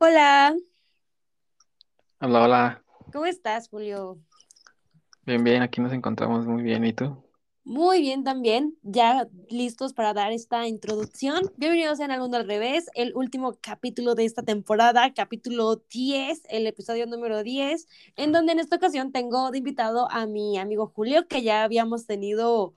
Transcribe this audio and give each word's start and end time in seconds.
Hola, 0.00 0.56
Hola, 2.20 2.42
hola. 2.44 2.84
¿cómo 3.12 3.26
estás, 3.26 3.68
Julio? 3.68 4.18
Bien, 5.22 5.42
bien, 5.42 5.62
aquí 5.62 5.80
nos 5.80 5.92
encontramos 5.92 6.46
muy 6.46 6.62
bien. 6.62 6.84
¿Y 6.84 6.92
tú? 6.92 7.16
Muy 7.64 8.00
bien 8.00 8.24
también, 8.24 8.78
ya 8.82 9.28
listos 9.50 9.92
para 9.92 10.14
dar 10.14 10.32
esta 10.32 10.66
introducción. 10.68 11.52
Bienvenidos 11.56 12.00
a 12.00 12.06
Al 12.06 12.20
Mundo 12.20 12.38
al 12.38 12.46
Revés, 12.46 12.86
el 12.94 13.12
último 13.14 13.58
capítulo 13.60 14.14
de 14.14 14.24
esta 14.24 14.42
temporada, 14.42 15.12
capítulo 15.12 15.82
10, 15.90 16.42
el 16.48 16.66
episodio 16.66 17.06
número 17.06 17.42
10, 17.42 17.86
en 18.16 18.32
donde 18.32 18.52
en 18.52 18.60
esta 18.60 18.76
ocasión 18.76 19.12
tengo 19.12 19.50
de 19.50 19.58
invitado 19.58 20.10
a 20.10 20.26
mi 20.26 20.58
amigo 20.58 20.86
Julio, 20.86 21.28
que 21.28 21.42
ya 21.42 21.64
habíamos 21.64 22.06
tenido 22.06 22.74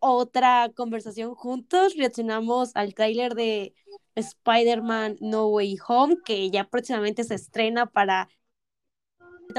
otra 0.00 0.70
conversación 0.74 1.34
juntos, 1.34 1.94
reaccionamos 1.96 2.74
al 2.74 2.94
tráiler 2.94 3.34
de 3.34 3.74
Spider-Man 4.16 5.16
No 5.20 5.48
Way 5.48 5.78
Home, 5.88 6.16
que 6.24 6.50
ya 6.50 6.64
próximamente 6.64 7.24
se 7.24 7.34
estrena 7.34 7.86
para 7.86 8.28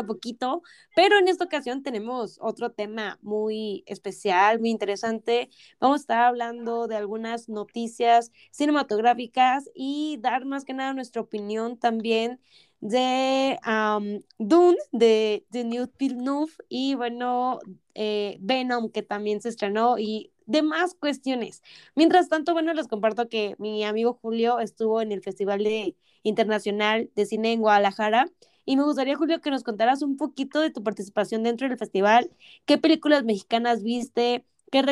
poquito, 0.04 0.62
pero 0.96 1.18
en 1.18 1.28
esta 1.28 1.46
ocasión 1.46 1.84
tenemos 1.84 2.38
otro 2.42 2.72
tema 2.72 3.20
muy 3.22 3.84
especial, 3.88 4.60
muy 4.60 4.70
interesante. 4.70 5.50
Vamos 5.80 6.02
a 6.02 6.02
estar 6.02 6.22
hablando 6.24 6.88
de 6.88 6.96
algunas 6.96 7.50
noticias 7.50 8.32
cinematográficas 8.52 9.70
y 9.76 10.18
dar 10.22 10.46
más 10.46 10.66
que 10.66 10.74
nada 10.74 10.94
nuestra 10.94 11.22
opinión 11.22 11.78
también 11.78 12.40
de 12.82 13.58
um, 13.66 14.22
Dune, 14.38 14.78
de, 14.92 15.46
de 15.50 15.64
New 15.64 15.90
Villeneuve 15.98 16.54
y 16.70 16.96
bueno, 16.96 17.60
eh, 17.94 18.38
Venom 18.42 18.92
que 18.92 19.02
también 19.02 19.42
se 19.42 19.50
estrenó 19.50 19.98
y 19.98 20.32
demás 20.46 20.96
cuestiones. 20.96 21.62
Mientras 21.96 22.30
tanto, 22.30 22.54
bueno, 22.54 22.74
les 22.74 22.88
comparto 22.88 23.30
que 23.30 23.56
mi 23.60 23.84
amigo 23.84 24.20
Julio 24.22 24.60
estuvo 24.60 25.02
en 25.02 25.12
el 25.12 25.22
Festival 25.22 25.64
de, 25.64 25.96
Internacional 26.24 27.10
de 27.16 27.26
Cine 27.26 27.54
en 27.54 27.62
Guadalajara 27.62 28.28
y 28.66 28.78
me 28.78 28.84
gustaría, 28.84 29.16
Julio, 29.16 29.42
que 29.42 29.52
nos 29.52 29.64
contaras 29.64 30.02
un 30.02 30.18
poquito 30.18 30.60
de 30.60 30.72
tu 30.72 30.84
participación 30.84 31.44
dentro 31.44 31.68
del 31.70 31.78
festival, 31.78 32.32
qué 32.66 32.78
películas 32.78 33.24
mexicanas 33.24 33.84
viste, 33.84 34.44
qué, 34.72 34.84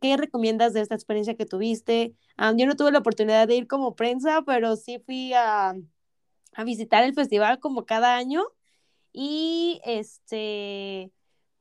qué 0.00 0.16
recomiendas 0.16 0.72
de 0.74 0.82
esta 0.82 0.94
experiencia 0.94 1.34
que 1.34 1.46
tuviste. 1.46 2.14
Um, 2.38 2.56
yo 2.58 2.66
no 2.66 2.76
tuve 2.76 2.92
la 2.92 2.98
oportunidad 2.98 3.48
de 3.48 3.56
ir 3.56 3.66
como 3.66 3.96
prensa, 3.96 4.42
pero 4.42 4.76
sí 4.76 4.98
fui 4.98 5.32
a, 5.32 5.74
a 6.52 6.64
visitar 6.64 7.04
el 7.04 7.14
festival 7.14 7.58
como 7.58 7.86
cada 7.86 8.16
año 8.16 8.44
y 9.12 9.80
este, 9.84 11.10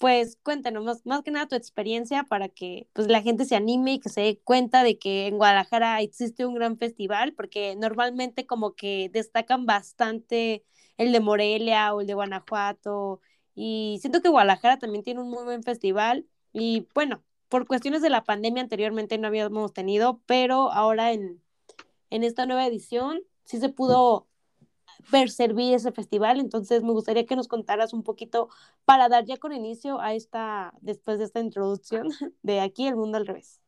pues 0.06 0.38
cuéntanos 0.44 0.84
más, 0.84 1.04
más 1.08 1.24
que 1.24 1.32
nada 1.32 1.48
tu 1.48 1.56
experiencia 1.56 2.26
para 2.26 2.48
que 2.48 2.88
pues 2.94 3.08
la 3.08 3.24
gente 3.24 3.44
se 3.44 3.56
anime 3.56 3.94
y 3.94 4.00
que 4.00 4.10
se 4.10 4.22
dé 4.22 4.40
cuenta 4.40 4.84
de 4.84 5.00
que 5.00 5.26
en 5.26 5.38
Guadalajara 5.38 6.00
existe 6.02 6.46
un 6.46 6.54
gran 6.54 6.78
festival, 6.78 7.34
porque 7.34 7.76
normalmente 7.76 8.46
como 8.46 8.76
que 8.76 9.10
destacan 9.12 9.66
bastante 9.66 10.64
el 10.98 11.12
de 11.12 11.22
Morelia 11.22 11.92
o 11.96 12.02
el 12.02 12.08
de 12.08 12.14
Guanajuato 12.14 13.20
y 13.56 13.98
siento 14.00 14.22
que 14.22 14.30
Guadalajara 14.30 14.78
también 14.78 15.04
tiene 15.04 15.22
un 15.22 15.32
muy 15.32 15.44
buen 15.44 15.64
festival 15.64 16.28
y 16.54 16.88
bueno, 16.94 17.24
por 17.50 17.66
cuestiones 17.66 18.04
de 18.04 18.12
la 18.12 18.24
pandemia 18.24 18.62
anteriormente 18.62 19.18
no 19.18 19.26
habíamos 19.26 19.74
tenido, 19.74 20.22
pero 20.28 20.72
ahora 20.72 21.14
en, 21.14 21.42
en 22.12 22.24
esta 22.24 22.46
nueva 22.46 22.68
edición 22.68 23.24
sí 23.44 23.60
se 23.60 23.70
pudo 23.70 24.28
ver 25.12 25.30
servir 25.30 25.74
ese 25.74 25.92
festival. 25.92 26.40
Entonces 26.40 26.84
me 26.84 26.92
gustaría 26.92 27.26
que 27.26 27.36
nos 27.36 27.48
contaras 27.48 27.94
un 27.94 28.04
poquito 28.04 28.50
para 28.86 29.10
dar 29.10 29.26
ya 29.26 29.38
con 29.38 29.54
inicio 29.54 30.00
a 30.00 30.14
esta, 30.14 30.74
después 30.82 31.20
de 31.20 31.26
esta 31.26 31.40
introducción 31.40 32.08
de 32.44 32.60
aquí 32.60 32.88
el 32.88 32.96
mundo 32.96 33.18
al 33.18 33.28
revés. 33.28 33.62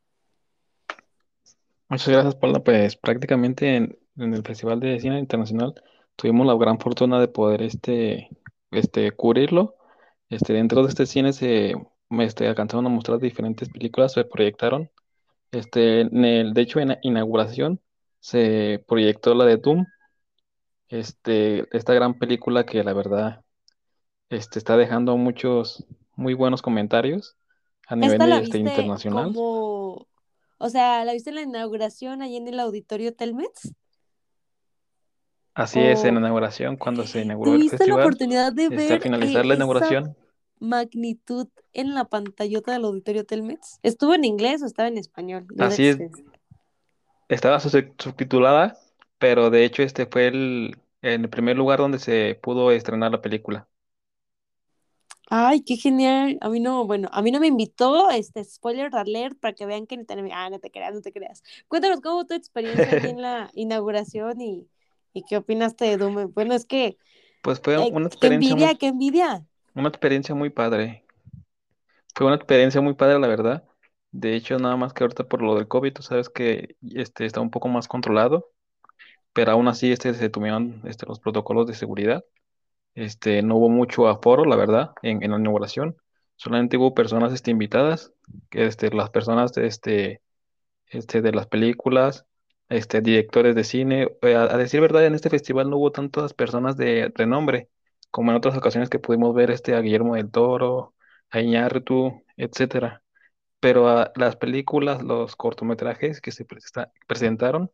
Muchas 1.90 2.10
gracias, 2.10 2.36
Paula. 2.36 2.64
Pues 2.64 2.98
prácticamente 2.98 3.76
en, 3.76 3.98
en 4.18 4.34
el 4.34 4.44
Festival 4.44 4.80
de 4.80 5.00
Cine 5.00 5.20
Internacional 5.20 5.74
tuvimos 6.18 6.46
la 6.46 6.56
gran 6.56 6.80
fortuna 6.80 7.20
de 7.20 7.30
poder 7.30 7.62
este, 7.62 8.30
este, 8.72 9.12
cubrirlo. 9.12 9.76
Este, 10.30 10.54
dentro 10.54 10.84
de 10.84 10.90
este 10.90 11.06
cine 11.06 11.32
se 11.32 11.76
este, 12.20 12.48
alcanzaron 12.48 12.86
a 12.88 12.90
mostrar 12.90 13.20
diferentes 13.20 13.70
películas, 13.70 14.14
se 14.14 14.26
proyectaron. 14.26 14.90
Este, 15.52 16.02
en 16.02 16.26
el, 16.26 16.54
de 16.54 16.62
hecho, 16.62 16.80
en 16.80 16.90
la 16.90 17.00
inauguración 17.02 17.80
se 18.20 18.84
proyectó 18.88 19.34
la 19.36 19.46
de 19.46 19.58
Doom, 19.58 19.86
este, 20.90 21.68
esta 21.78 21.94
gran 21.94 22.18
película 22.20 22.66
que 22.66 22.84
la 22.84 22.94
verdad 22.94 23.44
este, 24.30 24.60
está 24.60 24.78
dejando 24.78 25.18
muchos 25.18 25.86
muy 26.16 26.34
buenos 26.36 26.62
comentarios 26.62 27.38
a 27.88 27.96
nivel 27.96 28.14
¿Esta 28.14 28.28
la 28.28 28.40
este, 28.42 28.58
viste 28.58 28.60
internacional. 28.60 29.10
como, 29.10 30.08
o 30.58 30.70
sea, 30.70 31.04
la 31.06 31.14
viste 31.14 31.30
en 31.32 31.36
la 31.36 31.42
inauguración 31.44 32.22
allí 32.22 32.38
en 32.38 32.48
el 32.48 32.60
auditorio 32.60 33.16
Telmex? 33.16 33.74
Así 35.54 35.82
es, 35.82 36.06
en 36.06 36.14
la 36.16 36.20
¿O 36.20 36.22
inauguración, 36.22 36.78
cuando 36.78 37.06
se 37.06 37.20
inauguró 37.22 37.56
el 37.56 37.64
tuviste 37.64 37.88
la 37.88 37.96
festival, 37.96 37.98
oportunidad 37.98 38.54
de 38.54 38.70
este, 38.70 38.94
al 38.94 39.00
ver 39.00 39.02
finalizar 39.02 39.46
la 39.46 39.56
inauguración, 39.56 40.16
magnitud 40.60 41.48
en 41.74 41.94
la 41.96 42.06
pantallota 42.06 42.72
del 42.74 42.86
auditorio 42.86 43.26
Telmex? 43.26 43.80
¿Estuvo 43.84 44.14
en 44.14 44.26
inglés 44.26 44.62
o 44.64 44.66
estaba 44.66 44.88
en 44.90 44.98
español? 44.98 45.48
Así 45.58 45.88
es, 45.88 45.98
estaba 47.30 47.60
sub- 47.60 47.94
subtitulada, 47.98 48.78
pero 49.20 49.50
de 49.50 49.66
hecho 49.66 49.84
este 49.84 50.06
fue 50.08 50.28
el, 50.28 50.78
el 51.02 51.30
primer 51.30 51.58
lugar 51.58 51.80
donde 51.80 52.00
se 52.00 52.40
pudo 52.42 52.72
estrenar 52.72 53.12
la 53.12 53.22
película. 53.22 53.68
Ay, 55.30 55.62
qué 55.64 55.76
genial. 55.78 56.38
A 56.42 56.50
mí 56.50 56.60
no, 56.62 56.86
bueno, 56.88 57.10
a 57.12 57.22
mí 57.22 57.32
no 57.32 57.40
me 57.40 57.48
invitó, 57.48 58.10
este, 58.12 58.44
spoiler 58.46 58.96
alert, 58.96 59.38
para 59.40 59.54
que 59.54 59.66
vean 59.66 59.86
que 59.86 59.98
ni 59.98 60.06
ah, 60.34 60.50
no 60.50 60.60
te 60.60 60.72
creas, 60.72 60.94
no 60.94 61.02
te 61.02 61.12
creas. 61.12 61.44
Cuéntanos 61.68 62.00
cómo 62.02 62.20
fue 62.20 62.28
tu 62.28 62.34
experiencia 62.36 62.94
allí 62.94 63.10
en 63.10 63.22
la 63.22 63.50
inauguración 63.54 64.40
y, 64.42 64.70
y 65.14 65.24
qué 65.26 65.38
opinaste 65.38 65.86
de 65.86 65.98
Doom. 65.98 66.34
Bueno, 66.34 66.54
es 66.54 66.66
que, 66.66 66.98
Pues 67.42 67.60
fue 67.60 67.78
eh, 67.78 67.92
una 67.92 68.06
qué 68.20 68.28
experiencia 68.28 68.28
envidia, 68.28 68.76
muy, 68.76 68.76
qué 68.76 68.88
envidia. 68.88 69.48
una 69.76 69.90
experiencia 69.90 70.36
muy 70.36 70.50
padre. 70.52 71.06
Fue 72.16 72.26
una 72.28 72.36
experiencia 72.36 72.82
muy 72.82 72.94
padre, 72.96 73.20
la 73.20 73.28
verdad. 73.28 73.68
De 74.12 74.36
hecho, 74.36 74.58
nada 74.60 74.76
más 74.78 74.94
que 74.94 75.04
ahorita 75.04 75.28
por 75.28 75.42
lo 75.42 75.56
del 75.56 75.68
COVID, 75.68 75.94
tú 75.94 76.02
sabes 76.02 76.30
que 76.30 76.76
este 76.82 77.26
está 77.26 77.42
un 77.42 77.52
poco 77.52 77.68
más 77.68 77.88
controlado, 77.88 78.52
pero 79.38 79.52
aún 79.52 79.68
así 79.68 79.92
este 79.92 80.16
se 80.16 80.32
tuvieron 80.32 80.82
este, 80.86 81.06
los 81.06 81.20
protocolos 81.20 81.68
de 81.68 81.76
seguridad. 81.76 82.26
Este, 82.96 83.44
no 83.44 83.58
hubo 83.58 83.70
mucho 83.70 84.08
aforo, 84.08 84.46
la 84.46 84.56
verdad, 84.56 84.94
en, 85.04 85.22
en 85.24 85.30
la 85.30 85.38
inauguración. 85.38 85.96
Solamente 86.38 86.78
hubo 86.78 86.96
personas 86.96 87.32
este, 87.34 87.52
invitadas, 87.52 88.14
este, 88.50 88.90
las 88.92 89.12
personas 89.12 89.56
este, 89.60 90.24
este, 90.88 91.22
de 91.22 91.32
las 91.34 91.46
películas, 91.46 92.26
este, 92.70 93.02
directores 93.02 93.56
de 93.56 93.64
cine. 93.64 94.10
Eh, 94.24 94.36
a, 94.36 94.46
a 94.46 94.58
decir 94.58 94.82
verdad, 94.82 95.06
en 95.06 95.14
este 95.14 95.30
festival 95.30 95.70
no 95.70 95.78
hubo 95.78 95.92
tantas 95.92 96.34
personas 96.34 96.76
de 96.76 97.12
renombre 97.16 97.70
como 98.10 98.32
en 98.32 98.38
otras 98.38 98.58
ocasiones 98.58 98.90
que 98.90 98.98
pudimos 99.00 99.36
ver 99.36 99.52
este, 99.52 99.76
a 99.76 99.82
Guillermo 99.82 100.16
del 100.16 100.32
Toro, 100.32 100.96
a 101.30 101.42
Iñárritu, 101.42 102.24
etcétera. 102.38 103.04
Pero 103.60 103.88
ah, 103.90 104.12
las 104.16 104.36
películas, 104.38 105.04
los 105.04 105.36
cortometrajes 105.36 106.22
que 106.22 106.32
se 106.32 106.48
presentaron 107.08 107.72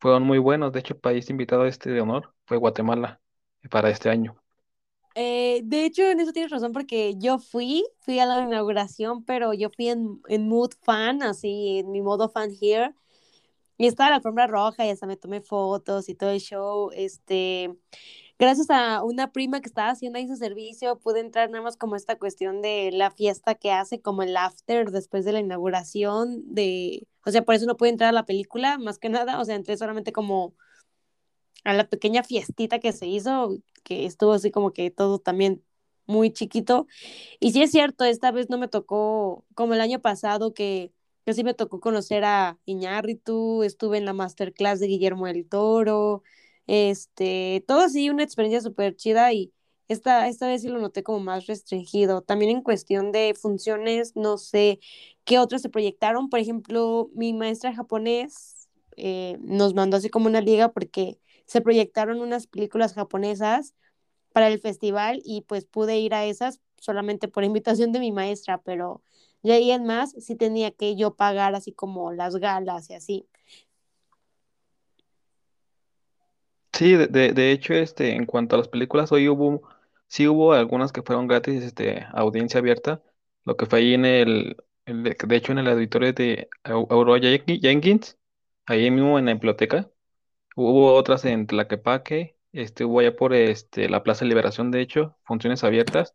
fueron 0.00 0.24
muy 0.24 0.38
buenos. 0.38 0.72
De 0.72 0.80
hecho, 0.80 0.94
el 0.94 1.00
país 1.00 1.30
invitado 1.30 1.66
este 1.66 1.90
de 1.90 2.00
honor 2.00 2.34
fue 2.46 2.56
Guatemala 2.56 3.20
eh, 3.62 3.68
para 3.68 3.90
este 3.90 4.08
año. 4.10 4.36
Eh, 5.14 5.62
de 5.64 5.84
hecho, 5.84 6.02
en 6.04 6.20
eso 6.20 6.32
tienes 6.32 6.50
razón, 6.50 6.72
porque 6.72 7.14
yo 7.18 7.38
fui, 7.38 7.84
fui 8.00 8.18
a 8.20 8.26
la 8.26 8.42
inauguración, 8.42 9.24
pero 9.24 9.52
yo 9.52 9.68
fui 9.70 9.88
en, 9.88 10.20
en 10.28 10.48
mood 10.48 10.70
fan, 10.82 11.22
así, 11.22 11.78
en 11.78 11.90
mi 11.90 12.00
modo 12.00 12.28
fan 12.28 12.50
here. 12.60 12.94
Y 13.76 13.86
estaba 13.86 14.10
la 14.10 14.16
alfombra 14.16 14.46
roja 14.46 14.86
y 14.86 14.90
hasta 14.90 15.06
me 15.06 15.16
tomé 15.16 15.40
fotos 15.40 16.08
y 16.08 16.14
todo 16.14 16.30
el 16.30 16.40
show. 16.40 16.90
Este, 16.94 17.74
gracias 18.38 18.70
a 18.70 19.02
una 19.04 19.32
prima 19.32 19.60
que 19.60 19.68
estaba 19.68 19.90
haciendo 19.90 20.18
ahí 20.18 20.28
su 20.28 20.36
servicio, 20.36 20.98
pude 20.98 21.20
entrar 21.20 21.50
nada 21.50 21.64
más 21.64 21.76
como 21.76 21.96
esta 21.96 22.18
cuestión 22.18 22.62
de 22.62 22.90
la 22.92 23.10
fiesta 23.10 23.54
que 23.54 23.72
hace, 23.72 24.00
como 24.02 24.22
el 24.22 24.36
after 24.36 24.90
después 24.90 25.24
de 25.24 25.32
la 25.32 25.40
inauguración 25.40 26.42
de, 26.54 27.06
o 27.24 27.30
sea, 27.30 27.42
por 27.44 27.54
eso 27.54 27.66
no 27.66 27.76
pude 27.76 27.90
entrar 27.90 28.10
a 28.10 28.12
la 28.12 28.26
película, 28.26 28.78
más 28.78 28.98
que 28.98 29.08
nada, 29.08 29.40
o 29.40 29.44
sea, 29.44 29.54
entré 29.56 29.76
solamente 29.76 30.12
como 30.12 30.54
a 31.64 31.74
la 31.74 31.88
pequeña 31.88 32.22
fiestita 32.22 32.78
que 32.80 32.92
se 32.92 33.06
hizo, 33.06 33.58
que 33.84 34.06
estuvo 34.06 34.32
así 34.32 34.50
como 34.50 34.72
que 34.72 34.90
todo 34.90 35.18
también 35.18 35.62
muy 36.06 36.32
chiquito. 36.32 36.86
Y 37.40 37.52
sí 37.52 37.62
es 37.62 37.70
cierto, 37.70 38.04
esta 38.04 38.32
vez 38.32 38.50
no 38.50 38.58
me 38.58 38.68
tocó 38.68 39.44
como 39.54 39.74
el 39.74 39.80
año 39.80 40.00
pasado 40.00 40.54
que, 40.54 40.92
que 41.24 41.34
sí 41.34 41.44
me 41.44 41.54
tocó 41.54 41.80
conocer 41.80 42.24
a 42.24 42.58
Iñárritu, 42.64 43.62
estuve 43.62 43.98
en 43.98 44.04
la 44.06 44.12
masterclass 44.14 44.80
de 44.80 44.86
Guillermo 44.88 45.26
del 45.26 45.48
Toro, 45.48 46.22
este, 46.66 47.64
todo 47.66 47.80
así 47.80 48.10
una 48.10 48.22
experiencia 48.24 48.60
súper 48.60 48.96
chida 48.96 49.32
y 49.32 49.52
esta, 49.92 50.28
esta 50.28 50.46
vez 50.46 50.62
sí 50.62 50.68
lo 50.68 50.78
noté 50.80 51.02
como 51.02 51.20
más 51.20 51.46
restringido. 51.46 52.22
También 52.22 52.50
en 52.52 52.62
cuestión 52.62 53.10
de 53.12 53.34
funciones, 53.34 54.14
no 54.16 54.38
sé 54.38 54.78
qué 55.24 55.38
otras 55.38 55.62
se 55.62 55.68
proyectaron. 55.68 56.30
Por 56.30 56.38
ejemplo, 56.38 57.10
mi 57.14 57.32
maestra 57.32 57.74
japonés 57.74 58.68
eh, 58.96 59.36
nos 59.40 59.74
mandó 59.74 59.96
así 59.96 60.08
como 60.08 60.26
una 60.28 60.40
liga 60.40 60.72
porque 60.72 61.18
se 61.46 61.60
proyectaron 61.60 62.20
unas 62.20 62.46
películas 62.46 62.94
japonesas 62.94 63.74
para 64.32 64.48
el 64.48 64.60
festival 64.60 65.20
y 65.24 65.42
pues 65.42 65.64
pude 65.64 65.98
ir 65.98 66.14
a 66.14 66.24
esas 66.24 66.60
solamente 66.78 67.28
por 67.28 67.44
invitación 67.46 67.92
de 67.92 67.98
mi 68.00 68.12
maestra, 68.12 68.62
pero 68.62 69.02
ya 69.42 69.54
ahí 69.54 69.72
en 69.72 69.84
más 69.86 70.12
sí 70.18 70.36
tenía 70.36 70.70
que 70.70 70.94
yo 70.96 71.16
pagar 71.16 71.54
así 71.56 71.72
como 71.72 72.12
las 72.12 72.36
galas 72.36 72.90
y 72.90 72.94
así. 72.94 73.26
Sí, 76.72 76.92
de, 76.94 77.08
de, 77.08 77.32
de 77.32 77.52
hecho, 77.52 77.74
este, 77.74 78.14
en 78.14 78.24
cuanto 78.26 78.54
a 78.56 78.58
las 78.58 78.68
películas, 78.68 79.12
hoy 79.12 79.28
hubo, 79.28 79.62
sí 80.10 80.28
hubo 80.28 80.54
algunas 80.54 80.92
que 80.92 81.02
fueron 81.02 81.28
gratis, 81.28 81.64
este, 81.64 82.02
a 82.02 82.10
audiencia 82.20 82.60
abierta, 82.60 83.02
lo 83.46 83.56
que 83.58 83.66
fue 83.66 83.80
ahí 83.80 83.94
en 83.94 84.06
el, 84.06 84.58
el 84.86 85.04
de 85.04 85.16
de 85.26 85.36
hecho, 85.36 85.52
en 85.52 85.60
el 85.60 85.68
auditorio 85.70 86.14
de 86.14 86.50
Au- 86.64 86.88
Aurora 86.90 87.20
Jen- 87.22 87.60
Jenkins, 87.62 88.18
ahí 88.66 88.90
mismo 88.92 89.18
en 89.20 89.26
la 89.26 89.34
biblioteca. 89.34 89.90
Hubo 90.56 90.94
otras 90.94 91.24
en 91.24 91.46
Tlaquepaque, 91.46 92.36
este, 92.52 92.84
hubo 92.84 93.00
allá 93.00 93.16
por 93.16 93.34
este, 93.34 93.88
la 93.88 94.02
Plaza 94.02 94.24
Liberación, 94.24 94.70
de 94.70 94.80
hecho, 94.82 95.16
funciones 95.24 95.64
abiertas, 95.64 96.14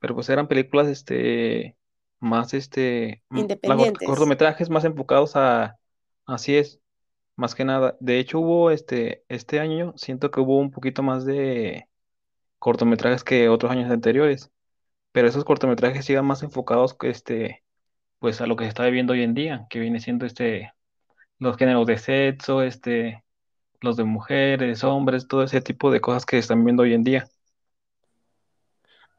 pero 0.00 0.14
pues 0.14 0.28
eran 0.30 0.48
películas 0.48 0.88
este, 0.88 1.76
más, 2.20 2.54
este, 2.54 3.24
m- 3.30 3.44
Independientes. 3.44 4.00
cortometrajes 4.02 4.70
más 4.70 4.84
enfocados 4.84 5.36
a, 5.36 5.78
así 6.26 6.56
es, 6.56 6.80
más 7.36 7.54
que 7.56 7.64
nada. 7.64 7.96
De 8.00 8.18
hecho, 8.20 8.40
hubo 8.40 8.70
este, 8.72 9.24
este 9.28 9.60
año, 9.60 9.94
siento 9.96 10.30
que 10.30 10.40
hubo 10.40 10.58
un 10.60 10.70
poquito 10.72 11.02
más 11.04 11.24
de 11.26 11.88
cortometrajes 12.62 13.24
que 13.24 13.48
otros 13.48 13.72
años 13.72 13.90
anteriores, 13.90 14.52
pero 15.12 15.28
esos 15.28 15.44
cortometrajes 15.44 16.06
sigan 16.06 16.26
más 16.26 16.42
enfocados 16.44 16.96
este, 17.02 17.64
pues 18.20 18.40
a 18.40 18.46
lo 18.46 18.56
que 18.56 18.64
se 18.64 18.68
está 18.70 18.84
viviendo 18.86 19.14
hoy 19.14 19.22
en 19.22 19.34
día, 19.34 19.66
que 19.70 19.80
viene 19.80 20.00
siendo 20.00 20.26
este, 20.26 20.72
los 21.38 21.56
géneros 21.56 21.86
de 21.86 21.98
sexo, 21.98 22.62
este 22.62 23.24
los 23.80 23.96
de 23.96 24.04
mujeres, 24.04 24.84
hombres, 24.84 25.28
todo 25.28 25.42
ese 25.42 25.60
tipo 25.60 25.90
de 25.90 26.00
cosas 26.00 26.26
que 26.26 26.38
están 26.38 26.64
viendo 26.64 26.84
hoy 26.84 26.94
en 26.94 27.04
día. 27.04 27.28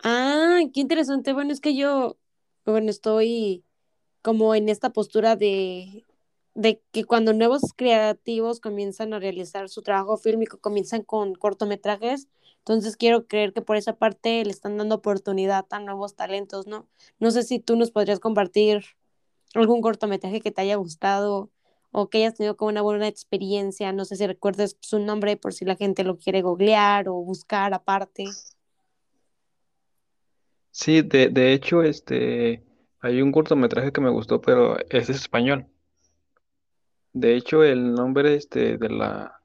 Ah, 0.04 0.60
qué 0.74 0.82
interesante. 0.82 1.34
Bueno, 1.34 1.54
es 1.54 1.62
que 1.62 1.76
yo, 1.76 2.18
bueno, 2.66 2.90
estoy 2.90 3.66
como 4.22 4.56
en 4.56 4.70
esta 4.70 4.92
postura 4.92 5.36
de, 5.36 6.06
de 6.56 6.82
que 6.92 7.06
cuando 7.06 7.34
nuevos 7.34 7.74
creativos 7.76 8.60
comienzan 8.62 9.14
a 9.14 9.20
realizar 9.20 9.70
su 9.70 9.82
trabajo 9.82 10.18
fílmico, 10.18 10.60
comienzan 10.60 11.04
con 11.04 11.36
cortometrajes, 11.36 12.30
entonces 12.64 12.96
quiero 12.96 13.28
creer 13.28 13.52
que 13.52 13.62
por 13.62 13.76
esa 13.76 13.98
parte 13.98 14.42
le 14.46 14.50
están 14.50 14.78
dando 14.78 14.96
oportunidad 14.96 15.66
a 15.70 15.80
nuevos 15.82 16.16
talentos, 16.16 16.66
¿no? 16.66 16.88
No 17.20 17.30
sé 17.30 17.44
si 17.44 17.60
tú 17.60 17.76
nos 17.76 17.92
podrías 17.92 18.22
compartir 18.22 18.86
algún 19.54 19.82
cortometraje 19.82 20.40
que 20.40 20.52
te 20.52 20.62
haya 20.62 20.78
gustado 20.78 21.50
o 21.92 22.10
que 22.10 22.20
hayas 22.20 22.36
tenido 22.36 22.56
como 22.56 22.70
una 22.70 22.82
buena 22.82 23.10
experiencia, 23.10 23.92
no 23.92 24.06
sé 24.06 24.16
si 24.16 24.26
recuerdes 24.26 24.78
su 24.80 25.00
nombre 25.00 25.36
por 25.36 25.54
si 25.54 25.66
la 25.66 25.76
gente 25.76 26.06
lo 26.06 26.18
quiere 26.18 26.42
googlear 26.42 27.10
o 27.10 27.16
buscar 27.16 27.74
aparte. 27.74 28.28
Sí, 30.72 31.02
de, 31.02 31.28
de 31.28 31.52
hecho, 31.52 31.84
este, 31.84 32.64
hay 33.02 33.22
un 33.22 33.34
cortometraje 33.34 33.92
que 33.92 34.00
me 34.00 34.10
gustó, 34.10 34.40
pero 34.40 34.78
es 34.90 35.10
español. 35.10 35.68
De 37.12 37.36
hecho, 37.36 37.62
el 37.62 37.94
nombre 37.94 38.36
este, 38.36 38.78
de 38.78 38.90
la, 38.90 39.43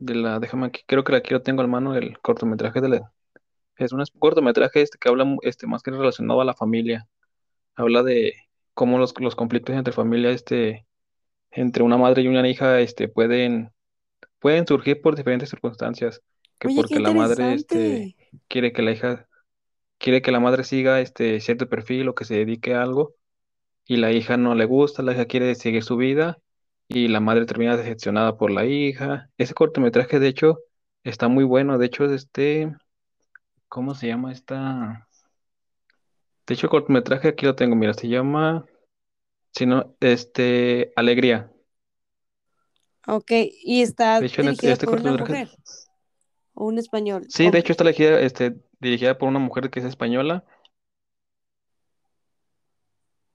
de 0.00 0.14
la, 0.16 0.40
déjame 0.40 0.66
aquí, 0.66 0.80
creo 0.86 1.04
que 1.04 1.14
aquí 1.14 1.32
lo 1.32 1.42
tengo 1.42 1.62
en 1.62 1.70
mano, 1.70 1.94
el 1.94 2.18
cortometraje 2.18 2.80
de 2.80 2.88
la, 2.88 3.12
es 3.76 3.92
un 3.92 4.02
cortometraje 4.18 4.82
este 4.82 4.98
que 4.98 5.08
habla 5.08 5.36
este, 5.42 5.66
más 5.66 5.82
que 5.82 5.90
relacionado 5.90 6.40
a 6.40 6.44
la 6.44 6.54
familia. 6.54 7.06
Habla 7.76 8.02
de 8.02 8.34
cómo 8.74 8.98
los, 8.98 9.14
los 9.20 9.36
conflictos 9.36 9.74
entre 9.76 9.92
familia, 9.92 10.30
este, 10.30 10.86
entre 11.50 11.82
una 11.82 11.96
madre 11.96 12.22
y 12.22 12.28
una 12.28 12.46
hija, 12.48 12.80
este, 12.80 13.08
pueden, 13.08 13.72
pueden 14.38 14.66
surgir 14.66 15.00
por 15.00 15.16
diferentes 15.16 15.50
circunstancias, 15.50 16.22
que 16.58 16.68
Oye, 16.68 16.76
porque 16.76 17.00
la 17.00 17.12
madre, 17.12 17.54
este, 17.54 18.16
quiere 18.48 18.72
que 18.72 18.82
la 18.82 18.92
hija 18.92 19.26
quiere 19.98 20.22
que 20.22 20.32
la 20.32 20.40
madre 20.40 20.64
siga 20.64 21.00
este 21.00 21.40
cierto 21.40 21.68
perfil 21.68 22.08
o 22.08 22.14
que 22.14 22.24
se 22.24 22.34
dedique 22.34 22.74
a 22.74 22.82
algo 22.82 23.14
y 23.86 23.96
la 23.98 24.12
hija 24.12 24.38
no 24.38 24.54
le 24.54 24.64
gusta, 24.64 25.02
la 25.02 25.12
hija 25.12 25.26
quiere 25.26 25.54
seguir 25.54 25.82
su 25.82 25.96
vida 25.96 26.38
y 26.92 27.06
la 27.06 27.20
madre 27.20 27.46
termina 27.46 27.76
decepcionada 27.76 28.36
por 28.36 28.50
la 28.50 28.66
hija. 28.66 29.30
Ese 29.38 29.54
cortometraje 29.54 30.18
de 30.18 30.26
hecho 30.28 30.58
está 31.04 31.28
muy 31.28 31.44
bueno, 31.44 31.78
de 31.78 31.86
hecho 31.86 32.04
este, 32.12 32.74
¿cómo 33.68 33.94
se 33.94 34.08
llama 34.08 34.32
esta? 34.32 35.06
De 36.46 36.54
hecho 36.54 36.66
el 36.66 36.70
cortometraje 36.70 37.28
aquí 37.28 37.46
lo 37.46 37.54
tengo, 37.54 37.76
mira, 37.76 37.94
se 37.94 38.08
llama, 38.08 38.66
si 39.54 39.66
no, 39.66 39.94
este, 40.00 40.92
Alegría. 40.96 41.52
Ok, 43.06 43.30
y 43.64 43.82
está 43.82 44.18
De 44.20 44.26
hecho 44.26 44.42
este, 44.42 44.50
dirigido 44.50 44.72
este 44.72 44.86
por 44.86 45.00
una 45.00 45.12
cortometraje, 45.12 45.44
mujer 45.44 45.58
o 46.54 46.66
un 46.66 46.78
español. 46.78 47.26
sí, 47.28 47.44
de 47.50 47.50
O- 47.50 47.60
hecho 47.60 47.72
está 47.72 47.84
dirigida, 47.84 48.20
este, 48.20 48.56
dirigida 48.80 49.16
por 49.16 49.28
una 49.28 49.38
mujer 49.38 49.70
que 49.70 49.78
es 49.78 49.86
española. 49.86 50.44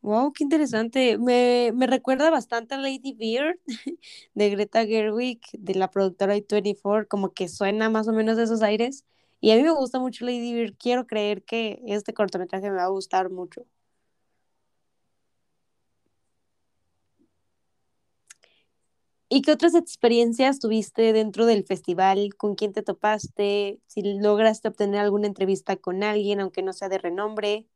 Wow, 0.06 0.32
qué 0.34 0.44
interesante. 0.44 1.18
Me, 1.18 1.72
me 1.74 1.88
recuerda 1.88 2.30
bastante 2.30 2.76
a 2.76 2.78
Lady 2.78 3.14
Bird 3.14 3.60
de 4.36 4.50
Greta 4.52 4.86
Gerwig, 4.86 5.42
de 5.54 5.76
la 5.76 5.90
productora 5.92 6.36
i24, 6.38 7.08
como 7.08 7.34
que 7.34 7.48
suena 7.50 7.90
más 7.90 8.08
o 8.08 8.14
menos 8.14 8.38
de 8.38 8.44
esos 8.44 8.62
aires. 8.62 9.06
Y 9.42 9.52
a 9.52 9.56
mí 9.56 9.64
me 9.64 9.72
gusta 9.72 10.00
mucho 10.00 10.26
Lady 10.26 10.54
Bird. 10.54 10.76
Quiero 10.78 11.08
creer 11.08 11.44
que 11.44 11.82
este 11.88 12.14
cortometraje 12.14 12.70
me 12.70 12.78
va 12.78 12.86
a 12.86 12.88
gustar 12.90 13.30
mucho. 13.32 13.66
¿Y 19.30 19.42
qué 19.42 19.52
otras 19.52 19.76
experiencias 19.76 20.60
tuviste 20.60 21.12
dentro 21.14 21.46
del 21.46 21.66
festival? 21.66 22.36
¿Con 22.36 22.56
quién 22.56 22.74
te 22.74 22.84
topaste? 22.84 23.80
Si 23.88 24.02
lograste 24.20 24.68
obtener 24.68 25.00
alguna 25.02 25.28
entrevista 25.28 25.76
con 25.78 26.04
alguien, 26.04 26.40
aunque 26.40 26.62
no 26.62 26.74
sea 26.74 26.90
de 26.90 27.00
renombre. 27.00 27.68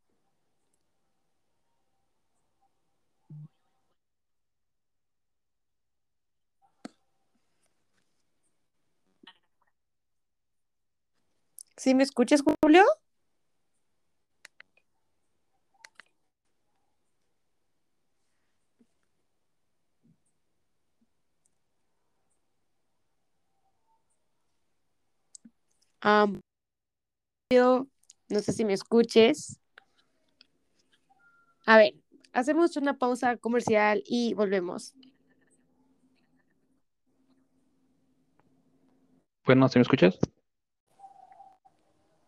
¿Sí 11.80 11.96
me 11.96 12.04
escuchas, 12.04 12.44
Julio? 12.62 12.84
Am, 26.02 26.42
Julio, 27.50 27.88
no 28.28 28.40
sé 28.42 28.52
si 28.52 28.66
me 28.66 28.74
escuches. 28.74 29.58
A 31.66 31.78
ver, 31.78 31.94
hacemos 32.34 32.76
una 32.76 32.98
pausa 32.98 33.38
comercial 33.38 34.04
y 34.06 34.34
volvemos. 34.34 34.94
Bueno, 39.46 39.70
¿sí 39.70 39.80
me 39.80 39.84
escuchas? 39.84 40.20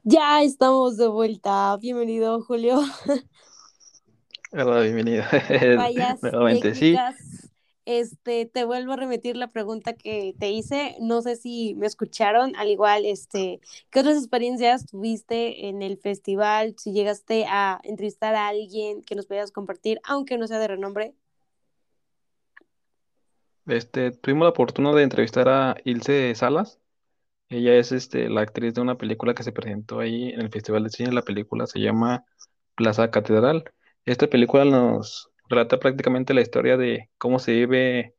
Ya 0.04 0.42
estamos 0.42 0.98
de 0.98 1.08
vuelta. 1.08 1.78
Bienvenido, 1.80 2.42
Julio. 2.42 2.80
Hola, 4.52 4.82
bienvenida. 4.82 5.30
Fallas 5.78 6.24
Nuevamente, 6.24 6.74
sí. 6.74 6.96
Este, 7.86 8.48
te 8.48 8.64
vuelvo 8.64 8.94
a 8.94 8.96
repetir 8.96 9.38
la 9.38 9.52
pregunta 9.52 9.94
que 9.94 10.34
te 10.40 10.50
hice. 10.50 10.96
No 11.00 11.22
sé 11.22 11.36
si 11.36 11.76
me 11.76 11.86
escucharon. 11.86 12.56
Al 12.56 12.70
igual, 12.70 13.06
este, 13.06 13.62
¿qué 13.92 14.00
otras 14.00 14.18
experiencias 14.18 14.88
tuviste 14.88 15.68
en 15.68 15.84
el 15.84 15.98
festival? 15.98 16.74
Si 16.80 16.94
llegaste 16.94 17.46
a 17.48 17.80
entrevistar 17.84 18.34
a 18.34 18.48
alguien 18.48 19.04
que 19.04 19.14
nos 19.14 19.28
pudieras 19.28 19.52
compartir, 19.52 20.02
aunque 20.04 20.40
no 20.40 20.48
sea 20.48 20.58
de 20.58 20.68
renombre. 20.68 21.14
Este, 23.68 24.10
tuvimos 24.10 24.48
la 24.48 24.54
fortuna 24.54 24.94
de 24.94 25.04
entrevistar 25.04 25.48
a 25.48 25.76
Ilse 25.84 26.34
Salas. 26.34 26.81
Ella 27.52 27.76
es 27.76 27.92
este, 27.92 28.30
la 28.30 28.42
actriz 28.42 28.74
de 28.74 28.82
una 28.82 28.96
película 28.98 29.34
que 29.34 29.44
se 29.44 29.52
presentó 29.52 30.00
ahí 30.00 30.30
en 30.30 30.40
el 30.40 30.50
Festival 30.50 30.86
de 30.86 30.90
Cine. 30.90 31.12
La 31.12 31.22
película 31.22 31.68
se 31.68 31.80
llama 31.82 32.24
Plaza 32.76 33.12
Catedral. 33.12 33.66
Esta 34.06 34.28
película 34.28 34.64
nos 34.66 35.30
relata 35.50 35.78
prácticamente 35.80 36.34
la 36.34 36.42
historia 36.42 36.78
de 36.78 37.10
cómo 37.18 37.40
se 37.40 37.52
vive, 37.52 38.16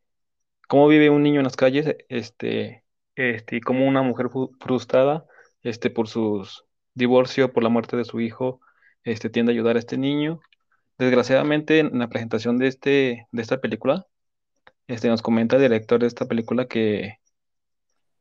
cómo 0.69 0.87
vive 0.89 1.11
un 1.11 1.23
niño 1.23 1.41
en 1.41 1.45
las 1.45 1.57
calles, 1.57 1.97
este, 2.11 2.85
este, 3.17 3.57
y 3.57 3.61
cómo 3.63 3.87
una 3.89 4.03
mujer 4.03 4.29
frustrada, 4.61 5.25
este, 5.63 5.91
por 5.91 6.09
su 6.09 6.47
divorcio, 6.95 7.53
por 7.55 7.63
la 7.63 7.71
muerte 7.71 7.97
de 7.97 8.05
su 8.05 8.21
hijo, 8.21 8.61
este, 9.05 9.31
tiende 9.31 9.53
a 9.53 9.55
ayudar 9.55 9.77
a 9.77 9.79
este 9.79 9.97
niño. 9.99 10.41
Desgraciadamente, 10.99 11.79
en 11.81 11.99
la 11.99 12.09
presentación 12.09 12.59
de 12.59 12.69
este, 12.69 13.29
de 13.33 13.43
esta 13.43 13.61
película, 13.63 14.07
este, 14.89 15.09
nos 15.09 15.23
comenta 15.23 15.57
el 15.57 15.63
director 15.63 16.01
de 16.01 16.09
esta 16.09 16.27
película 16.27 16.67
que 16.67 17.22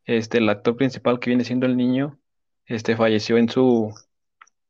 este, 0.05 0.39
el 0.39 0.50
actor 0.50 0.75
principal 0.75 1.20
que 1.20 1.29
viene 1.29 1.43
siendo 1.43 1.65
el 1.65 1.77
niño, 1.77 2.20
este, 2.65 2.96
falleció 2.96 3.38
en 3.38 3.50
su, 3.50 3.93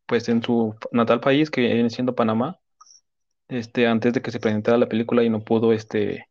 pues, 0.05 0.29
en 0.29 0.43
su 0.43 0.75
natal 0.91 1.19
país, 1.21 1.49
que 1.51 1.61
viene 1.61 1.89
siendo 1.89 2.15
Panamá, 2.15 2.59
este, 3.47 3.87
antes 3.87 4.13
de 4.13 4.21
que 4.21 4.31
se 4.31 4.39
presentara 4.39 4.77
la 4.77 4.89
película 4.89 5.23
y 5.23 5.29
no 5.29 5.43
pudo, 5.43 5.73
este, 5.73 6.27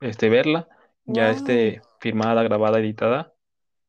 este, 0.00 0.28
verla, 0.28 0.68
ya, 1.04 1.30
este, 1.30 1.82
firmada, 2.00 2.42
grabada, 2.42 2.80
editada, 2.80 3.34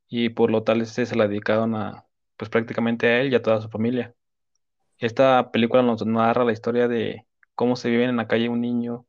y 0.08 0.30
por 0.30 0.52
lo 0.52 0.64
tal, 0.64 0.82
este, 0.82 1.06
se 1.06 1.16
la 1.16 1.28
dedicaron 1.28 1.76
a, 1.76 2.06
pues, 2.38 2.50
prácticamente 2.50 3.08
a 3.08 3.22
él 3.22 3.34
y 3.34 3.36
a 3.36 3.42
toda 3.42 3.62
su 3.62 3.70
familia. 3.70 4.16
Esta 5.00 5.52
película 5.52 5.84
nos 5.84 6.06
narra 6.06 6.46
la 6.46 6.54
historia 6.54 6.88
de 6.88 7.28
cómo 7.56 7.76
se 7.76 7.90
vive 7.90 8.06
en 8.06 8.18
la 8.18 8.28
calle 8.28 8.50
un 8.50 8.62
niño, 8.62 9.06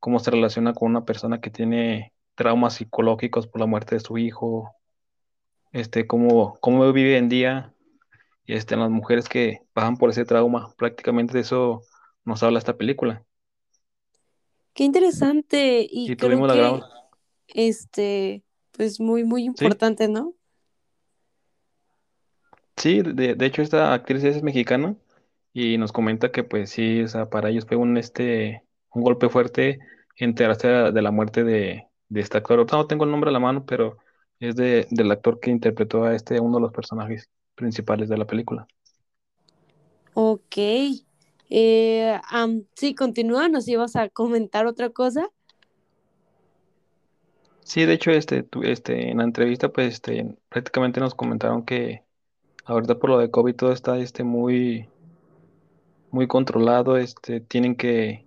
cómo 0.00 0.18
se 0.18 0.30
relaciona 0.30 0.72
con 0.74 0.90
una 0.90 1.04
persona 1.04 1.40
que 1.40 1.50
tiene 1.50 2.13
traumas 2.34 2.74
psicológicos 2.74 3.46
por 3.46 3.60
la 3.60 3.66
muerte 3.66 3.96
de 3.96 4.00
su 4.00 4.18
hijo, 4.18 4.74
este, 5.72 6.06
cómo, 6.06 6.58
cómo 6.60 6.92
vive 6.92 7.18
en 7.18 7.28
día 7.28 7.74
este, 8.46 8.76
las 8.76 8.90
mujeres 8.90 9.28
que 9.28 9.62
pasan 9.74 9.96
por 9.98 10.10
ese 10.10 10.24
trauma. 10.26 10.74
Prácticamente 10.78 11.34
de 11.34 11.40
eso 11.40 11.82
nos 12.24 12.42
habla 12.42 12.58
esta 12.60 12.76
película. 12.78 13.24
Qué 14.74 14.84
interesante 14.84 15.86
y, 15.88 16.10
Y 16.10 16.16
creo 16.16 16.46
que 16.46 16.58
gran... 16.58 16.80
este, 17.48 18.44
pues 18.72 19.00
muy, 19.00 19.24
muy 19.24 19.44
Sí, 19.54 19.66
importante, 19.66 20.08
¿no? 20.08 20.34
sí, 22.76 23.02
de, 23.02 23.34
de 23.34 23.46
hecho 23.46 23.62
esta 23.62 23.92
actriz 23.94 24.24
es 24.24 24.42
mexicana 24.42 24.96
y 25.52 25.78
nos 25.78 25.92
comenta 25.92 26.32
que 26.32 26.44
pues 26.44 26.70
sí, 26.70 27.02
o 27.02 27.08
sea, 27.08 27.30
para 27.30 27.50
ellos 27.50 27.66
fue 27.66 27.76
un, 27.76 27.96
este, 27.96 28.64
un 28.92 29.02
golpe 29.02 29.28
fuerte 29.28 29.78
enterarse 30.16 30.68
de 30.68 31.02
la 31.02 31.10
muerte 31.10 31.44
de, 31.44 31.88
de 32.14 32.20
este 32.20 32.38
actor. 32.38 32.58
Ahorita 32.58 32.76
no 32.76 32.86
tengo 32.86 33.04
el 33.04 33.10
nombre 33.10 33.30
a 33.30 33.32
la 33.32 33.40
mano, 33.40 33.66
pero 33.66 33.98
es 34.38 34.54
de, 34.54 34.86
del 34.90 35.10
actor 35.10 35.40
que 35.40 35.50
interpretó 35.50 36.04
a 36.04 36.14
este, 36.14 36.38
uno 36.40 36.58
de 36.58 36.62
los 36.62 36.72
personajes 36.72 37.28
principales 37.54 38.08
de 38.08 38.16
la 38.16 38.24
película. 38.24 38.66
Ok. 40.14 40.56
Eh, 41.50 42.20
am, 42.30 42.64
sí, 42.76 42.94
continúa, 42.94 43.48
nos 43.48 43.66
ibas 43.68 43.96
a 43.96 44.08
comentar 44.08 44.66
otra 44.66 44.90
cosa. 44.90 45.28
Sí, 47.64 47.84
de 47.84 47.94
hecho, 47.94 48.10
este, 48.12 48.46
este, 48.62 49.10
en 49.10 49.18
la 49.18 49.24
entrevista, 49.24 49.70
pues, 49.70 49.94
este, 49.94 50.36
prácticamente 50.48 51.00
nos 51.00 51.14
comentaron 51.14 51.64
que 51.64 52.04
ahorita 52.64 52.98
por 52.98 53.10
lo 53.10 53.18
de 53.18 53.30
COVID 53.30 53.56
todo 53.56 53.72
está, 53.72 53.98
este, 53.98 54.22
muy, 54.22 54.88
muy 56.10 56.28
controlado, 56.28 56.96
este, 56.96 57.40
tienen 57.40 57.74
que 57.74 58.24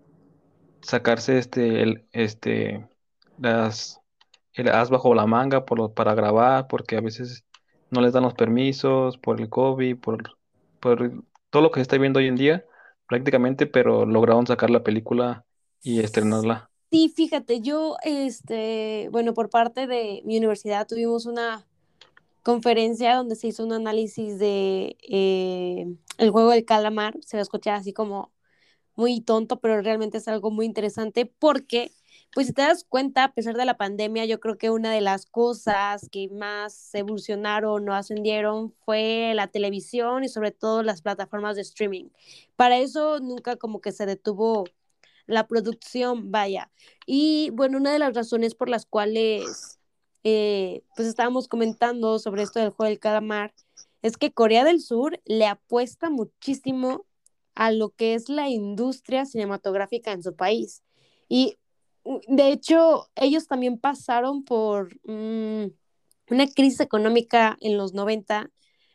sacarse, 0.81 1.37
este, 1.37 1.83
el, 1.83 2.05
este, 2.11 2.87
las, 3.37 3.99
el 4.53 4.69
as 4.69 4.89
bajo 4.89 5.13
la 5.13 5.25
manga 5.25 5.65
por 5.65 5.77
lo, 5.77 5.93
para 5.93 6.15
grabar, 6.15 6.67
porque 6.67 6.97
a 6.97 7.01
veces 7.01 7.43
no 7.89 8.01
les 8.01 8.13
dan 8.13 8.23
los 8.23 8.33
permisos 8.33 9.17
por 9.17 9.39
el 9.39 9.49
COVID, 9.49 9.97
por, 9.97 10.37
por 10.79 11.23
todo 11.49 11.61
lo 11.61 11.71
que 11.71 11.79
se 11.79 11.83
está 11.83 11.97
viendo 11.97 12.19
hoy 12.19 12.27
en 12.27 12.35
día, 12.35 12.65
prácticamente, 13.07 13.65
pero 13.65 14.05
lograron 14.05 14.47
sacar 14.47 14.69
la 14.69 14.83
película 14.83 15.45
y 15.81 15.99
estrenarla. 15.99 16.69
Sí, 16.91 17.11
fíjate, 17.13 17.61
yo, 17.61 17.97
este, 18.03 19.09
bueno, 19.11 19.33
por 19.33 19.49
parte 19.49 19.87
de 19.87 20.21
mi 20.25 20.37
universidad 20.37 20.87
tuvimos 20.87 21.25
una 21.25 21.65
conferencia 22.43 23.15
donde 23.15 23.35
se 23.35 23.47
hizo 23.47 23.65
un 23.65 23.73
análisis 23.73 24.39
de 24.39 24.95
eh, 25.01 25.85
el 26.17 26.31
juego 26.31 26.51
del 26.51 26.63
calamar. 26.63 27.17
Se 27.21 27.35
va 27.35 27.39
a 27.39 27.43
escuchar 27.43 27.75
así 27.75 27.91
como 27.91 28.31
muy 28.95 29.19
tonto, 29.19 29.59
pero 29.59 29.81
realmente 29.81 30.17
es 30.19 30.29
algo 30.29 30.49
muy 30.49 30.65
interesante 30.65 31.25
porque, 31.25 31.91
pues 32.33 32.47
si 32.47 32.53
te 32.53 32.61
das 32.61 32.83
cuenta, 32.83 33.23
a 33.23 33.33
pesar 33.33 33.55
de 33.55 33.65
la 33.65 33.77
pandemia, 33.77 34.25
yo 34.25 34.39
creo 34.39 34.57
que 34.57 34.69
una 34.69 34.91
de 34.91 35.01
las 35.01 35.25
cosas 35.25 36.07
que 36.11 36.29
más 36.29 36.93
evolucionaron 36.93 37.87
o 37.89 37.93
ascendieron 37.93 38.73
fue 38.85 39.33
la 39.35 39.47
televisión 39.47 40.23
y 40.23 40.29
sobre 40.29 40.51
todo 40.51 40.83
las 40.83 41.01
plataformas 41.01 41.55
de 41.55 41.63
streaming. 41.63 42.09
Para 42.55 42.77
eso 42.77 43.19
nunca 43.19 43.55
como 43.55 43.81
que 43.81 43.91
se 43.91 44.05
detuvo 44.05 44.65
la 45.25 45.47
producción, 45.47 46.31
vaya. 46.31 46.71
Y 47.05 47.49
bueno, 47.51 47.77
una 47.77 47.91
de 47.91 47.99
las 47.99 48.13
razones 48.13 48.55
por 48.55 48.69
las 48.69 48.85
cuales 48.85 49.79
eh, 50.23 50.83
pues 50.95 51.07
estábamos 51.07 51.47
comentando 51.47 52.19
sobre 52.19 52.43
esto 52.43 52.59
del 52.59 52.71
juego 52.71 52.89
del 52.89 52.99
calamar 52.99 53.53
es 54.01 54.17
que 54.17 54.31
Corea 54.31 54.63
del 54.63 54.81
Sur 54.81 55.19
le 55.25 55.47
apuesta 55.47 56.09
muchísimo 56.09 57.05
a 57.55 57.71
lo 57.71 57.89
que 57.89 58.13
es 58.13 58.29
la 58.29 58.49
industria 58.49 59.25
cinematográfica 59.25 60.11
en 60.11 60.23
su 60.23 60.35
país. 60.35 60.83
Y 61.29 61.57
de 62.27 62.51
hecho, 62.51 63.07
ellos 63.15 63.47
también 63.47 63.77
pasaron 63.79 64.43
por 64.43 64.89
um, 65.03 65.71
una 66.29 66.47
crisis 66.55 66.79
económica 66.79 67.57
en 67.61 67.77
los 67.77 67.93
90, 67.93 68.49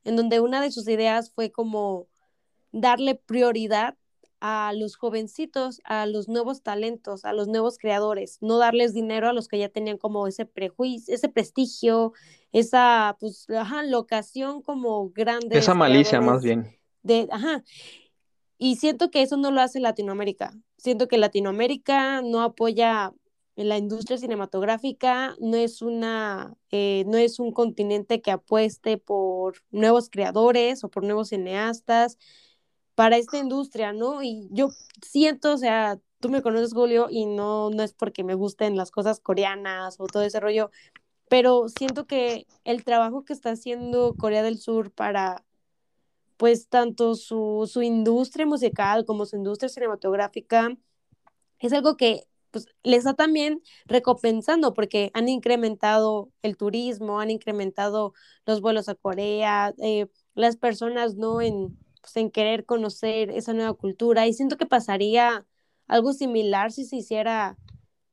en 0.05 0.17
donde 0.17 0.41
una 0.41 0.61
de 0.61 0.71
sus 0.71 0.89
ideas 0.89 1.31
fue 1.31 1.51
como 1.51 2.09
darle 2.73 3.15
prioridad 3.15 3.97
a 4.41 4.73
los 4.75 4.97
jovencitos, 4.97 5.81
a 5.85 6.05
los 6.07 6.29
nuevos 6.29 6.63
talentos, 6.63 7.25
a 7.25 7.33
los 7.33 7.47
nuevos 7.47 7.79
creadores, 7.79 8.39
no 8.41 8.59
darles 8.59 8.93
dinero 8.93 9.29
a 9.29 9.33
los 9.33 9.47
que 9.47 9.59
ya 9.59 9.69
tenían 9.69 9.99
como 9.99 10.27
ese 10.27 10.47
prejuicio, 10.47 11.15
ese 11.15 11.29
prestigio, 11.29 12.13
esa 12.51 13.17
pues 13.21 13.49
ajá, 13.51 13.85
locación 13.85 14.61
como 14.61 15.05
Esa 15.05 15.15
grandes 15.15 15.69
malicia, 15.69 16.21
más 16.21 16.43
bien. 16.43 16.77
de, 17.05 17.29
ajá, 17.31 17.63
y 18.63 18.77
siento 18.77 19.11
que 19.11 19.23
eso 19.23 19.37
no 19.37 19.51
lo 19.51 19.61
hace 19.61 19.81
Latinoamérica. 19.81 20.53
Siento 20.77 21.09
que 21.09 21.19
Latinoamérica 21.19 22.23
no 22.23 22.43
apoya 22.43 23.13
la 23.57 23.77
industria 23.77 24.19
cinematográfica, 24.19 25.35
no 25.41 25.57
es 25.57 25.83
una, 25.83 26.55
eh, 26.71 27.03
no 27.09 27.19
es 27.19 27.41
un 27.41 27.51
continente 27.51 28.23
que 28.23 28.31
apueste 28.31 28.99
por 28.99 29.57
nuevos 29.73 30.11
creadores 30.11 30.85
o 30.85 30.91
por 30.91 31.03
nuevos 31.03 31.31
cineastas 31.31 32.19
para 32.95 33.17
esta 33.17 33.39
industria, 33.39 33.93
¿no? 33.93 34.23
Y 34.23 34.49
yo 34.53 34.69
siento, 35.03 35.55
o 35.55 35.59
sea, 35.59 35.99
tú 36.21 36.29
me 36.31 36.41
conoces, 36.41 36.73
Julio, 36.73 37.09
y 37.11 37.27
no, 37.27 37.71
no 37.71 37.83
es 37.83 37.95
porque 37.95 38.23
me 38.23 38.35
gusten 38.35 38.77
las 38.77 38.93
cosas 38.93 39.19
coreanas 39.19 39.97
o 39.99 40.07
todo 40.07 40.23
ese 40.23 40.39
rollo, 40.39 40.71
pero 41.29 41.69
siento 41.69 42.07
que 42.07 42.47
el 42.63 42.85
trabajo 42.85 43.25
que 43.25 43.33
está 43.33 43.51
haciendo 43.51 44.15
Corea 44.17 44.45
del 44.45 44.59
Sur 44.59 44.93
para, 44.93 45.45
pues, 46.43 46.69
tanto 46.69 47.15
su, 47.15 47.71
su 47.73 47.83
industria 47.83 48.47
musical 48.47 49.05
como 49.05 49.27
su 49.27 49.37
industria 49.37 49.69
cinematográfica, 49.69 50.77
es 51.61 51.73
algo 51.73 51.97
que 51.97 52.25
pues, 52.51 52.67
les 52.83 52.99
está 52.99 53.15
también 53.15 53.63
recompensando 53.87 54.75
porque 54.75 55.13
han 55.15 55.29
incrementado 55.29 56.33
el 56.43 56.57
turismo, 56.57 57.21
han 57.21 57.31
incrementado 57.31 58.13
los 58.45 58.61
vuelos 58.61 58.89
a 58.89 58.97
Corea, 58.97 59.73
eh, 59.79 60.09
las 60.35 60.57
personas 60.57 61.15
no 61.15 61.41
en, 61.41 61.79
pues, 62.01 62.17
en 62.17 62.29
querer 62.33 62.67
conocer 62.67 63.31
esa 63.31 63.53
nueva 63.53 63.75
cultura 63.75 64.27
y 64.27 64.33
siento 64.33 64.57
que 64.57 64.67
pasaría 64.67 65.47
algo 65.87 66.13
similar 66.13 66.73
si 66.73 66.85
se 66.87 66.97
hiciera 66.97 67.57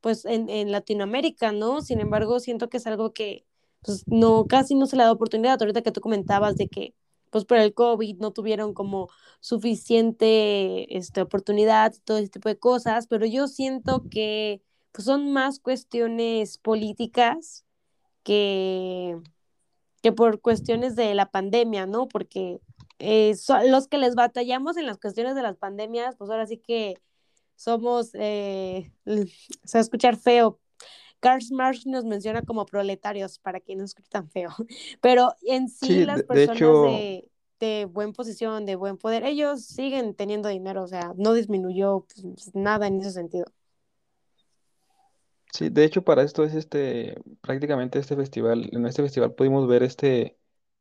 pues 0.01 0.25
en, 0.25 0.50
en 0.50 0.71
Latinoamérica, 0.71 1.51
¿no? 1.51 1.81
Sin 1.81 2.00
embargo, 2.00 2.39
siento 2.39 2.69
que 2.69 2.77
es 2.77 2.86
algo 2.86 3.12
que 3.12 3.48
pues 3.81 4.03
no, 4.05 4.45
casi 4.45 4.75
no 4.75 4.86
se 4.86 4.98
le 4.98 5.03
da 5.03 5.12
oportunidad. 5.12 5.59
Ahorita 5.59 5.81
que 5.81 5.91
tú 5.91 6.00
comentabas 6.00 6.57
de 6.57 6.67
que 6.67 6.93
pues 7.29 7.45
por 7.45 7.57
el 7.57 7.74
COVID 7.74 8.17
no 8.19 8.31
tuvieron 8.31 8.74
como 8.74 9.09
suficiente 9.39 10.98
este, 10.98 11.21
oportunidad, 11.21 11.93
todo 12.03 12.17
ese 12.17 12.29
tipo 12.29 12.50
de 12.50 12.59
cosas, 12.59 13.07
pero 13.07 13.25
yo 13.25 13.48
siento 13.48 14.03
que 14.09 14.62
pues 14.91 15.05
son 15.05 15.31
más 15.31 15.59
cuestiones 15.59 16.57
políticas 16.57 17.65
que, 18.24 19.17
que 20.01 20.12
por 20.12 20.41
cuestiones 20.41 20.95
de 20.95 21.13
la 21.15 21.31
pandemia, 21.31 21.86
¿no? 21.86 22.07
Porque 22.07 22.59
eh, 23.00 23.36
los 23.67 23.88
que 23.88 23.98
les 23.98 24.15
batallamos 24.15 24.77
en 24.77 24.86
las 24.86 25.00
cuestiones 25.00 25.36
de 25.36 25.41
las 25.41 25.57
pandemias, 25.57 26.15
pues 26.17 26.29
ahora 26.29 26.45
sí 26.48 26.57
que 26.57 26.95
somos, 27.55 28.12
eh, 28.13 28.91
se 29.05 29.77
va 29.77 29.79
a 29.79 29.81
escuchar 29.81 30.17
feo. 30.17 30.59
Karl 31.19 31.43
Marx 31.51 31.85
nos 31.85 32.05
menciona 32.05 32.41
como 32.43 32.65
proletarios, 32.65 33.39
para 33.39 33.59
que 33.59 33.75
no 33.75 33.83
escuche 33.83 34.09
tan 34.09 34.29
feo. 34.29 34.49
Pero 35.01 35.33
en 35.41 35.69
sí, 35.69 35.88
Sí, 35.88 36.05
las 36.05 36.23
de 36.23 36.23
personas 36.23 36.55
hecho, 36.55 36.81
de, 36.81 37.29
de 37.59 37.85
buena 37.85 38.13
posición, 38.13 38.65
de 38.65 38.75
buen 38.75 38.97
poder, 38.97 39.23
ellos 39.23 39.63
siguen 39.65 40.15
teniendo 40.15 40.49
dinero, 40.49 40.83
o 40.83 40.88
sea, 40.88 41.13
no 41.17 41.33
disminuyó 41.33 42.05
pues, 42.13 42.55
nada 42.55 42.88
en 42.88 42.99
ese 43.01 43.11
sentido. 43.11 43.45
Sí, 45.51 45.69
de 45.69 45.83
hecho 45.83 46.03
para 46.03 46.21
esto 46.23 46.43
es 46.43 46.53
este, 46.53 47.15
prácticamente 47.41 47.97
este 47.99 48.15
festival, 48.15 48.69
en 48.71 48.85
este 48.85 49.01
festival 49.01 49.33
pudimos 49.33 49.67
ver 49.67 49.81
este, 49.83 50.38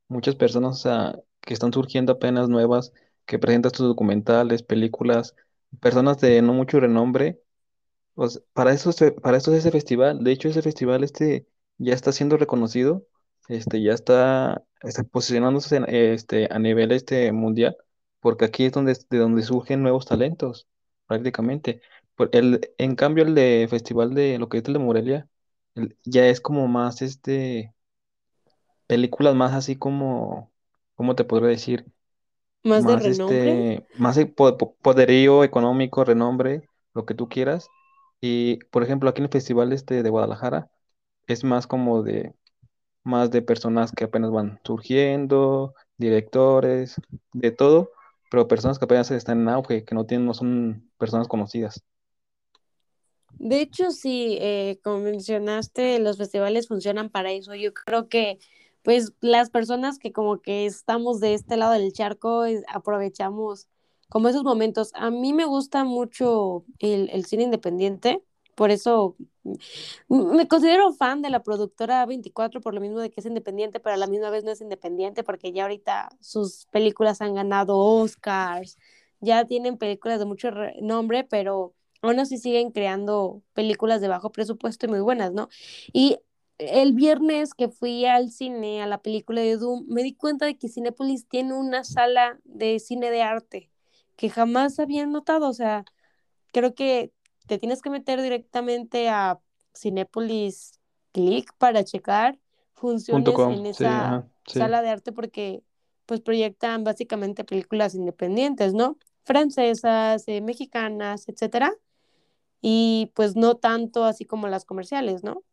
muchas 0.09 0.37
personas, 0.37 0.77
o 0.77 0.79
sea, 0.81 1.19
que 1.41 1.55
están 1.55 1.73
surgiendo 1.73 2.13
apenas 2.13 2.49
nuevas, 2.49 2.93
que 3.25 3.39
presentan 3.39 3.73
sus 3.73 3.89
documentales, 3.89 4.63
películas, 4.63 5.35
personas 5.81 6.19
de 6.21 6.43
no 6.43 6.53
mucho 6.53 6.81
renombre, 6.81 7.41
para 8.53 8.73
eso, 8.73 8.93
se- 8.93 9.13
para 9.13 9.37
es 9.39 9.49
ese 9.49 9.71
festival, 9.71 10.23
de 10.25 10.33
hecho 10.33 10.49
ese 10.49 10.63
festival 10.63 11.05
este 11.05 11.47
ya 11.79 11.95
está 11.95 12.13
siendo 12.13 12.37
reconocido, 12.37 13.07
este 13.49 13.83
ya 13.83 13.93
está, 13.93 14.65
está 14.83 15.05
posicionándose 15.05 15.77
en, 15.77 15.85
este, 15.89 16.49
a 16.53 16.59
nivel 16.59 16.93
este 16.93 17.31
mundial, 17.33 17.77
porque 18.21 18.45
aquí 18.47 18.65
es 18.67 18.73
donde, 18.73 18.95
de 19.11 19.19
donde 19.19 19.43
surgen 19.43 19.83
nuevos 19.83 20.07
talentos, 20.07 20.67
prácticamente. 21.07 21.81
Por 22.17 22.31
el, 22.35 22.73
en 22.79 22.97
cambio 22.97 23.25
el 23.25 23.35
de 23.35 23.67
festival 23.71 24.15
de 24.15 24.39
lo 24.39 24.49
que 24.49 24.59
es 24.59 24.65
el 24.67 24.73
de 24.75 24.79
Morelia, 24.81 25.29
el- 25.75 25.97
ya 26.05 26.27
es 26.27 26.41
como 26.41 26.67
más 26.69 27.03
este, 27.03 27.75
películas 28.87 29.35
más 29.35 29.53
así 29.55 29.77
como, 29.77 30.53
¿cómo 30.95 31.15
te 31.17 31.25
podría 31.25 31.49
decir? 31.51 31.87
Más 32.63 32.87
de 32.87 32.95
Más 32.95 33.05
renombre, 33.05 33.67
este, 33.67 33.87
más 33.95 34.17
e- 34.19 34.27
po- 34.27 34.57
po- 34.59 34.77
poderío 34.77 35.45
económico, 35.45 36.05
renombre, 36.05 36.71
lo 36.95 37.07
que 37.07 37.15
tú 37.15 37.29
quieras. 37.29 37.73
Y 38.21 38.59
por 38.67 38.83
ejemplo, 38.83 39.09
aquí 39.11 39.21
en 39.21 39.27
el 39.27 39.33
festival 39.33 39.73
este 39.73 40.03
de 40.03 40.11
Guadalajara 40.11 40.71
es 41.27 41.45
más 41.45 41.67
como 41.67 42.03
de, 42.03 42.35
más 43.05 43.31
de 43.31 43.43
personas 43.43 43.93
que 43.93 44.05
apenas 44.05 44.31
van 44.31 44.61
surgiendo, 44.65 45.75
directores, 45.97 46.97
de 47.33 47.51
todo, 47.51 47.91
pero 48.31 48.49
personas 48.49 48.79
que 48.79 48.85
apenas 48.87 49.11
están 49.11 49.41
en 49.41 49.49
auge, 49.49 49.85
que 49.85 49.95
no 49.95 50.07
tienen, 50.07 50.27
no 50.27 50.35
son 50.35 50.91
personas 50.99 51.29
conocidas. 51.29 51.83
De 53.39 53.61
hecho, 53.61 53.91
sí, 53.93 54.37
eh, 54.41 54.81
como 54.83 54.99
mencionaste, 54.99 56.01
los 56.01 56.19
festivales 56.19 56.67
funcionan 56.67 57.09
para 57.09 57.31
eso. 57.31 57.55
Yo 57.55 57.73
creo 57.73 58.09
que 58.09 58.39
pues 58.83 59.13
las 59.21 59.51
personas 59.51 59.99
que 59.99 60.13
como 60.13 60.41
que 60.41 60.67
estamos 60.67 61.21
de 61.21 61.35
este 61.35 61.57
lado 61.57 61.73
del 61.73 61.93
charco 61.93 62.45
aprovechamos 62.69 63.69
como 64.09 64.29
esos 64.29 64.45
momentos. 64.45 64.91
A 64.95 65.11
mí 65.11 65.33
me 65.33 65.45
gusta 65.45 65.85
mucho 65.85 66.65
el, 66.79 67.25
cine 67.27 67.45
independiente, 67.45 68.23
por 68.55 68.71
eso 68.71 69.17
me 70.09 70.49
considero 70.49 70.93
fan 70.93 71.23
de 71.23 71.31
la 71.31 71.43
productora 71.43 72.05
24 72.07 72.61
por 72.61 72.75
lo 72.75 72.81
mismo 72.81 72.99
de 72.99 73.11
que 73.11 73.21
es 73.21 73.27
independiente, 73.27 73.81
pero 73.81 73.95
a 73.95 73.99
la 73.99 74.07
misma 74.07 74.31
vez 74.31 74.45
no 74.45 74.51
es 74.51 74.61
independiente 74.61 75.23
porque 75.23 75.53
ya 75.53 75.63
ahorita 75.63 76.09
sus 76.21 76.67
películas 76.73 77.21
han 77.21 77.35
ganado 77.35 77.79
Oscars, 77.79 78.77
ya 79.21 79.45
tienen 79.45 79.79
películas 79.79 80.19
de 80.19 80.25
mucho 80.25 80.51
nombre, 80.81 81.25
pero 81.25 81.75
aún 82.03 82.19
así 82.19 82.39
siguen 82.39 82.71
creando 82.73 83.43
películas 83.55 84.01
de 84.01 84.09
bajo 84.09 84.33
presupuesto 84.33 84.87
y 84.87 84.89
muy 84.89 85.01
buenas, 85.01 85.33
¿no? 85.33 85.49
Y 85.93 86.19
el 86.59 86.93
viernes 86.93 87.55
que 87.55 87.69
fui 87.69 88.05
al 88.07 88.31
cine, 88.31 88.83
a 88.83 88.87
la 88.87 89.01
película 89.03 89.41
de 89.41 89.57
Doom, 89.57 89.87
me 89.89 90.03
di 90.03 90.15
cuenta 90.15 90.47
de 90.47 90.59
que 90.59 90.69
Cinepolis 90.69 91.29
tiene 91.29 91.55
una 91.55 91.85
sala 91.85 92.41
de 92.45 92.81
cine 92.81 93.11
de 93.11 93.23
arte 93.23 93.71
que 94.19 94.29
jamás 94.31 94.81
había 94.81 95.07
notado, 95.07 95.49
o 95.49 95.53
sea, 95.55 95.85
creo 96.53 96.75
que 96.75 97.13
te 97.47 97.57
tienes 97.57 97.81
que 97.83 97.89
meter 97.89 98.21
directamente 98.21 99.09
a 99.09 99.39
Cinepolis 99.73 100.73
Click 101.13 101.55
para 101.57 101.85
checar 101.85 102.37
funciones 102.73 103.39
en 103.39 103.65
esa 103.65 104.27
sala 104.45 104.83
de 104.83 104.89
arte 104.89 105.13
porque 105.13 105.63
pues 106.05 106.21
proyectan 106.21 106.83
básicamente 106.83 107.45
películas 107.45 107.95
independientes, 107.95 108.75
¿no? 108.75 108.99
Francesas, 109.23 110.25
eh, 110.27 110.41
mexicanas, 110.41 111.29
etcétera. 111.29 111.73
Y 112.61 113.13
pues 113.15 113.37
no 113.37 113.55
tanto 113.55 114.05
así 114.05 114.25
como 114.25 114.49
las 114.49 114.65
comerciales, 114.65 115.23
¿no? 115.23 115.45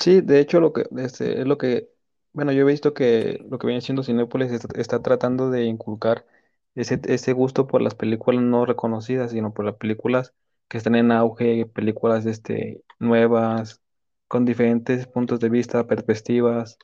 Sí, 0.00 0.22
de 0.22 0.40
hecho 0.40 0.58
lo 0.58 0.72
que 0.72 0.86
este, 0.96 1.40
es 1.40 1.46
lo 1.46 1.56
que, 1.56 1.88
bueno, 2.32 2.50
yo 2.50 2.62
he 2.62 2.72
visto 2.72 2.94
que 2.94 3.46
lo 3.48 3.60
que 3.60 3.68
viene 3.68 3.80
siendo 3.80 4.02
Cinépolis 4.02 4.50
está, 4.50 4.80
está 4.80 5.02
tratando 5.02 5.50
de 5.50 5.66
inculcar 5.66 6.26
ese, 6.76 7.00
ese 7.06 7.32
gusto 7.32 7.66
por 7.66 7.82
las 7.82 7.94
películas 7.94 8.42
no 8.42 8.66
reconocidas, 8.66 9.32
sino 9.32 9.52
por 9.52 9.64
las 9.64 9.76
películas 9.76 10.34
que 10.68 10.78
están 10.78 10.94
en 10.94 11.10
auge, 11.10 11.66
películas 11.66 12.26
este, 12.26 12.82
nuevas, 12.98 13.80
con 14.28 14.44
diferentes 14.44 15.06
puntos 15.06 15.40
de 15.40 15.48
vista, 15.48 15.86
perspectivas, 15.86 16.78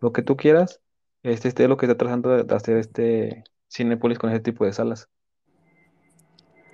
lo 0.00 0.12
que 0.12 0.22
tú 0.22 0.36
quieras. 0.36 0.80
Este, 1.22 1.48
este 1.48 1.64
es 1.64 1.68
lo 1.68 1.76
que 1.76 1.86
está 1.86 1.96
tratando 1.96 2.30
de 2.30 2.54
hacer 2.54 2.76
este 2.76 3.44
Cinépolis 3.72 4.18
con 4.18 4.30
ese 4.30 4.40
tipo 4.40 4.64
de 4.64 4.72
salas. 4.72 5.08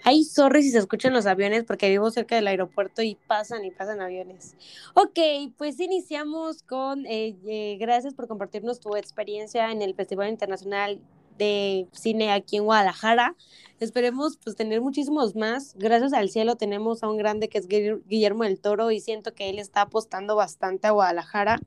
Ay, 0.05 0.25
sorry 0.25 0.63
si 0.63 0.71
se 0.71 0.79
escuchan 0.79 1.13
los 1.13 1.27
aviones 1.27 1.63
porque 1.65 1.89
vivo 1.89 2.11
cerca 2.11 2.35
del 2.35 2.49
aeropuerto 2.49 3.03
y 3.03 3.17
pasan 3.29 3.65
y 3.65 3.71
pasan 3.71 4.01
aviones. 4.01 4.57
Ok, 4.95 5.19
pues 5.57 5.79
iniciamos 5.79 6.65
con, 6.65 7.07
eh, 7.07 7.37
eh, 7.47 7.77
gracias 7.79 8.13
por 8.13 8.27
compartirnos 8.27 8.81
tu 8.81 8.97
experiencia 8.97 9.71
en 9.71 9.81
el 9.81 9.95
Festival 9.95 10.29
Internacional 10.29 11.01
de 11.39 11.87
Cine 11.93 12.33
aquí 12.33 12.57
en 12.57 12.65
Guadalajara. 12.65 13.37
Esperemos 13.81 14.39
pues 14.43 14.57
tener 14.57 14.81
muchísimos 14.81 15.35
más. 15.35 15.75
Gracias 15.77 16.13
al 16.13 16.31
cielo 16.31 16.57
tenemos 16.57 17.03
a 17.03 17.09
un 17.09 17.17
grande 17.17 17.49
que 17.49 17.59
es 17.59 17.69
Guillermo 17.69 18.45
del 18.45 18.61
Toro 18.61 18.91
y 18.91 19.01
siento 19.01 19.35
que 19.35 19.51
él 19.51 19.59
está 19.59 19.83
apostando 19.83 20.37
bastante 20.37 20.87
a 20.87 20.93
Guadalajara 20.93 21.61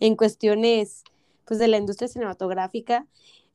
en 0.00 0.16
cuestiones 0.16 1.04
pues 1.44 1.58
de 1.58 1.68
la 1.68 1.78
industria 1.78 2.08
cinematográfica 2.08 3.06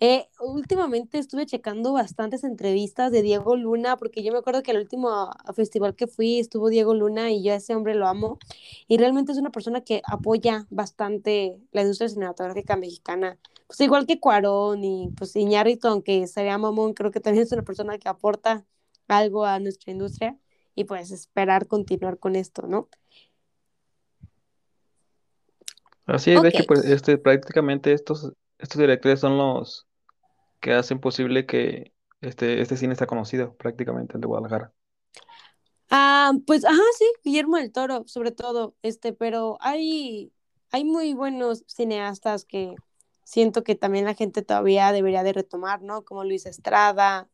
eh, 0.01 0.29
últimamente 0.39 1.17
estuve 1.17 1.45
checando 1.45 1.91
bastantes 1.91 2.45
entrevistas 2.45 3.11
de 3.11 3.21
Diego 3.21 3.57
Luna, 3.57 3.97
porque 3.97 4.23
yo 4.23 4.31
me 4.31 4.37
acuerdo 4.37 4.63
que 4.63 4.71
el 4.71 4.77
último 4.77 5.29
festival 5.53 5.93
que 5.93 6.07
fui 6.07 6.39
estuvo 6.39 6.69
Diego 6.69 6.93
Luna 6.93 7.31
y 7.31 7.43
yo 7.43 7.51
a 7.51 7.57
ese 7.57 7.75
hombre 7.75 7.95
lo 7.95 8.07
amo. 8.07 8.39
Y 8.87 8.97
realmente 8.97 9.33
es 9.33 9.37
una 9.37 9.51
persona 9.51 9.81
que 9.81 10.01
apoya 10.05 10.67
bastante 10.69 11.59
la 11.73 11.81
industria 11.81 12.07
cinematográfica 12.07 12.77
mexicana. 12.77 13.37
Pues 13.69 13.81
igual 13.81 14.07
que 14.07 14.19
Cuarón 14.19 14.83
y 14.83 15.11
pues 15.15 15.35
Iñárritu, 15.35 15.89
aunque 15.89 16.25
sería 16.25 16.57
mamón, 16.57 16.95
creo 16.95 17.11
que 17.11 17.19
también 17.19 17.43
es 17.43 17.51
una 17.51 17.61
persona 17.61 17.99
que 17.99 18.09
aporta 18.09 18.65
algo 19.07 19.45
a 19.45 19.59
nuestra 19.59 19.91
industria 19.91 20.39
y 20.73 20.85
pues 20.85 21.11
esperar 21.11 21.67
continuar 21.67 22.17
con 22.17 22.35
esto, 22.35 22.65
¿no? 22.65 22.89
Así 26.07 26.31
es, 26.31 26.41
de 26.41 26.49
hecho, 26.49 26.63
pues 26.67 26.83
este, 26.83 27.19
prácticamente 27.19 27.93
estos, 27.93 28.33
estos 28.57 28.79
directores 28.79 29.19
son 29.19 29.37
los, 29.37 29.87
que 30.59 30.73
hacen 30.73 30.99
posible 30.99 31.45
que 31.45 31.93
este, 32.21 32.61
este 32.61 32.75
cine 32.75 32.93
está 32.93 33.05
conocido 33.05 33.53
prácticamente, 33.53 34.17
de 34.17 34.25
Guadalajara. 34.25 34.73
Ah, 35.91 36.31
pues, 36.47 36.65
ajá, 36.65 36.81
sí, 36.97 37.05
Guillermo 37.23 37.57
del 37.57 37.71
Toro, 37.71 38.03
sobre 38.07 38.31
todo, 38.31 38.73
este, 38.81 39.13
pero 39.13 39.59
hay, 39.61 40.33
hay 40.71 40.85
muy 40.85 41.13
buenos 41.13 41.63
cineastas 41.67 42.45
que 42.45 42.73
siento 43.29 43.63
que 43.63 43.75
también 43.75 44.05
la 44.05 44.15
gente 44.15 44.41
todavía 44.41 44.91
debería 44.91 45.21
de 45.21 45.33
retomar, 45.33 45.83
¿no? 45.83 46.03
Como 46.03 46.23
Luis 46.23 46.47
Estrada, 46.47 47.29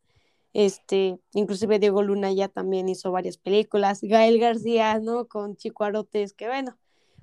este, 0.51 1.19
inclusive 1.33 1.79
Diego 1.79 2.03
Luna 2.03 2.33
ya 2.33 2.49
también 2.49 2.89
hizo 2.89 3.13
varias 3.13 3.37
películas, 3.37 4.01
Gael 4.01 4.37
García, 4.37 4.99
¿no? 4.99 5.29
Con 5.29 5.55
Chico 5.55 5.85
Arotes, 5.85 6.33
que 6.33 6.47
bueno, 6.47 6.77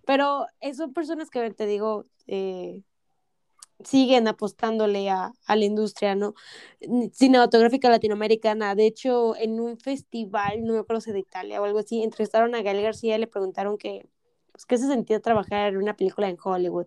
pero 0.07 0.47
son 0.75 0.95
personas 0.95 1.29
que, 1.29 1.51
te 1.51 1.67
digo, 1.67 2.07
eh, 2.27 2.81
siguen 3.85 4.27
apostándole 4.27 5.11
a, 5.11 5.35
la 5.47 5.65
industria, 5.65 6.15
¿no? 6.15 6.35
Cinematográfica 7.13 7.91
latinoamericana. 7.91 8.75
De 8.75 8.87
hecho, 8.87 9.37
en 9.37 9.61
un 9.61 9.79
festival, 9.79 10.65
no 10.65 10.73
me 10.73 10.79
acuerdo 10.79 11.03
si 11.03 11.13
de 11.13 11.19
Italia 11.19 11.61
o 11.61 11.65
algo 11.65 11.81
así, 11.81 12.03
entrevistaron 12.03 12.55
a 12.55 12.63
Gael 12.63 12.83
García 12.83 13.17
y 13.17 13.21
le 13.21 13.27
preguntaron 13.27 13.77
que, 13.77 14.09
pues, 14.51 14.65
qué 14.65 14.79
se 14.79 14.87
sentía 14.87 15.21
trabajar 15.21 15.75
en 15.75 15.77
una 15.77 15.95
película 15.95 16.31
en 16.31 16.39
Hollywood. 16.43 16.87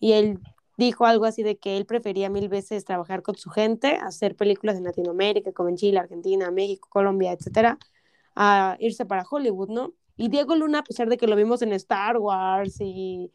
Y 0.00 0.12
él 0.12 0.40
dijo 0.80 1.04
algo 1.04 1.26
así 1.26 1.42
de 1.42 1.58
que 1.58 1.76
él 1.76 1.84
prefería 1.84 2.30
mil 2.30 2.48
veces 2.48 2.86
trabajar 2.86 3.22
con 3.22 3.36
su 3.36 3.50
gente, 3.50 3.96
hacer 3.96 4.34
películas 4.34 4.76
en 4.76 4.84
Latinoamérica, 4.84 5.52
como 5.52 5.68
en 5.68 5.76
Chile, 5.76 5.98
Argentina, 5.98 6.50
México, 6.50 6.88
Colombia, 6.90 7.32
etcétera, 7.32 7.78
a 8.34 8.76
irse 8.80 9.04
para 9.04 9.24
Hollywood, 9.30 9.68
¿no? 9.68 9.92
Y 10.16 10.28
Diego 10.28 10.56
Luna, 10.56 10.78
a 10.78 10.82
pesar 10.82 11.08
de 11.08 11.18
que 11.18 11.26
lo 11.26 11.36
vimos 11.36 11.60
en 11.60 11.72
Star 11.74 12.16
Wars 12.16 12.80
y 12.80 13.30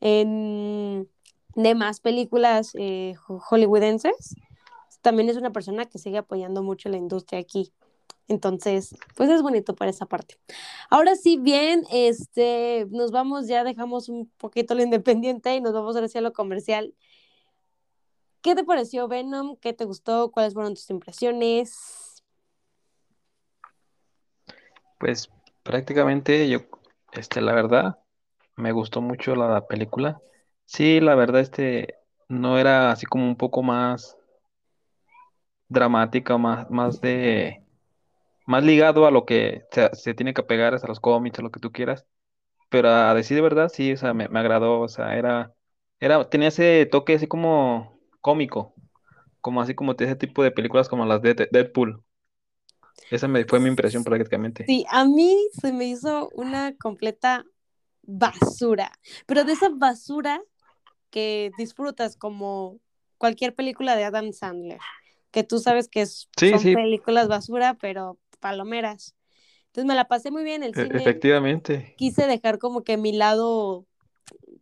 en 0.00 1.08
de 1.54 1.74
más 1.74 2.00
películas 2.00 2.72
eh, 2.74 3.14
hollywoodenses, 3.26 4.36
también 5.00 5.30
es 5.30 5.36
una 5.36 5.52
persona 5.52 5.86
que 5.86 5.98
sigue 5.98 6.18
apoyando 6.18 6.62
mucho 6.62 6.90
la 6.90 6.98
industria 6.98 7.40
aquí. 7.40 7.72
Entonces, 8.28 8.94
pues 9.16 9.28
es 9.28 9.42
bonito 9.42 9.74
para 9.74 9.90
esa 9.90 10.06
parte. 10.06 10.38
Ahora 10.88 11.16
sí, 11.16 11.36
bien, 11.36 11.82
este, 11.90 12.86
nos 12.90 13.10
vamos, 13.10 13.48
ya 13.48 13.64
dejamos 13.64 14.08
un 14.08 14.30
poquito 14.38 14.74
lo 14.74 14.82
independiente 14.82 15.54
y 15.54 15.60
nos 15.60 15.72
vamos 15.72 15.96
hacia 15.96 16.20
lo 16.20 16.32
comercial. 16.32 16.94
¿Qué 18.40 18.54
te 18.54 18.64
pareció 18.64 19.08
Venom? 19.08 19.56
¿Qué 19.56 19.72
te 19.72 19.84
gustó? 19.84 20.30
¿Cuáles 20.30 20.54
fueron 20.54 20.74
tus 20.74 20.88
impresiones? 20.90 22.22
Pues 24.98 25.28
prácticamente 25.62 26.48
yo, 26.48 26.60
este, 27.12 27.40
la 27.40 27.52
verdad, 27.52 27.98
me 28.56 28.72
gustó 28.72 29.00
mucho 29.00 29.34
la 29.34 29.66
película. 29.66 30.20
Sí, 30.66 31.00
la 31.00 31.14
verdad, 31.16 31.40
este 31.40 31.96
no 32.28 32.58
era 32.58 32.92
así 32.92 33.06
como 33.06 33.24
un 33.26 33.36
poco 33.36 33.62
más 33.62 34.16
dramática, 35.68 36.38
más, 36.38 36.70
más 36.70 37.00
de, 37.00 37.64
más 38.50 38.64
ligado 38.64 39.06
a 39.06 39.12
lo 39.12 39.24
que 39.26 39.62
se, 39.70 39.90
se 39.94 40.12
tiene 40.12 40.34
que 40.34 40.42
pegar, 40.42 40.74
a 40.74 40.86
los 40.88 40.98
cómics, 40.98 41.38
a 41.38 41.42
lo 41.42 41.52
que 41.52 41.60
tú 41.60 41.70
quieras. 41.70 42.04
Pero 42.68 42.88
a 42.88 43.14
decir 43.14 43.36
de 43.36 43.42
verdad, 43.42 43.70
sí, 43.72 43.92
o 43.92 43.96
sea, 43.96 44.12
me, 44.12 44.28
me 44.28 44.40
agradó, 44.40 44.80
o 44.80 44.88
sea, 44.88 45.16
era, 45.16 45.54
era, 46.00 46.28
tenía 46.28 46.48
ese 46.48 46.84
toque 46.90 47.14
así 47.14 47.28
como 47.28 48.00
cómico, 48.20 48.74
como 49.40 49.60
así 49.60 49.76
como 49.76 49.92
ese 49.96 50.16
tipo 50.16 50.42
de 50.42 50.50
películas 50.50 50.88
como 50.88 51.06
las 51.06 51.22
de 51.22 51.48
Deadpool. 51.52 52.02
Esa 53.08 53.28
me, 53.28 53.44
fue 53.44 53.60
mi 53.60 53.68
impresión 53.68 54.02
prácticamente. 54.02 54.64
Sí, 54.66 54.84
a 54.90 55.04
mí 55.04 55.36
se 55.52 55.72
me 55.72 55.84
hizo 55.84 56.28
una 56.34 56.74
completa 56.76 57.44
basura, 58.02 58.90
pero 59.26 59.44
de 59.44 59.52
esa 59.52 59.68
basura 59.68 60.42
que 61.10 61.52
disfrutas 61.56 62.16
como 62.16 62.80
cualquier 63.16 63.54
película 63.54 63.94
de 63.94 64.04
Adam 64.04 64.32
Sandler, 64.32 64.80
que 65.30 65.44
tú 65.44 65.60
sabes 65.60 65.88
que 65.88 66.04
son 66.06 66.32
películas 66.74 67.28
basura, 67.28 67.74
pero 67.80 68.18
palomeras. 68.40 69.14
Entonces 69.66 69.86
me 69.86 69.94
la 69.94 70.08
pasé 70.08 70.30
muy 70.30 70.42
bien 70.42 70.62
en 70.62 70.70
el 70.74 70.78
e, 70.78 70.82
cine. 70.82 70.98
Efectivamente. 71.00 71.94
Quise 71.96 72.26
dejar 72.26 72.58
como 72.58 72.82
que 72.82 72.96
mi 72.96 73.12
lado 73.12 73.86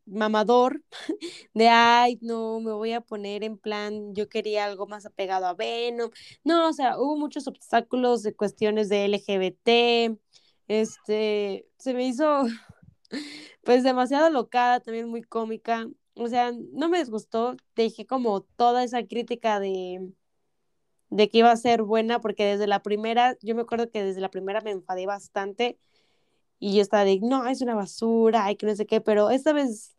mamador 0.04 0.82
de 1.54 1.68
ay, 1.68 2.18
no, 2.20 2.60
me 2.60 2.72
voy 2.72 2.92
a 2.92 3.00
poner 3.00 3.44
en 3.44 3.58
plan, 3.58 4.14
yo 4.14 4.28
quería 4.28 4.64
algo 4.64 4.86
más 4.86 5.06
apegado 5.06 5.46
a 5.46 5.54
Venom. 5.54 6.10
No, 6.44 6.68
o 6.68 6.72
sea, 6.72 6.98
hubo 6.98 7.16
muchos 7.16 7.46
obstáculos 7.46 8.22
de 8.22 8.34
cuestiones 8.34 8.88
de 8.88 9.04
LGBT. 9.06 10.18
Este, 10.68 11.66
se 11.78 11.94
me 11.94 12.06
hizo 12.06 12.44
pues 13.64 13.82
demasiado 13.82 14.28
locada, 14.28 14.80
también 14.80 15.08
muy 15.08 15.22
cómica 15.22 15.88
o 16.18 16.28
sea, 16.28 16.52
no 16.72 16.88
me 16.88 16.98
disgustó, 16.98 17.56
dejé 17.76 18.06
como 18.06 18.42
toda 18.42 18.82
esa 18.82 19.06
crítica 19.06 19.60
de, 19.60 20.12
de 21.10 21.28
que 21.28 21.38
iba 21.38 21.50
a 21.52 21.56
ser 21.56 21.82
buena, 21.82 22.20
porque 22.20 22.44
desde 22.46 22.66
la 22.66 22.82
primera, 22.82 23.36
yo 23.42 23.54
me 23.54 23.62
acuerdo 23.62 23.90
que 23.90 24.02
desde 24.04 24.20
la 24.20 24.30
primera 24.30 24.60
me 24.60 24.70
enfadé 24.72 25.06
bastante 25.06 25.78
y 26.58 26.74
yo 26.76 26.82
estaba 26.82 27.04
de, 27.04 27.20
no, 27.20 27.46
es 27.48 27.60
una 27.62 27.74
basura, 27.74 28.44
hay 28.46 28.56
que 28.56 28.66
no 28.66 28.74
sé 28.76 28.86
qué, 28.86 29.00
pero 29.00 29.30
esta 29.30 29.52
vez 29.52 29.96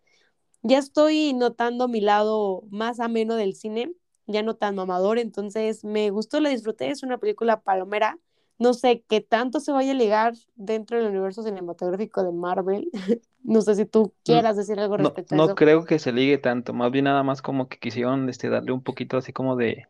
ya 0.63 0.77
estoy 0.79 1.33
notando 1.33 1.87
mi 1.87 2.01
lado 2.01 2.63
más 2.71 2.99
ameno 2.99 3.35
del 3.35 3.55
cine, 3.55 3.93
ya 4.27 4.43
no 4.43 4.55
tan 4.55 4.75
mamador, 4.75 5.19
entonces 5.19 5.83
me 5.83 6.09
gustó, 6.11 6.39
la 6.41 6.49
disfruté, 6.49 6.89
es 6.91 7.03
una 7.03 7.17
película 7.17 7.61
palomera. 7.61 8.19
No 8.59 8.73
sé 8.73 9.03
qué 9.09 9.21
tanto 9.21 9.59
se 9.61 9.71
vaya 9.71 9.91
a 9.91 9.95
ligar 9.95 10.33
dentro 10.55 10.97
del 10.97 11.07
universo 11.09 11.43
cinematográfico 11.43 12.23
de 12.23 12.31
Marvel. 12.33 12.89
no 13.43 13.61
sé 13.61 13.75
si 13.75 13.85
tú 13.85 14.13
Mm, 14.27 14.39
quieras 14.39 14.57
decir 14.57 14.79
algo 14.79 14.97
No, 14.97 15.15
respecto 15.15 15.35
a 15.35 15.37
no 15.37 15.53
eso. 15.53 15.55
creo 15.55 15.85
que 15.85 15.99
se 15.99 16.11
ligue 16.13 16.37
tanto, 16.37 16.73
más 16.73 16.91
bien 16.91 17.05
nada 17.05 17.23
más 17.23 17.41
como 17.41 17.69
que 17.69 17.79
quisieron 17.79 18.29
este, 18.29 18.49
darle 18.49 18.71
un 18.73 18.83
poquito 18.83 19.17
así 19.17 19.33
como 19.33 19.55
de, 19.55 19.87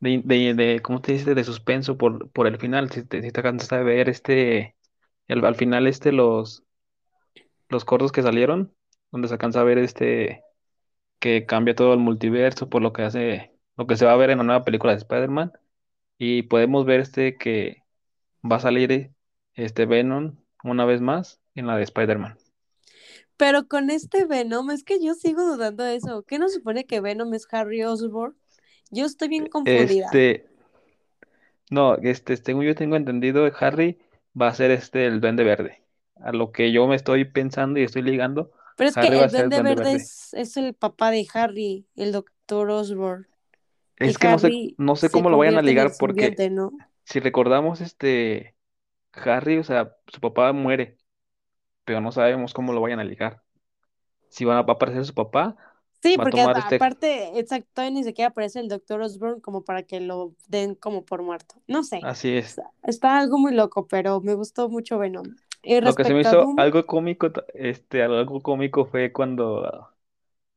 de, 0.00 0.22
de, 0.24 0.54
de 0.54 0.80
¿cómo 0.82 1.00
te 1.02 1.12
dice? 1.12 1.34
De 1.34 1.44
suspenso 1.44 1.96
por, 1.98 2.30
por 2.32 2.46
el 2.46 2.58
final, 2.58 2.90
si 2.90 3.04
te, 3.04 3.22
si 3.22 3.30
te 3.32 3.42
cansaste 3.42 3.76
de 3.78 3.84
ver 3.84 4.08
este, 4.08 4.76
el- 5.28 5.44
al 5.44 5.56
final 5.56 5.86
este, 5.86 6.12
los, 6.12 6.64
los 7.68 7.84
cortos 7.84 8.12
que 8.12 8.22
salieron, 8.22 8.74
donde 9.10 9.28
se 9.28 9.34
alcanza 9.34 9.60
a 9.60 9.64
ver 9.64 9.78
este, 9.78 10.42
que 11.20 11.46
cambia 11.46 11.74
todo 11.74 11.94
el 11.94 12.00
multiverso 12.00 12.70
por 12.70 12.82
lo 12.82 12.92
que 12.94 13.02
hace, 13.04 13.52
lo 13.76 13.86
que 13.88 13.96
se 13.96 14.06
va 14.06 14.12
a 14.12 14.16
ver 14.16 14.30
en 14.30 14.38
la 14.40 14.44
nueva 14.44 14.64
película 14.64 14.92
de 14.94 14.98
Spider-Man, 15.00 15.52
y 16.18 16.44
podemos 16.44 16.86
ver 16.86 17.00
este 17.00 17.36
que 17.38 17.82
va 18.50 18.58
a 18.58 18.60
salir 18.60 19.12
este 19.54 19.86
Venom 19.86 20.36
una 20.64 20.84
vez 20.86 21.00
más 21.02 21.40
en 21.54 21.66
la 21.68 21.76
de 21.76 21.84
Spider-Man. 21.84 22.38
Pero 23.36 23.68
con 23.68 23.90
este 23.90 24.24
Venom, 24.24 24.70
es 24.70 24.84
que 24.84 25.02
yo 25.02 25.14
sigo 25.14 25.42
dudando 25.44 25.84
de 25.84 25.96
eso. 25.96 26.22
¿Qué 26.24 26.38
nos 26.38 26.54
supone 26.54 26.86
que 26.86 27.00
Venom 27.00 27.34
es 27.34 27.46
Harry 27.52 27.82
Osborn? 27.84 28.36
Yo 28.90 29.06
estoy 29.06 29.28
bien 29.28 29.46
confundida. 29.46 30.06
Este, 30.06 30.46
no, 31.70 31.96
este, 31.96 32.36
según 32.36 32.64
yo 32.64 32.74
tengo 32.74 32.96
entendido, 32.96 33.50
Harry 33.58 33.98
va 34.40 34.48
a 34.48 34.54
ser 34.54 34.70
este 34.70 35.06
el 35.06 35.20
Duende 35.20 35.44
Verde. 35.44 35.82
A 36.16 36.32
lo 36.32 36.52
que 36.52 36.72
yo 36.72 36.86
me 36.86 36.96
estoy 36.96 37.24
pensando 37.24 37.78
y 37.78 37.82
estoy 37.82 38.02
ligando, 38.02 38.52
Pero 38.76 38.90
es 38.90 38.96
Harry 38.96 39.18
que 39.18 39.24
el 39.24 39.30
Duende 39.30 39.62
Verde 39.62 39.92
es, 39.92 40.32
es 40.34 40.56
el 40.56 40.74
papá 40.74 41.10
de 41.10 41.26
Harry, 41.34 41.86
el 41.96 42.12
Doctor 42.12 42.70
Osborn. 42.70 43.26
Y 43.98 44.08
Es 44.08 44.18
que 44.18 44.28
no 44.28 44.38
sé, 44.38 44.46
Harry 44.46 44.74
no 44.78 44.96
sé 44.96 45.10
cómo 45.10 45.30
lo 45.30 45.38
vayan 45.38 45.56
a 45.56 45.62
ligar 45.62 45.92
porque 45.98 46.36
si 47.04 47.20
recordamos, 47.20 47.80
este, 47.80 48.56
Harry, 49.12 49.58
o 49.58 49.64
sea, 49.64 49.96
su 50.08 50.20
papá 50.20 50.52
muere, 50.52 50.98
pero 51.84 52.00
no 52.00 52.12
sabemos 52.12 52.52
cómo 52.52 52.72
lo 52.72 52.80
vayan 52.80 53.00
a 53.00 53.04
ligar. 53.04 53.42
Si 54.28 54.44
van 54.44 54.58
a, 54.58 54.62
va 54.62 54.72
a 54.72 54.76
aparecer 54.76 55.04
su 55.04 55.14
papá, 55.14 55.56
Sí, 56.02 56.18
porque 56.18 56.40
a- 56.42 56.46
este, 56.52 56.66
aparte, 56.68 57.38
exacto, 57.38 57.68
todavía 57.74 57.94
ni 57.98 58.04
siquiera 58.04 58.28
aparece 58.30 58.60
el 58.60 58.68
Doctor 58.68 59.00
Osborn 59.02 59.40
como 59.40 59.64
para 59.64 59.82
que 59.84 60.00
lo 60.00 60.34
den 60.48 60.74
como 60.74 61.04
por 61.04 61.22
muerto. 61.22 61.56
No 61.66 61.82
sé, 61.82 62.10
así 62.10 62.30
es. 62.36 62.58
está, 62.58 62.70
está 62.84 63.18
algo 63.18 63.38
muy 63.38 63.54
loco, 63.54 63.86
pero 63.88 64.20
me 64.20 64.34
gustó 64.34 64.68
mucho 64.68 64.98
Venom. 64.98 65.36
Y 65.62 65.80
Lo 65.80 65.94
que 65.94 66.04
se 66.04 66.14
me 66.14 66.20
hizo 66.22 66.36
Doom, 66.36 66.56
algo 66.56 66.86
cómico, 66.86 67.30
este, 67.54 68.02
algo 68.02 68.42
cómico 68.42 68.86
fue 68.86 69.12
cuando 69.12 69.90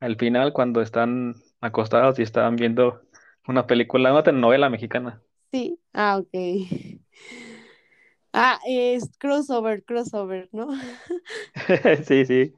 al 0.01 0.17
final, 0.17 0.53
cuando 0.53 0.81
están 0.81 1.35
acostados 1.61 2.19
y 2.19 2.23
estaban 2.23 2.55
viendo 2.57 3.01
una 3.47 3.67
película, 3.67 4.11
una 4.13 4.23
telenovela 4.23 4.69
mexicana. 4.69 5.21
sí, 5.51 5.79
ah, 5.93 6.17
ok. 6.19 6.29
Ah, 8.33 8.59
es 8.67 9.09
crossover, 9.17 9.83
crossover, 9.83 10.49
¿no? 10.51 10.67
Sí, 12.05 12.25
sí, 12.25 12.53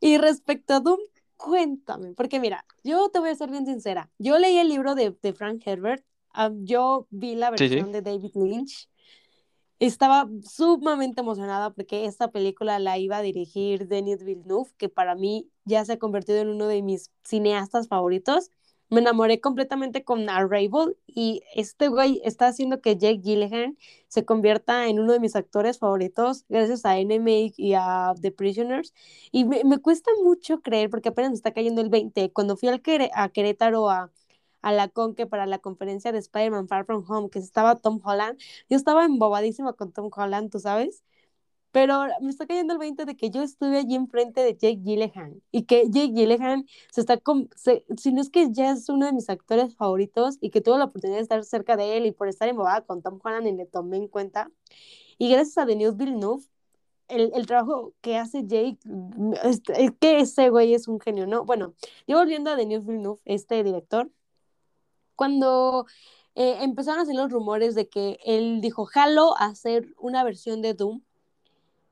Y 0.00 0.18
respecto 0.18 0.74
a 0.74 0.80
Doom, 0.80 0.98
cuéntame, 1.38 2.12
porque 2.12 2.40
mira, 2.40 2.66
yo 2.84 3.08
te 3.08 3.20
voy 3.20 3.30
a 3.30 3.34
ser 3.34 3.50
bien 3.50 3.64
sincera. 3.64 4.10
Yo 4.18 4.38
leí 4.38 4.58
el 4.58 4.68
libro 4.68 4.94
de, 4.94 5.16
de 5.22 5.32
Frank 5.32 5.62
Herbert, 5.64 6.04
um, 6.36 6.66
yo 6.66 7.06
vi 7.10 7.34
la 7.34 7.50
sí, 7.56 7.68
sí. 7.68 7.76
versión 7.76 7.92
de 7.92 8.02
David 8.02 8.32
Lynch 8.34 8.88
Estaba 9.78 10.28
sumamente 10.42 11.20
emocionada 11.20 11.70
porque 11.70 12.04
esta 12.04 12.32
película 12.32 12.80
la 12.80 12.98
iba 12.98 13.18
a 13.18 13.22
dirigir 13.22 13.86
Denis 13.86 14.24
Villeneuve, 14.24 14.70
que 14.76 14.88
para 14.88 15.14
mí 15.14 15.48
ya 15.64 15.84
se 15.84 15.92
ha 15.92 15.98
convertido 15.98 16.38
en 16.40 16.48
uno 16.48 16.66
de 16.66 16.82
mis 16.82 17.12
cineastas 17.22 17.86
favoritos. 17.86 18.50
Me 18.90 19.00
enamoré 19.00 19.40
completamente 19.40 20.02
con 20.04 20.30
Arrival 20.30 20.96
y 21.06 21.42
este 21.54 21.88
güey 21.88 22.20
está 22.24 22.46
haciendo 22.48 22.80
que 22.80 22.96
Jake 22.96 23.20
Gyllenhaal 23.22 23.76
se 24.08 24.24
convierta 24.24 24.86
en 24.88 24.98
uno 25.00 25.12
de 25.12 25.20
mis 25.20 25.36
actores 25.36 25.78
favoritos 25.78 26.44
gracias 26.48 26.84
a 26.86 26.98
Enemy 26.98 27.52
y 27.56 27.74
a 27.74 28.14
The 28.20 28.32
Prisoners. 28.32 28.94
Y 29.30 29.44
me, 29.44 29.62
me 29.64 29.78
cuesta 29.78 30.10
mucho 30.24 30.60
creer 30.62 30.88
porque 30.90 31.10
apenas 31.10 31.32
está 31.34 31.52
cayendo 31.52 31.82
el 31.82 31.90
20. 31.90 32.32
Cuando 32.32 32.56
fui 32.56 32.68
al 32.70 32.80
Quere 32.82 33.10
a 33.14 33.28
Querétaro 33.28 33.90
a, 33.90 34.10
a 34.62 34.72
la 34.72 34.88
Conque 34.88 35.26
para 35.26 35.46
la 35.46 35.58
conferencia 35.58 36.12
de 36.12 36.18
Spider-Man 36.18 36.68
Far 36.68 36.84
From 36.86 37.04
Home, 37.08 37.30
que 37.30 37.38
estaba 37.38 37.76
Tom 37.76 38.00
Holland, 38.02 38.38
yo 38.68 38.76
estaba 38.76 39.04
embobadísima 39.04 39.72
con 39.74 39.92
Tom 39.92 40.10
Holland, 40.14 40.50
tú 40.50 40.60
sabes, 40.60 41.04
pero 41.72 42.06
me 42.20 42.30
está 42.30 42.46
cayendo 42.46 42.72
el 42.72 42.78
20 42.78 43.04
de 43.04 43.16
que 43.16 43.30
yo 43.30 43.42
estuve 43.42 43.78
allí 43.78 43.94
enfrente 43.94 44.40
de 44.42 44.54
Jake 44.54 44.80
Gyllenhaal 44.82 45.42
y 45.50 45.64
que 45.64 45.84
Jake 45.90 46.12
Gyllenhaal 46.14 46.64
se 46.90 47.00
está, 47.00 47.18
con, 47.18 47.50
se, 47.56 47.84
si 47.96 48.12
no 48.12 48.20
es 48.22 48.30
que 48.30 48.48
ya 48.52 48.70
es 48.72 48.88
uno 48.88 49.06
de 49.06 49.12
mis 49.12 49.28
actores 49.28 49.76
favoritos 49.76 50.38
y 50.40 50.50
que 50.50 50.60
tuve 50.60 50.78
la 50.78 50.86
oportunidad 50.86 51.18
de 51.18 51.22
estar 51.22 51.44
cerca 51.44 51.76
de 51.76 51.96
él 51.96 52.06
y 52.06 52.12
por 52.12 52.28
estar 52.28 52.48
embobada 52.48 52.82
con 52.82 53.02
Tom 53.02 53.20
Holland 53.22 53.46
y 53.46 53.52
le 53.52 53.66
tomé 53.66 53.98
en 53.98 54.08
cuenta. 54.08 54.50
Y 55.18 55.30
gracias 55.30 55.58
a 55.58 55.66
Denis 55.66 55.96
Villeneuve, 55.96 56.44
el, 57.08 57.32
el, 57.34 57.46
trabajo 57.46 57.94
que 58.02 58.16
hace 58.16 58.46
Jake, 58.46 58.78
es, 59.44 59.62
es, 59.74 59.90
que 60.00 60.20
ese 60.20 60.50
güey 60.50 60.74
es 60.74 60.88
un 60.88 61.00
genio, 61.00 61.26
¿no? 61.26 61.44
Bueno, 61.44 61.74
yo 62.06 62.18
volviendo 62.18 62.50
a 62.50 62.56
Denis 62.56 62.84
Villeneuve, 62.84 63.20
este 63.24 63.62
director, 63.64 64.10
cuando 65.16 65.86
eh, 66.36 66.58
empezaron 66.62 67.00
a 67.00 67.02
hacer 67.02 67.16
los 67.16 67.32
rumores 67.32 67.74
de 67.74 67.88
que 67.88 68.18
él 68.24 68.60
dijo, 68.60 68.84
jalo 68.86 69.36
a 69.38 69.46
hacer 69.46 69.94
una 69.98 70.22
versión 70.22 70.62
de 70.62 70.74
Doom, 70.74 71.02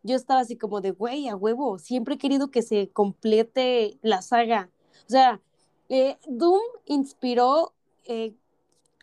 yo 0.06 0.16
estaba 0.16 0.40
así 0.40 0.56
como 0.56 0.80
de, 0.80 0.92
güey, 0.92 1.28
a 1.28 1.36
huevo, 1.36 1.78
siempre 1.78 2.14
he 2.14 2.18
querido 2.18 2.50
que 2.50 2.62
se 2.62 2.90
complete 2.90 3.98
la 4.02 4.22
saga. 4.22 4.70
O 5.06 5.10
sea, 5.10 5.40
eh, 5.88 6.16
Doom 6.26 6.62
inspiró 6.86 7.74
eh, 8.04 8.34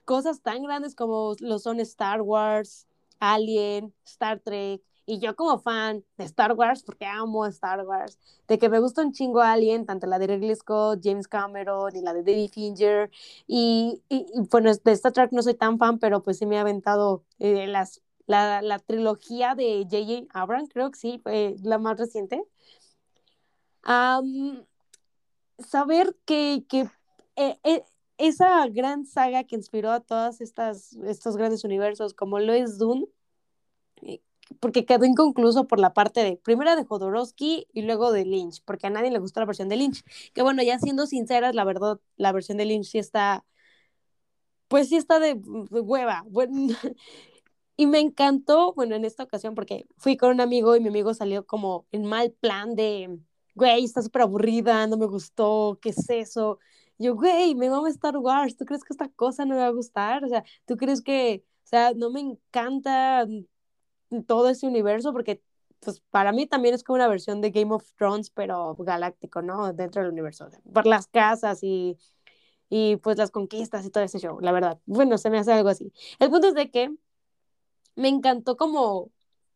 cosas 0.05 0.41
tan 0.41 0.63
grandes 0.63 0.95
como 0.95 1.35
lo 1.39 1.59
son 1.59 1.79
Star 1.79 2.21
Wars, 2.21 2.87
Alien, 3.19 3.93
Star 4.05 4.39
Trek. 4.39 4.81
Y 5.05 5.19
yo 5.19 5.35
como 5.35 5.59
fan 5.59 6.03
de 6.17 6.23
Star 6.23 6.53
Wars, 6.53 6.81
porque 6.83 7.05
amo 7.05 7.45
Star 7.47 7.85
Wars, 7.85 8.17
de 8.47 8.57
que 8.57 8.69
me 8.69 8.79
gusta 8.79 9.01
un 9.01 9.11
chingo 9.11 9.41
Alien, 9.41 9.85
tanto 9.85 10.07
la 10.07 10.17
de 10.17 10.27
Ridley 10.27 10.55
Scott, 10.55 11.01
James 11.03 11.27
Cameron 11.27 11.93
y 11.93 12.01
la 12.01 12.13
de 12.13 12.23
David 12.23 12.51
Fincher. 12.51 13.11
Y, 13.45 14.01
y, 14.07 14.25
bueno, 14.49 14.71
de 14.73 14.91
Star 14.93 15.11
Trek 15.11 15.31
no 15.33 15.43
soy 15.43 15.55
tan 15.55 15.77
fan, 15.77 15.99
pero 15.99 16.23
pues 16.23 16.37
sí 16.37 16.45
me 16.45 16.57
ha 16.57 16.61
aventado 16.61 17.23
eh, 17.39 17.67
las, 17.67 18.01
la, 18.25 18.61
la, 18.61 18.79
trilogía 18.79 19.55
de 19.55 19.85
J.J. 19.89 20.27
Abrams, 20.39 20.69
creo 20.69 20.91
que 20.91 20.99
sí, 20.99 21.19
fue 21.23 21.55
la 21.63 21.77
más 21.77 21.97
reciente. 21.97 22.43
Saber 25.59 26.15
que, 26.25 26.65
que 26.67 26.89
eh, 27.35 27.57
eh, 27.63 27.83
esa 28.17 28.67
gran 28.67 29.05
saga 29.05 29.43
que 29.43 29.55
inspiró 29.55 29.91
a 29.91 29.99
todos 30.01 30.41
estos 30.41 31.37
grandes 31.37 31.63
universos, 31.63 32.13
como 32.13 32.39
lo 32.39 32.53
es 32.53 32.77
Dune, 32.77 33.05
eh, 34.01 34.21
porque 34.59 34.85
quedó 34.85 35.05
inconcluso 35.05 35.67
por 35.67 35.79
la 35.79 35.93
parte 35.93 36.23
de, 36.23 36.37
primero 36.37 36.75
de 36.75 36.85
Jodorowsky 36.85 37.67
y 37.73 37.81
luego 37.83 38.11
de 38.11 38.25
Lynch, 38.25 38.63
porque 38.65 38.87
a 38.87 38.89
nadie 38.89 39.11
le 39.11 39.19
gustó 39.19 39.39
la 39.39 39.45
versión 39.45 39.69
de 39.69 39.77
Lynch. 39.77 40.03
Que 40.33 40.41
bueno, 40.43 40.63
ya 40.63 40.79
siendo 40.79 41.07
sinceras, 41.07 41.55
la 41.55 41.63
verdad, 41.65 41.99
la 42.17 42.31
versión 42.31 42.57
de 42.57 42.65
Lynch 42.65 42.85
sí 42.87 42.99
está, 42.99 43.45
pues 44.67 44.89
sí 44.89 44.97
está 44.97 45.19
de, 45.19 45.35
de 45.35 45.79
hueva. 45.81 46.23
Bueno, 46.29 46.53
y 47.75 47.87
me 47.87 47.99
encantó, 47.99 48.73
bueno, 48.73 48.95
en 48.95 49.05
esta 49.05 49.23
ocasión, 49.23 49.55
porque 49.55 49.85
fui 49.97 50.17
con 50.17 50.31
un 50.31 50.41
amigo 50.41 50.75
y 50.75 50.79
mi 50.79 50.89
amigo 50.89 51.13
salió 51.13 51.45
como 51.45 51.87
en 51.91 52.05
mal 52.05 52.31
plan 52.31 52.75
de, 52.75 53.17
güey, 53.55 53.83
está 53.83 54.01
súper 54.01 54.23
aburrida, 54.23 54.87
no 54.87 54.97
me 54.97 55.07
gustó, 55.07 55.79
¿qué 55.81 55.89
es 55.89 56.09
eso? 56.09 56.59
Yo, 56.99 57.15
güey, 57.15 57.55
me 57.55 57.69
mama 57.69 57.89
Star 57.89 58.17
Wars, 58.17 58.55
¿tú 58.55 58.65
crees 58.65 58.83
que 58.83 58.93
esta 58.93 59.09
cosa 59.09 59.45
no 59.45 59.55
me 59.55 59.61
va 59.61 59.67
a 59.67 59.71
gustar? 59.71 60.23
O 60.23 60.27
sea, 60.29 60.43
¿tú 60.65 60.77
crees 60.77 61.01
que, 61.01 61.43
o 61.65 61.67
sea, 61.67 61.93
no 61.95 62.11
me 62.11 62.19
encanta 62.21 63.27
todo 64.27 64.49
ese 64.49 64.67
universo? 64.67 65.11
Porque, 65.11 65.41
pues, 65.79 66.01
para 66.11 66.31
mí 66.31 66.45
también 66.47 66.75
es 66.75 66.83
como 66.83 66.95
una 66.97 67.07
versión 67.07 67.41
de 67.41 67.51
Game 67.51 67.73
of 67.73 67.91
Thrones, 67.95 68.29
pero 68.29 68.75
galáctico, 68.75 69.41
¿no? 69.41 69.73
Dentro 69.73 70.01
del 70.01 70.11
universo, 70.11 70.47
por 70.71 70.85
las 70.85 71.07
casas 71.07 71.63
y, 71.63 71.97
y, 72.69 72.97
pues, 72.97 73.17
las 73.17 73.31
conquistas 73.31 73.85
y 73.85 73.89
todo 73.89 74.03
ese 74.03 74.19
show, 74.19 74.39
la 74.39 74.51
verdad. 74.51 74.79
Bueno, 74.85 75.17
se 75.17 75.29
me 75.29 75.39
hace 75.39 75.53
algo 75.53 75.69
así. 75.69 75.91
El 76.19 76.29
punto 76.29 76.47
es 76.47 76.53
de 76.53 76.69
que 76.71 76.95
me 77.95 78.09
encantó 78.09 78.57
como 78.57 79.11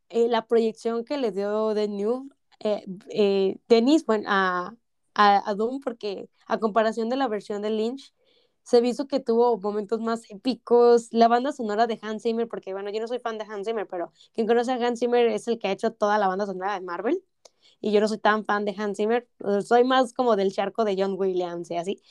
eh, 0.09 0.27
la 0.27 0.47
proyección 0.47 1.05
que 1.05 1.17
le 1.17 1.31
dio 1.31 1.73
de 1.73 1.87
New 1.87 2.29
eh, 2.59 2.85
eh, 3.09 3.57
Dennis 3.67 4.05
bueno, 4.05 4.25
a, 4.27 4.75
a, 5.13 5.49
a, 5.49 5.53
Doom, 5.55 5.79
porque 5.81 6.29
a 6.47 6.59
comparación 6.59 7.09
de 7.09 7.17
la 7.17 7.27
versión 7.27 7.61
de 7.61 7.69
Lynch, 7.69 8.13
se 8.63 8.81
visto 8.81 9.07
que 9.07 9.19
tuvo 9.19 9.57
momentos 9.59 10.01
más 10.01 10.29
épicos. 10.29 11.07
La 11.11 11.27
banda 11.27 11.51
sonora 11.53 11.87
de 11.87 11.99
Hans 12.01 12.23
Zimmer, 12.23 12.47
porque 12.47 12.73
bueno, 12.73 12.89
yo 12.91 12.99
no 12.99 13.07
soy 13.07 13.19
fan 13.19 13.37
de 13.37 13.45
Hans 13.45 13.65
Zimmer, 13.67 13.87
pero 13.87 14.11
quien 14.33 14.47
conoce 14.47 14.71
a 14.71 14.75
Hans 14.75 14.99
Zimmer 14.99 15.27
es 15.27 15.47
el 15.47 15.59
que 15.59 15.67
ha 15.69 15.71
hecho 15.71 15.93
toda 15.93 16.17
la 16.17 16.27
banda 16.27 16.45
sonora 16.45 16.73
de 16.73 16.81
Marvel. 16.81 17.23
Y 17.79 17.91
yo 17.91 18.01
no 18.01 18.07
soy 18.07 18.17
tan 18.17 18.43
fan 18.43 18.65
de 18.65 18.75
Hans 18.77 18.97
Zimmer, 18.97 19.27
soy 19.63 19.83
más 19.83 20.13
como 20.13 20.35
del 20.35 20.51
charco 20.51 20.83
de 20.83 20.95
John 20.97 21.15
Williams 21.17 21.69
y 21.71 21.77
así. 21.77 22.01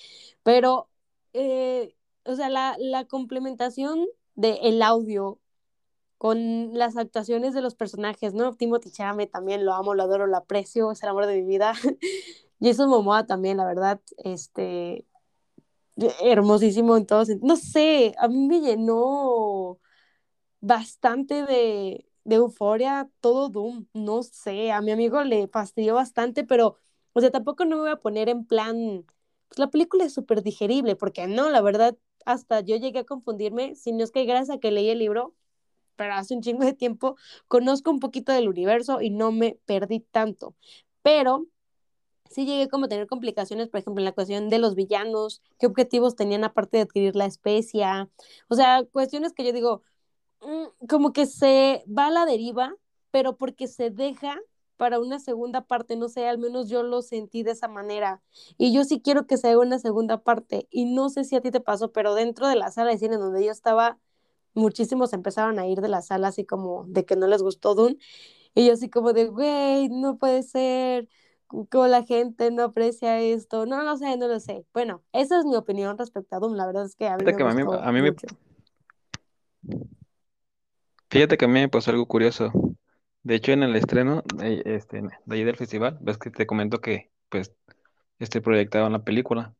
Pero, 0.43 0.89
eh, 1.33 1.95
o 2.25 2.35
sea, 2.37 2.49
la, 2.49 2.77
la 2.79 3.05
complementación 3.07 4.07
del 4.35 4.59
el 4.63 4.83
audio 4.83 5.41
con 6.19 6.75
las 6.75 6.97
actuaciones 6.97 7.55
de 7.55 7.63
los 7.63 7.75
personajes, 7.75 8.35
¿no? 8.35 8.55
Timothy 8.55 8.91
Chame 8.91 9.27
también 9.27 9.65
lo 9.65 9.75
amo, 9.75 9.95
lo 9.95 10.05
adoro, 10.05 10.27
lo 10.27 10.37
aprecio, 10.37 10.91
es 10.93 11.03
el 11.03 11.11
amor 11.11 11.27
de 11.27 11.37
mi 11.37 11.47
vida. 11.47 11.75
Jason 12.61 12.89
Momoa 12.89 13.27
también, 13.27 13.59
la 13.59 13.67
verdad, 13.67 14.01
este, 14.19 15.05
hermosísimo 16.23 16.97
en 16.97 17.07
todos. 17.07 17.29
No 17.43 17.57
sé, 17.57 18.15
a 18.19 18.29
mí 18.29 18.47
me 18.49 18.61
llenó 18.61 19.79
bastante 20.61 21.45
de, 21.45 22.07
de 22.25 22.37
euforia 22.37 23.11
todo 23.21 23.49
Doom. 23.49 23.87
No 23.95 24.23
sé, 24.23 24.73
a 24.73 24.81
mi 24.83 24.93
amigo 24.93 25.23
le 25.25 25.49
fastidió 25.49 25.95
bastante, 25.95 26.45
pero, 26.45 26.77
o 27.13 27.21
sea, 27.21 27.31
tampoco 27.31 27.65
no 27.65 27.77
me 27.77 27.83
voy 27.83 27.91
a 27.93 27.97
poner 27.97 28.29
en 28.29 28.47
plan, 28.47 29.05
pues 29.49 29.59
la 29.59 29.71
película 29.71 30.05
es 30.05 30.15
súper 30.15 30.43
digerible, 30.43 30.97
porque 30.97 31.27
no, 31.27 31.51
la 31.51 31.61
verdad, 31.63 31.97
hasta 32.25 32.61
yo 32.61 32.77
llegué 32.77 33.01
a 33.01 33.05
confundirme, 33.05 33.75
si 33.75 33.93
no 33.93 34.05
es 34.05 34.11
que 34.13 34.25
gracias 34.25 34.57
a 34.57 34.61
que 34.61 34.71
leí 34.71 34.91
el 34.91 34.99
libro, 34.99 35.35
pero 35.97 36.15
hace 36.15 36.35
un 36.35 36.43
chingo 36.43 36.65
de 36.65 36.73
tiempo, 36.75 37.17
conozco 37.49 37.91
un 37.91 38.01
poquito 38.01 38.33
del 38.33 38.49
universo 38.49 39.01
y 39.01 39.11
no 39.11 39.33
me 39.33 39.59
perdí 39.67 40.01
tanto. 40.01 40.55
Pero 41.03 41.47
sí 42.31 42.47
llegué 42.47 42.69
como 42.69 42.87
a 42.87 42.89
tener 42.89 43.07
complicaciones, 43.07 43.69
por 43.69 43.81
ejemplo, 43.81 44.01
en 44.01 44.07
la 44.07 44.13
cuestión 44.13 44.49
de 44.51 44.59
los 44.59 44.75
villanos, 44.75 45.43
qué 45.59 45.67
objetivos 45.67 46.17
tenían 46.17 46.45
aparte 46.45 46.79
de 46.79 46.85
adquirir 46.85 47.17
la 47.17 47.27
especia, 47.27 48.11
o 48.49 48.55
sea, 48.55 48.85
cuestiones 48.93 49.33
que 49.33 49.45
yo 49.45 49.53
digo, 49.53 49.83
mm, 50.43 50.87
como 50.89 51.13
que 51.13 51.27
se 51.27 51.85
va 51.87 52.07
a 52.09 52.11
la 52.11 52.27
deriva, 52.27 52.75
pero 53.11 53.37
porque 53.37 53.69
se 53.69 53.91
deja 53.91 54.39
para 54.77 55.01
una 55.01 55.19
segunda 55.19 55.63
parte, 55.63 55.97
no 55.97 56.09
sé, 56.09 56.27
al 56.29 56.39
menos 56.39 56.69
yo 56.69 56.83
lo 56.83 57.03
sentí 57.03 57.43
de 57.43 57.53
esa 57.53 57.69
manera. 57.69 58.23
Y 58.59 58.73
yo 58.75 58.85
sí 58.85 59.01
quiero 59.01 59.27
que 59.27 59.39
se 59.39 59.49
haga 59.49 59.61
una 59.61 59.79
segunda 59.79 60.23
parte. 60.23 60.69
Y 60.71 60.85
no 60.87 61.09
sé 61.09 61.25
si 61.25 61.37
a 61.37 61.41
ti 61.41 61.51
te 61.51 61.61
pasó, 61.61 61.93
pero 61.93 62.15
dentro 62.15 62.49
de 62.49 62.57
la 62.57 62.71
sala 62.71 62.91
de 62.91 62.99
cine 62.99 63.17
donde 63.17 63.45
yo 63.45 63.53
estaba, 63.53 63.99
muchísimos 64.57 65.13
empezaron 65.13 65.59
a 65.59 65.67
ir 65.67 65.81
de 65.81 65.89
la 65.89 66.03
sala 66.03 66.29
así 66.29 66.45
como 66.45 66.85
de 66.89 67.05
que 67.05 67.17
no 67.17 67.27
les 67.29 67.43
gustó 67.43 67.75
Dune. 67.75 67.99
Y 68.55 68.67
yo 68.67 68.73
así 68.73 68.89
como 68.89 69.13
de, 69.13 69.27
güey, 69.27 69.89
no 69.91 70.19
puede 70.19 70.43
ser, 70.43 71.09
como 71.47 71.87
la 71.87 72.03
gente 72.05 72.51
no 72.51 72.65
aprecia 72.65 73.21
esto. 73.21 73.67
No 73.67 73.83
lo 73.83 73.97
sé, 73.97 74.17
no 74.17 74.29
lo 74.29 74.41
sé. 74.41 74.65
Bueno, 74.73 75.03
esa 75.13 75.39
es 75.39 75.45
mi 75.45 75.57
opinión 75.57 75.99
respecto 75.99 76.37
a 76.37 76.39
Doom. 76.41 76.55
La 76.55 76.67
verdad 76.67 76.87
es 76.87 76.97
que 76.97 77.07
a 77.07 77.17
mí 77.17 77.25
Fíjate 77.25 77.45
me 77.45 77.55
que 77.55 77.63
a 77.63 77.65
mí, 77.65 77.73
a 77.81 77.93
mí 77.93 78.03
me, 78.03 78.15
fíjate 81.11 81.37
que 81.37 81.45
a 81.45 81.49
mí 81.49 81.55
me 81.55 81.69
pasó 81.69 81.91
algo 81.91 82.07
curioso. 82.07 82.51
De 83.23 83.35
hecho, 83.35 83.53
en 83.53 83.63
el 83.63 83.77
estreno 83.77 84.23
de, 84.37 84.63
este, 84.65 85.03
de 85.03 85.37
ahí 85.37 85.45
del 85.45 85.57
festival, 85.57 85.99
ves 86.01 86.17
que 86.17 86.31
te 86.31 86.47
comento 86.47 86.81
que 86.81 87.11
pues 87.29 87.53
este 88.19 88.41
proyectaban 88.41 88.93
la 88.93 89.05
película. 89.05 89.55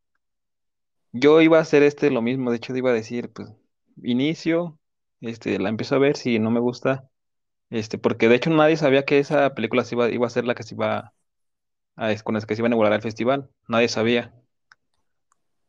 Yo 1.13 1.41
iba 1.41 1.59
a 1.59 1.63
hacer 1.63 1.83
este 1.83 2.11
lo 2.11 2.23
mismo, 2.23 2.51
de 2.51 2.59
hecho 2.59 2.77
iba 2.77 2.91
a 2.91 2.95
decir, 2.95 3.33
pues, 3.33 3.49
inicio, 4.03 4.79
este, 5.21 5.59
la 5.59 5.69
empiezo 5.69 5.97
a 5.97 5.99
ver, 5.99 6.17
si 6.17 6.39
no 6.39 6.51
me 6.51 6.61
gusta, 6.61 7.09
este, 7.71 7.99
porque 7.99 8.29
de 8.29 8.37
hecho 8.37 8.51
nadie 8.51 8.77
sabía 8.77 9.05
que 9.05 9.19
esa 9.21 9.55
película 9.55 9.85
se 9.85 9.95
iba, 9.97 10.11
iba 10.11 10.27
a 10.27 10.31
ser 10.31 10.47
la 10.47 10.55
que 10.57 10.65
se 10.65 10.75
iba 10.75 11.15
a, 11.97 12.13
es- 12.13 12.23
con 12.25 12.35
la 12.37 12.41
que 12.43 12.57
se 12.57 12.63
iba 12.63 12.67
a 12.69 12.71
inaugurar 12.71 12.93
el 12.95 13.03
festival, 13.03 13.51
nadie 13.69 13.89
sabía. 13.89 14.35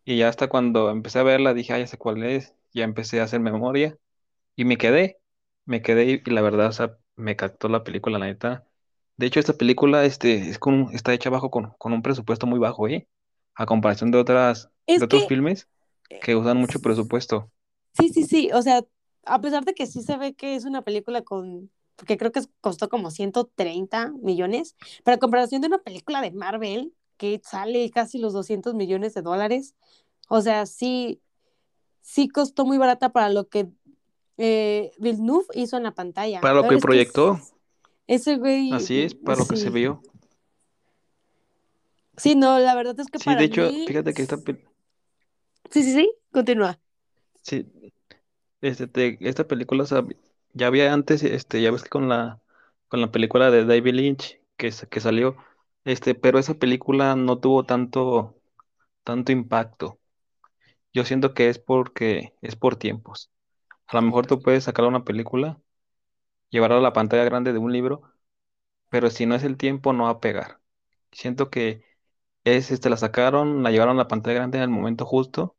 Y 0.06 0.18
ya 0.18 0.30
hasta 0.30 0.48
cuando 0.48 0.90
empecé 0.90 1.20
a 1.20 1.24
verla 1.24 1.54
dije, 1.54 1.74
ah, 1.74 1.80
ya 1.80 1.88
sé 1.88 1.98
cuál 1.98 2.24
es, 2.24 2.54
ya 2.74 2.84
empecé 2.84 3.20
a 3.20 3.24
hacer 3.26 3.40
memoria 3.40 3.98
y 4.56 4.66
me 4.66 4.78
quedé, 4.78 5.20
me 5.66 5.82
quedé 5.82 6.06
y, 6.06 6.24
y 6.26 6.32
la 6.32 6.42
verdad, 6.42 6.68
o 6.70 6.72
sea, 6.74 6.98
me 7.16 7.36
captó 7.36 7.70
la 7.70 7.84
película, 7.84 8.20
la 8.20 8.28
neta. 8.28 8.68
De 9.18 9.28
hecho, 9.28 9.40
esta 9.42 9.54
película, 9.58 10.06
este, 10.06 10.50
es 10.50 10.60
con, 10.60 10.90
está 10.94 11.14
hecha 11.14 11.30
bajo 11.32 11.52
con, 11.52 11.72
con 11.80 11.94
un 11.94 12.02
presupuesto 12.04 12.48
muy 12.48 12.60
bajo, 12.60 12.88
¿eh? 12.90 13.08
A 13.56 13.66
comparación 13.68 14.12
de 14.12 14.20
otras, 14.20 14.72
Es 14.88 15.00
de 15.00 15.06
otros 15.06 15.26
filmes 15.28 15.70
eh, 16.10 16.20
que 16.22 16.36
usan 16.36 16.58
mucho 16.58 16.82
presupuesto. 16.82 17.52
sí, 17.94 18.10
sí, 18.10 18.24
sí. 18.24 18.50
O 18.54 18.62
sea, 18.62 18.84
a 19.28 19.42
pesar 19.42 19.66
de 19.66 19.74
que 19.74 19.86
sí 19.88 20.02
se 20.02 20.18
ve 20.18 20.34
que 20.34 20.56
es 20.56 20.66
una 20.66 20.82
película 20.84 21.22
con, 21.24 21.72
porque 21.96 22.18
creo 22.18 22.32
que 22.32 22.42
costó 22.62 22.90
como 22.90 23.12
130 23.12 24.10
millones, 24.22 24.76
pero 25.04 25.16
a 25.16 25.20
comparación 25.20 25.62
de 25.62 25.68
una 25.68 25.80
película 25.80 26.22
de 26.22 26.32
Marvel 26.32 26.94
que 27.18 27.42
sale 27.44 27.90
casi 27.92 28.20
los 28.20 28.34
200 28.34 28.74
millones 28.76 29.14
de 29.14 29.22
dólares, 29.22 29.76
o 30.30 30.42
sea, 30.42 30.66
sí, 30.66 31.20
sí 32.02 32.28
costó 32.28 32.66
muy 32.66 32.78
barata 32.78 33.10
para 33.12 33.30
lo 33.30 33.48
que 33.48 33.68
eh, 34.38 34.92
Villeneuve 35.00 35.46
hizo 35.56 35.78
en 35.78 35.84
la 35.84 35.96
pantalla. 35.96 36.42
Para 36.42 36.54
lo 36.56 36.64
que 36.64 36.76
que 36.76 36.78
proyectó, 36.82 37.34
es- 37.34 37.54
ese 38.08 38.38
güey, 38.38 38.72
así 38.74 39.02
es, 39.02 39.16
para 39.16 39.38
lo 39.40 39.48
que 39.48 39.56
se 39.56 39.70
vio. 39.70 40.02
Sí, 42.18 42.36
no, 42.36 42.58
la 42.60 42.74
verdad 42.76 43.00
es 43.00 43.08
que 43.08 43.20
Sí, 43.20 43.26
de 43.26 43.34
para 43.36 43.46
hecho, 43.46 43.70
mí, 43.70 43.86
fíjate 43.88 44.14
que 44.14 44.22
esta, 44.24 44.38
sí, 44.38 45.84
sí, 45.84 45.94
sí, 45.94 46.12
continúa. 46.32 46.80
sí, 47.42 47.66
este, 48.68 48.88
te- 48.88 49.18
esta 49.22 49.48
película, 49.48 49.86
ya 50.54 50.68
había 50.68 50.94
antes, 50.94 51.24
este, 51.24 51.62
ya 51.62 51.72
ves 51.72 51.84
que 51.84 51.90
con 51.90 52.10
la, 52.10 52.42
con 52.88 53.02
la 53.02 53.12
película 53.12 53.52
de 53.52 53.66
David 53.66 53.94
Lynch 53.96 54.42
que, 54.58 54.72
que 54.90 55.00
salió, 55.00 55.38
este, 55.86 56.16
pero 56.16 56.40
esa 56.40 56.56
película 56.56 57.16
no 57.16 57.40
tuvo 57.40 57.66
tanto, 57.66 58.36
tanto 59.04 59.32
impacto. 59.34 60.00
Yo 60.94 61.06
siento 61.06 61.34
que 61.34 61.50
es 61.50 61.60
porque 61.60 62.34
es 62.42 62.56
por 62.56 62.76
tiempos. 62.78 63.32
A 63.88 63.98
lo 63.98 64.04
mejor 64.04 64.28
tú 64.28 64.42
puedes 64.42 64.66
sacar 64.66 64.86
una 64.86 65.06
película, 65.06 65.62
llevarla 66.50 66.78
a 66.80 66.82
la 66.82 66.94
pantalla 66.94 67.26
grande 67.26 67.54
de 67.54 67.60
un 67.60 67.74
libro, 67.74 68.04
pero 68.90 69.12
si 69.12 69.28
no 69.28 69.36
es 69.36 69.44
el 69.46 69.58
tiempo, 69.58 69.94
no 69.94 70.06
va 70.06 70.12
a 70.12 70.22
pegar. 70.22 70.62
Siento 71.14 71.52
que 71.52 71.84
es, 72.46 72.72
este, 72.72 72.92
la 72.92 72.98
sacaron, 72.98 73.64
la 73.64 73.72
llevaron 73.72 73.98
a 73.98 74.04
la 74.04 74.10
pantalla 74.10 74.38
grande 74.38 74.60
en 74.60 74.66
el 74.66 74.72
momento 74.72 75.06
justo 75.08 75.57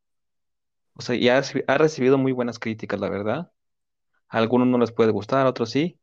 O 0.98 1.02
sea, 1.02 1.14
y 1.16 1.28
ha, 1.30 1.40
reci- 1.40 1.64
ha 1.66 1.78
recibido 1.78 2.18
muy 2.18 2.32
buenas 2.32 2.58
críticas, 2.58 3.00
la 3.00 3.08
verdad. 3.10 3.52
A 4.28 4.38
algunos 4.38 4.68
no 4.68 4.78
les 4.78 4.92
puede 4.92 5.12
gustar, 5.12 5.46
otros 5.46 5.70
sí, 5.70 6.00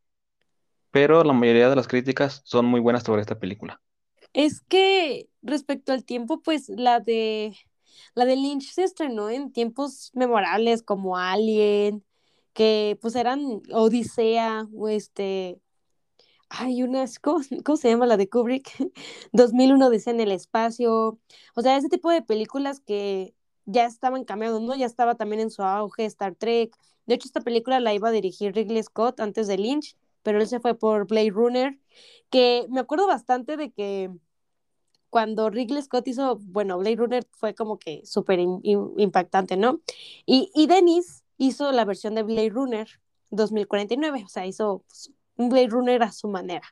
pero 0.91 1.23
la 1.23 1.33
mayoría 1.33 1.69
de 1.69 1.75
las 1.77 1.87
críticas 1.89 2.41
son 2.45 2.65
muy 2.67 2.79
buenas 2.81 3.03
sobre 3.03 3.21
esta 3.21 3.39
película. 3.39 3.81
Es 4.33 4.61
que 4.61 5.29
respecto 5.41 5.93
al 5.93 6.03
tiempo, 6.05 6.41
pues 6.41 6.69
la 6.69 6.99
de 6.99 7.55
la 8.15 8.25
de 8.25 8.35
Lynch 8.35 8.71
se 8.73 8.83
estrenó 8.83 9.29
en 9.29 9.51
tiempos 9.53 10.11
memorables 10.13 10.83
como 10.83 11.17
Alien, 11.17 12.05
que 12.53 12.97
pues 13.01 13.15
eran 13.15 13.61
Odisea, 13.73 14.67
o 14.75 14.89
este, 14.89 15.61
hay 16.49 16.83
unas, 16.83 17.19
¿cómo, 17.19 17.41
cómo 17.65 17.77
se 17.77 17.89
llama 17.89 18.07
la 18.07 18.17
de 18.17 18.29
Kubrick? 18.29 18.69
2001 19.33 19.87
Odisea 19.87 20.13
en 20.13 20.21
el 20.21 20.31
espacio, 20.33 21.19
o 21.55 21.61
sea, 21.63 21.77
ese 21.77 21.89
tipo 21.89 22.11
de 22.11 22.21
películas 22.23 22.81
que 22.81 23.35
ya 23.65 23.85
estaban 23.85 24.23
cambiando, 24.23 24.59
¿no? 24.59 24.75
Ya 24.75 24.85
estaba 24.85 25.15
también 25.15 25.41
en 25.41 25.51
su 25.51 25.63
auge 25.63 26.05
Star 26.05 26.35
Trek. 26.35 26.75
De 27.05 27.15
hecho, 27.15 27.27
esta 27.27 27.41
película 27.41 27.79
la 27.79 27.93
iba 27.93 28.09
a 28.09 28.11
dirigir 28.11 28.53
Ridley 28.53 28.81
Scott 28.83 29.19
antes 29.19 29.47
de 29.47 29.57
Lynch, 29.57 29.95
pero 30.23 30.39
él 30.39 30.47
se 30.47 30.59
fue 30.59 30.75
por 30.75 31.07
Blade 31.07 31.31
Runner, 31.31 31.79
que 32.29 32.65
me 32.69 32.79
acuerdo 32.79 33.07
bastante 33.07 33.57
de 33.57 33.71
que 33.71 34.09
cuando 35.09 35.49
Ridley 35.49 35.81
Scott 35.81 36.07
hizo, 36.07 36.39
bueno, 36.41 36.77
Blade 36.77 36.97
Runner 36.97 37.27
fue 37.31 37.55
como 37.55 37.77
que 37.79 38.05
súper 38.05 38.39
impactante, 38.39 39.55
¿no? 39.55 39.79
Y, 40.25 40.51
y 40.53 40.67
Dennis 40.67 41.23
hizo 41.37 41.71
la 41.71 41.85
versión 41.85 42.15
de 42.15 42.23
Blade 42.23 42.49
Runner 42.49 42.87
2049, 43.31 44.23
o 44.25 44.29
sea, 44.29 44.45
hizo 44.45 44.83
pues, 44.87 45.11
un 45.37 45.49
Blade 45.49 45.67
Runner 45.67 46.03
a 46.03 46.11
su 46.11 46.27
manera. 46.27 46.67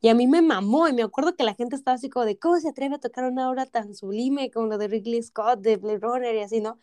Y 0.00 0.08
a 0.08 0.14
mí 0.14 0.26
me 0.26 0.42
mamó, 0.42 0.88
y 0.88 0.92
me 0.92 1.02
acuerdo 1.02 1.34
que 1.34 1.44
la 1.44 1.54
gente 1.54 1.74
estaba 1.74 1.96
así 1.96 2.08
como 2.08 2.24
de, 2.24 2.38
¿cómo 2.38 2.56
se 2.58 2.68
atreve 2.68 2.96
a 2.96 2.98
tocar 2.98 3.24
una 3.24 3.50
obra 3.50 3.66
tan 3.66 3.94
sublime 3.94 4.50
como 4.50 4.68
la 4.68 4.78
de 4.78 4.88
Ridley 4.88 5.22
Scott, 5.22 5.60
de 5.60 5.76
Blade 5.76 5.98
Runner 5.98 6.34
y 6.34 6.40
así, 6.40 6.60
¿no? 6.60 6.78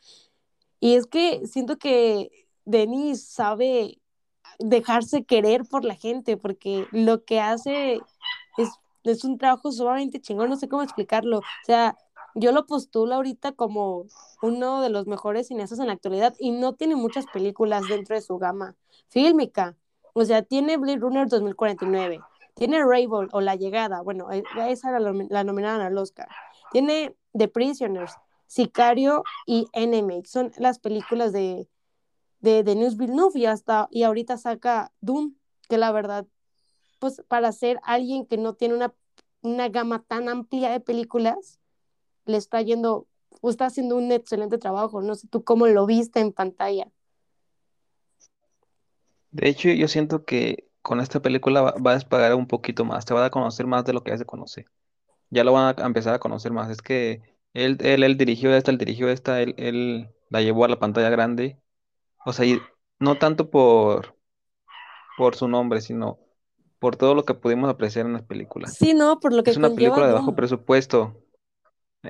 Y 0.79 0.95
es 0.95 1.07
que 1.07 1.47
siento 1.47 1.77
que 1.77 2.29
Denis 2.65 3.23
sabe 3.23 3.99
dejarse 4.59 5.23
querer 5.23 5.63
por 5.65 5.85
la 5.85 5.95
gente, 5.95 6.37
porque 6.37 6.87
lo 6.91 7.23
que 7.23 7.39
hace 7.39 8.01
es, 8.57 8.69
es 9.03 9.23
un 9.23 9.37
trabajo 9.37 9.71
sumamente 9.71 10.19
chingón, 10.19 10.49
no 10.49 10.57
sé 10.57 10.67
cómo 10.67 10.83
explicarlo. 10.83 11.39
O 11.39 11.65
sea, 11.65 11.97
yo 12.35 12.51
lo 12.51 12.65
postulo 12.65 13.15
ahorita 13.15 13.53
como 13.53 14.05
uno 14.41 14.81
de 14.81 14.89
los 14.89 15.07
mejores 15.07 15.47
cineastas 15.47 15.79
en 15.79 15.87
la 15.87 15.93
actualidad 15.93 16.35
y 16.37 16.51
no 16.51 16.73
tiene 16.73 16.95
muchas 16.95 17.25
películas 17.27 17.87
dentro 17.87 18.15
de 18.15 18.21
su 18.21 18.37
gama 18.37 18.75
fílmica. 19.07 19.77
O 20.13 20.25
sea, 20.25 20.41
tiene 20.43 20.77
Blade 20.77 20.99
Runner 20.99 21.27
2049, 21.27 22.21
tiene 22.55 22.77
Arrival 22.77 23.29
o 23.31 23.41
La 23.41 23.55
Llegada, 23.55 24.01
bueno, 24.01 24.31
e, 24.31 24.43
esa 24.67 24.97
la, 24.99 25.13
la 25.29 25.43
nominaron 25.43 25.81
al 25.81 25.97
Oscar. 25.97 26.27
Tiene 26.71 27.15
The 27.33 27.47
Prisoners, 27.47 28.15
Sicario 28.47 29.23
y 29.45 29.67
Enemy, 29.73 30.23
son 30.25 30.51
las 30.57 30.79
películas 30.79 31.31
de, 31.33 31.67
de 32.39 32.63
Denis 32.63 32.97
Villeneuve 32.97 33.39
y, 33.39 33.45
hasta, 33.45 33.87
y 33.91 34.03
ahorita 34.03 34.37
saca 34.37 34.91
Doom, 35.01 35.35
que 35.67 35.77
la 35.77 35.91
verdad, 35.91 36.25
pues 36.99 37.21
para 37.27 37.51
ser 37.51 37.79
alguien 37.83 38.25
que 38.25 38.37
no 38.37 38.53
tiene 38.53 38.75
una, 38.75 38.93
una 39.41 39.69
gama 39.69 40.03
tan 40.03 40.29
amplia 40.29 40.71
de 40.71 40.79
películas, 40.79 41.59
le 42.25 42.37
está 42.37 42.61
yendo, 42.61 43.07
está 43.43 43.65
haciendo 43.65 43.97
un 43.97 44.11
excelente 44.11 44.57
trabajo. 44.57 45.01
No 45.01 45.15
sé 45.15 45.27
tú 45.27 45.43
cómo 45.43 45.67
lo 45.67 45.85
viste 45.85 46.19
en 46.19 46.31
pantalla. 46.31 46.91
De 49.31 49.49
hecho, 49.49 49.69
yo 49.69 49.87
siento 49.87 50.23
que 50.23 50.69
con 50.85 50.99
esta 51.01 51.19
película 51.19 51.61
va, 51.63 51.71
va 51.83 51.91
a 51.91 51.93
despegar 51.95 52.35
un 52.35 52.45
poquito 52.45 52.85
más, 52.85 53.05
te 53.05 53.15
va 53.15 53.25
a 53.25 53.31
conocer 53.31 53.65
más 53.65 53.85
de 53.85 53.93
lo 53.93 54.03
que 54.03 54.11
ya 54.11 54.19
se 54.19 54.25
conoce. 54.25 54.65
Ya 55.31 55.43
lo 55.43 55.51
van 55.51 55.73
a 55.75 55.85
empezar 55.87 56.13
a 56.13 56.19
conocer 56.19 56.51
más. 56.51 56.69
Es 56.69 56.83
que 56.83 57.23
él, 57.55 57.77
él, 57.81 58.03
él 58.03 58.17
dirigió 58.17 58.53
esta, 58.53 58.69
él 58.69 58.77
dirigió 58.77 59.09
esta, 59.09 59.41
él, 59.41 59.55
él 59.57 60.11
la 60.29 60.43
llevó 60.43 60.63
a 60.63 60.67
la 60.67 60.77
pantalla 60.77 61.09
grande. 61.09 61.57
O 62.23 62.33
sea, 62.33 62.45
y 62.45 62.61
no 62.99 63.17
tanto 63.17 63.49
por, 63.49 64.15
por 65.17 65.35
su 65.35 65.47
nombre, 65.47 65.81
sino 65.81 66.19
por 66.77 66.97
todo 66.97 67.15
lo 67.15 67.25
que 67.25 67.33
pudimos 67.33 67.67
apreciar 67.67 68.05
en 68.05 68.13
la 68.13 68.21
película. 68.21 68.67
Sí, 68.67 68.93
no, 68.93 69.19
por 69.19 69.33
lo 69.33 69.39
Es 69.39 69.53
que 69.53 69.57
una 69.57 69.69
conlleva 69.69 69.95
película 69.95 70.07
de 70.07 70.13
bajo 70.13 70.35
presupuesto, 70.35 71.19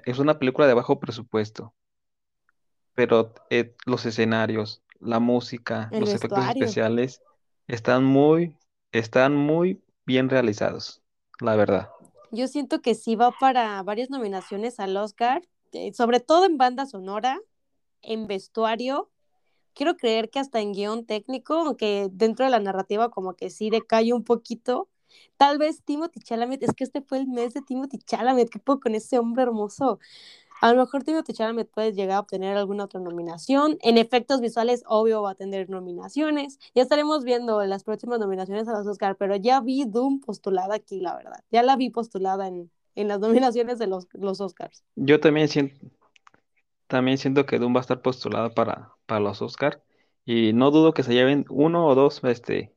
es 0.04 0.20
una 0.20 0.38
película 0.38 0.68
de 0.68 0.74
bajo 0.74 1.00
presupuesto, 1.00 1.74
pero 2.94 3.34
eh, 3.50 3.74
los 3.86 4.06
escenarios, 4.06 4.84
la 5.00 5.20
música, 5.20 5.88
el 5.94 6.02
los 6.02 6.14
efectos 6.14 6.46
especiales 6.46 7.22
están 7.68 8.04
muy, 8.04 8.58
están 9.00 9.36
muy 9.36 9.82
bien 10.06 10.30
realizados, 10.30 11.02
la 11.40 11.56
verdad. 11.56 11.90
Yo 12.32 12.48
siento 12.48 12.82
que 12.82 12.96
sí 12.96 13.16
va 13.16 13.32
para 13.32 13.82
varias 13.84 14.10
nominaciones 14.10 14.80
al 14.80 14.96
Oscar, 14.98 15.42
eh, 15.72 15.94
sobre 15.94 16.20
todo 16.20 16.46
en 16.46 16.58
banda 16.58 16.86
sonora, 16.86 17.40
en 18.02 18.28
vestuario. 18.28 19.10
Quiero 19.74 19.98
creer 19.98 20.30
que 20.30 20.40
hasta 20.40 20.62
en 20.62 20.74
guion 20.74 21.06
técnico, 21.06 21.56
aunque 21.56 22.08
dentro 22.12 22.46
de 22.46 22.52
la 22.52 22.60
narrativa 22.60 23.10
como 23.10 23.36
que 23.36 23.50
sí 23.50 23.70
decae 23.70 24.14
un 24.14 24.24
poquito. 24.24 24.90
Tal 25.38 25.58
vez 25.58 25.84
Timothy 25.84 26.20
Chalamet, 26.22 26.64
es 26.64 26.74
que 26.74 26.84
este 26.84 27.02
fue 27.02 27.20
el 27.20 27.28
mes 27.28 27.54
de 27.54 27.62
Timothy 27.62 28.00
Chalamet, 28.00 28.50
¿qué 28.50 28.60
puedo 28.60 28.80
con 28.80 28.96
ese 28.96 29.20
hombre 29.20 29.44
hermoso? 29.44 30.00
A 30.62 30.74
lo 30.74 30.80
mejor 30.80 31.04
Timothy 31.04 31.34
Chalamet 31.34 31.70
puede 31.70 31.94
llegar 31.94 32.18
a 32.18 32.20
obtener 32.22 32.58
alguna 32.58 32.86
otra 32.86 33.00
nominación. 33.00 33.78
En 33.82 33.98
efectos 33.98 34.42
visuales, 34.42 34.84
obvio, 34.88 35.22
va 35.22 35.32
a 35.32 35.36
tener 35.36 35.70
nominaciones. 35.70 36.60
Ya 36.74 36.82
estaremos 36.84 37.24
viendo 37.24 37.64
las 37.66 37.84
próximas 37.84 38.20
nominaciones 38.20 38.68
a 38.68 38.74
los 38.78 38.88
Oscar, 38.88 39.16
pero 39.18 39.36
ya 39.36 39.62
vi 39.62 39.86
Doom 39.86 40.22
postulada 40.22 40.76
aquí, 40.76 41.00
la 41.02 41.16
verdad. 41.16 41.44
Ya 41.52 41.62
la 41.64 41.76
vi 41.76 41.90
postulada 41.90 42.48
en, 42.48 42.72
en 42.96 43.08
las 43.08 43.20
nominaciones 43.22 43.80
de 43.80 43.88
los, 43.88 44.08
los 44.14 44.42
Oscars. 44.42 44.84
Yo 44.96 45.20
también 45.20 45.48
siento, 45.50 45.76
también 46.88 47.18
siento 47.18 47.46
que 47.46 47.60
Doom 47.60 47.76
va 47.76 47.80
a 47.80 47.82
estar 47.82 48.02
postulada 48.02 48.50
para, 48.54 48.94
para 49.06 49.20
los 49.20 49.42
Oscar 49.42 49.84
y 50.26 50.54
no 50.54 50.72
dudo 50.72 50.94
que 50.94 51.04
se 51.04 51.14
lleven 51.14 51.46
uno 51.50 51.86
o 51.88 51.96
dos, 51.96 52.22
este, 52.24 52.74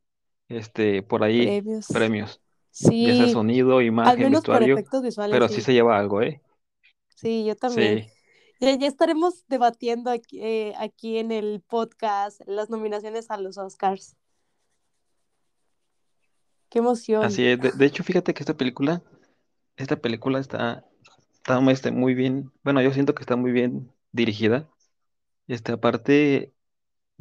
este, 0.48 1.02
por 1.02 1.22
ahí 1.24 1.46
Premios. 1.46 1.86
premios, 1.86 2.40
ya 3.02 3.14
sea 3.14 3.26
Sí, 3.26 3.32
sonido, 3.32 3.78
al 3.78 3.84
imagen, 3.86 4.24
menos 4.24 4.46
por 4.46 4.60
vestuario, 4.60 4.74
efectos 4.74 5.02
visuales, 5.02 5.34
pero 5.34 5.48
sí 5.48 5.56
sí. 5.56 5.62
se 5.62 5.72
lleva 5.72 5.98
algo, 5.98 6.22
¿eh? 6.22 6.40
Sí, 7.18 7.44
yo 7.44 7.56
también. 7.56 8.04
Sí. 8.04 8.10
Ya, 8.60 8.76
ya 8.76 8.86
estaremos 8.86 9.44
debatiendo 9.48 10.08
aquí, 10.10 10.40
eh, 10.40 10.74
aquí 10.78 11.18
en 11.18 11.32
el 11.32 11.60
podcast 11.66 12.40
las 12.46 12.70
nominaciones 12.70 13.28
a 13.30 13.36
los 13.38 13.58
Oscars. 13.58 14.16
Qué 16.68 16.78
emoción. 16.78 17.24
Así 17.24 17.44
es. 17.44 17.60
De, 17.60 17.72
de 17.72 17.86
hecho, 17.86 18.04
fíjate 18.04 18.34
que 18.34 18.42
esta 18.42 18.56
película, 18.56 19.02
esta 19.76 19.96
película 19.96 20.38
está, 20.38 20.84
está 21.32 21.58
este, 21.72 21.90
muy 21.90 22.14
bien, 22.14 22.52
bueno, 22.62 22.80
yo 22.82 22.92
siento 22.92 23.16
que 23.16 23.22
está 23.22 23.34
muy 23.34 23.50
bien 23.50 23.92
dirigida. 24.12 24.68
Este, 25.48 25.72
aparte, 25.72 26.54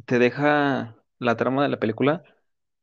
te 0.04 0.20
deja 0.20 0.96
la 1.18 1.36
trama 1.36 1.64
de 1.64 1.70
la 1.70 1.80
película, 1.80 2.22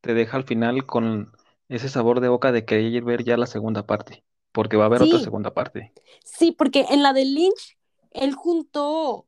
te 0.01 0.13
deja 0.13 0.35
al 0.35 0.43
final 0.43 0.85
con 0.85 1.31
ese 1.69 1.87
sabor 1.87 2.19
de 2.19 2.27
boca 2.27 2.51
de 2.51 2.65
querer 2.65 3.03
ver 3.05 3.23
ya 3.23 3.37
la 3.37 3.45
segunda 3.45 3.85
parte, 3.85 4.25
porque 4.55 4.77
va 4.77 4.83
a 4.83 4.85
haber 4.85 5.01
otra 5.01 5.19
segunda 5.19 5.53
parte. 5.53 5.91
sí, 6.23 6.53
porque 6.53 6.85
en 6.89 7.03
la 7.03 7.11
de 7.11 7.25
Lynch, 7.25 7.77
él 8.11 8.33
juntó 8.33 9.27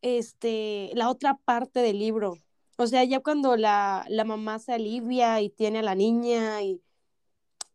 este, 0.00 0.90
la 0.94 1.10
otra 1.10 1.38
parte 1.44 1.80
del 1.80 1.98
libro. 1.98 2.38
O 2.78 2.86
sea, 2.86 3.04
ya 3.04 3.20
cuando 3.20 3.58
la, 3.58 4.06
la 4.08 4.24
mamá 4.24 4.58
se 4.58 4.72
alivia 4.72 5.42
y 5.42 5.50
tiene 5.50 5.80
a 5.80 5.82
la 5.82 5.94
niña 5.94 6.62
y 6.62 6.80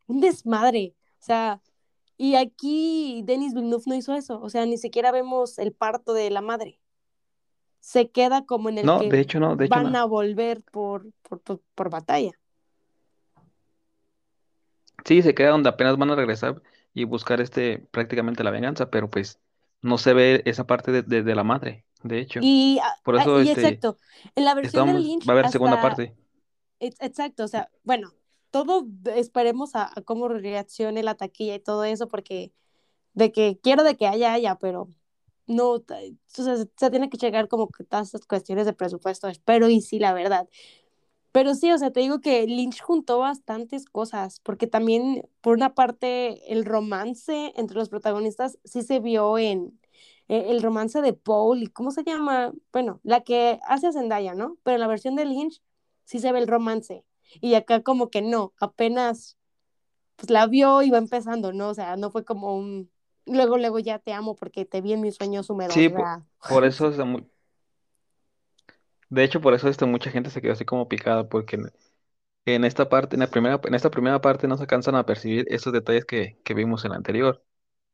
un 0.08 0.22
desmadre. 0.22 0.96
O 1.22 1.24
sea, 1.24 1.62
y 2.18 2.34
aquí 2.34 3.22
Denis 3.26 3.54
Villeneuve 3.54 3.84
no 3.86 3.96
hizo 3.96 4.16
eso. 4.16 4.42
O 4.42 4.50
sea, 4.50 4.66
ni 4.66 4.80
siquiera 4.80 5.12
vemos 5.12 5.60
el 5.60 5.74
parto 5.74 6.14
de 6.14 6.32
la 6.32 6.42
madre. 6.42 6.80
Se 7.80 8.10
queda 8.10 8.44
como 8.44 8.70
en 8.70 8.80
el 8.80 8.88
No, 8.88 9.02
que 9.02 9.10
de 9.10 9.20
hecho 9.20 9.40
no, 9.40 9.56
de 9.56 9.66
hecho 9.66 9.76
van 9.76 9.92
no. 9.92 10.00
a 10.00 10.06
volver 10.06 10.64
por, 10.64 11.06
por, 11.22 11.42
por, 11.42 11.62
por 11.76 11.92
batalla. 11.92 12.32
Sí, 15.06 15.22
se 15.22 15.36
queda 15.36 15.52
donde 15.52 15.70
apenas 15.70 15.96
van 15.96 16.10
a 16.10 16.16
regresar 16.16 16.60
y 17.02 17.06
buscar 17.06 17.42
este 17.42 17.80
prácticamente 17.92 18.44
la 18.44 18.52
venganza, 18.52 18.90
pero 18.90 19.10
pues 19.10 19.40
no 19.82 19.98
se 19.98 20.14
ve 20.14 20.42
esa 20.46 20.66
parte 20.68 20.92
de, 20.92 21.04
de- 21.04 21.24
de 21.24 21.36
la 21.36 21.44
madre, 21.44 21.86
de 22.04 22.20
hecho. 22.20 22.42
Y, 22.42 22.80
Por 23.04 23.16
ah, 23.16 23.24
eso 23.24 23.42
y 23.42 23.50
este 23.50 23.60
exacto, 23.60 23.98
en 24.36 24.46
la 24.46 24.54
versión 24.54 24.86
de 24.86 24.94
Lynch 24.94 25.28
va 25.28 25.34
a 25.34 25.36
haber 25.36 25.50
segunda 25.50 25.80
parte. 25.80 26.16
ex- 26.80 26.98
exacto, 27.02 27.44
o 27.44 27.48
sea, 27.48 27.70
bueno, 27.84 28.14
todo 28.52 28.88
esperemos 29.16 29.76
a, 29.76 29.92
a 29.98 30.02
cómo 30.02 30.28
reaccione 30.28 31.04
la 31.04 31.16
taquilla 31.16 31.56
y 31.56 31.60
todo 31.60 31.84
eso, 31.84 32.08
porque 32.08 32.54
de 33.14 33.32
que 33.32 33.60
quiero 33.62 33.84
de 33.84 33.98
que 33.98 34.08
haya, 34.08 34.34
haya, 34.34 34.56
pero 34.58 34.90
no, 35.48 35.72
o 35.74 35.86
sea, 36.28 36.58
se, 36.58 36.70
se 36.78 36.92
tiene 36.92 37.10
que 37.10 37.18
checar 37.20 37.48
como 37.50 37.70
que 37.70 37.84
todas 37.86 38.08
estas 38.10 38.26
cuestiones 38.28 38.66
de 38.68 38.74
presupuesto, 38.74 39.28
espero 39.30 39.70
y 39.70 39.82
sí, 39.82 40.00
la 40.00 40.14
verdad. 40.14 40.50
Pero 41.32 41.54
sí, 41.56 41.72
o 41.72 41.78
sea, 41.78 41.92
te 41.92 42.00
digo 42.00 42.20
que 42.22 42.46
Lynch 42.48 42.82
juntó 42.82 43.20
bastantes 43.20 43.86
cosas, 43.86 44.40
porque 44.42 44.68
también, 44.68 45.30
por 45.42 45.56
una 45.56 45.76
parte, 45.76 46.52
el 46.54 46.66
romance 46.66 47.54
entre 47.56 47.78
los 47.78 47.90
protagonistas 47.90 48.58
sí 48.64 48.82
se 48.84 49.00
vio 49.00 49.38
en 49.38 49.80
eh, 50.30 50.46
el 50.50 50.62
romance 50.64 51.02
de 51.02 51.14
Paul 51.14 51.64
y 51.64 51.68
cómo 51.68 51.92
se 51.92 52.04
llama, 52.04 52.54
bueno, 52.74 53.00
la 53.04 53.22
que 53.24 53.60
hace 53.68 53.88
a 53.88 53.92
Zendaya, 53.94 54.34
¿no? 54.36 54.58
Pero 54.64 54.76
en 54.76 54.82
la 54.82 54.88
versión 54.88 55.16
de 55.16 55.26
Lynch 55.26 55.62
sí 56.06 56.20
se 56.20 56.32
ve 56.32 56.40
el 56.40 56.48
romance. 56.48 57.06
Y 57.42 57.56
acá 57.56 57.84
como 57.84 58.10
que 58.10 58.22
no, 58.22 58.54
apenas 58.60 59.38
pues 60.16 60.30
la 60.32 60.48
vio 60.48 60.82
y 60.84 60.90
va 60.92 60.98
empezando, 60.98 61.54
¿no? 61.54 61.70
O 61.70 61.74
sea, 61.74 61.96
no 61.98 62.12
fue 62.12 62.26
como 62.26 62.56
un 62.58 62.92
luego, 63.26 63.58
luego 63.58 63.80
ya 63.80 64.00
te 64.00 64.14
amo 64.14 64.36
porque 64.36 64.66
te 64.66 64.82
vi 64.82 64.94
en 64.94 65.02
mis 65.02 65.16
sueños 65.16 65.50
húmedos, 65.50 65.76
Sí, 65.76 65.90
por, 65.90 66.10
sea, 66.10 66.26
por 66.46 66.66
eso 66.66 66.90
es 66.90 66.98
mu- 67.00 67.28
de 69.10 69.24
hecho 69.24 69.42
por 69.42 69.54
eso 69.54 69.68
este, 69.70 69.86
mucha 69.86 70.12
gente 70.12 70.30
se 70.30 70.42
quedó 70.42 70.54
así 70.54 70.66
como 70.66 70.88
picada, 70.88 71.28
porque 71.30 71.60
en, 72.46 72.66
esta 72.66 72.90
parte, 72.90 73.16
en 73.18 73.22
la 73.22 73.28
primera, 73.30 73.60
en 73.64 73.74
esta 73.76 73.92
primera 73.92 74.22
parte 74.22 74.48
no 74.48 74.58
se 74.58 74.64
alcanzan 74.64 74.96
a 74.96 75.06
percibir 75.06 75.46
esos 75.50 75.74
detalles 75.74 76.06
que, 76.06 76.40
que 76.44 76.54
vimos 76.54 76.86
en 76.86 76.92
la 76.92 76.98
anterior. 76.98 77.44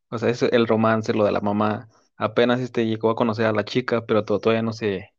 O 0.09 0.17
sea, 0.19 0.29
es 0.29 0.43
el 0.43 0.67
romance, 0.67 1.13
lo 1.13 1.25
de 1.25 1.31
la 1.33 1.41
mamá. 1.41 1.89
Apenas 2.17 2.59
este 2.61 2.85
llegó 2.87 3.09
a 3.11 3.15
conocer 3.15 3.45
a 3.47 3.53
la 3.53 3.65
chica, 3.65 4.05
pero 4.05 4.25
to- 4.25 4.39
todavía 4.39 4.63
no 4.63 4.73
se, 4.73 5.13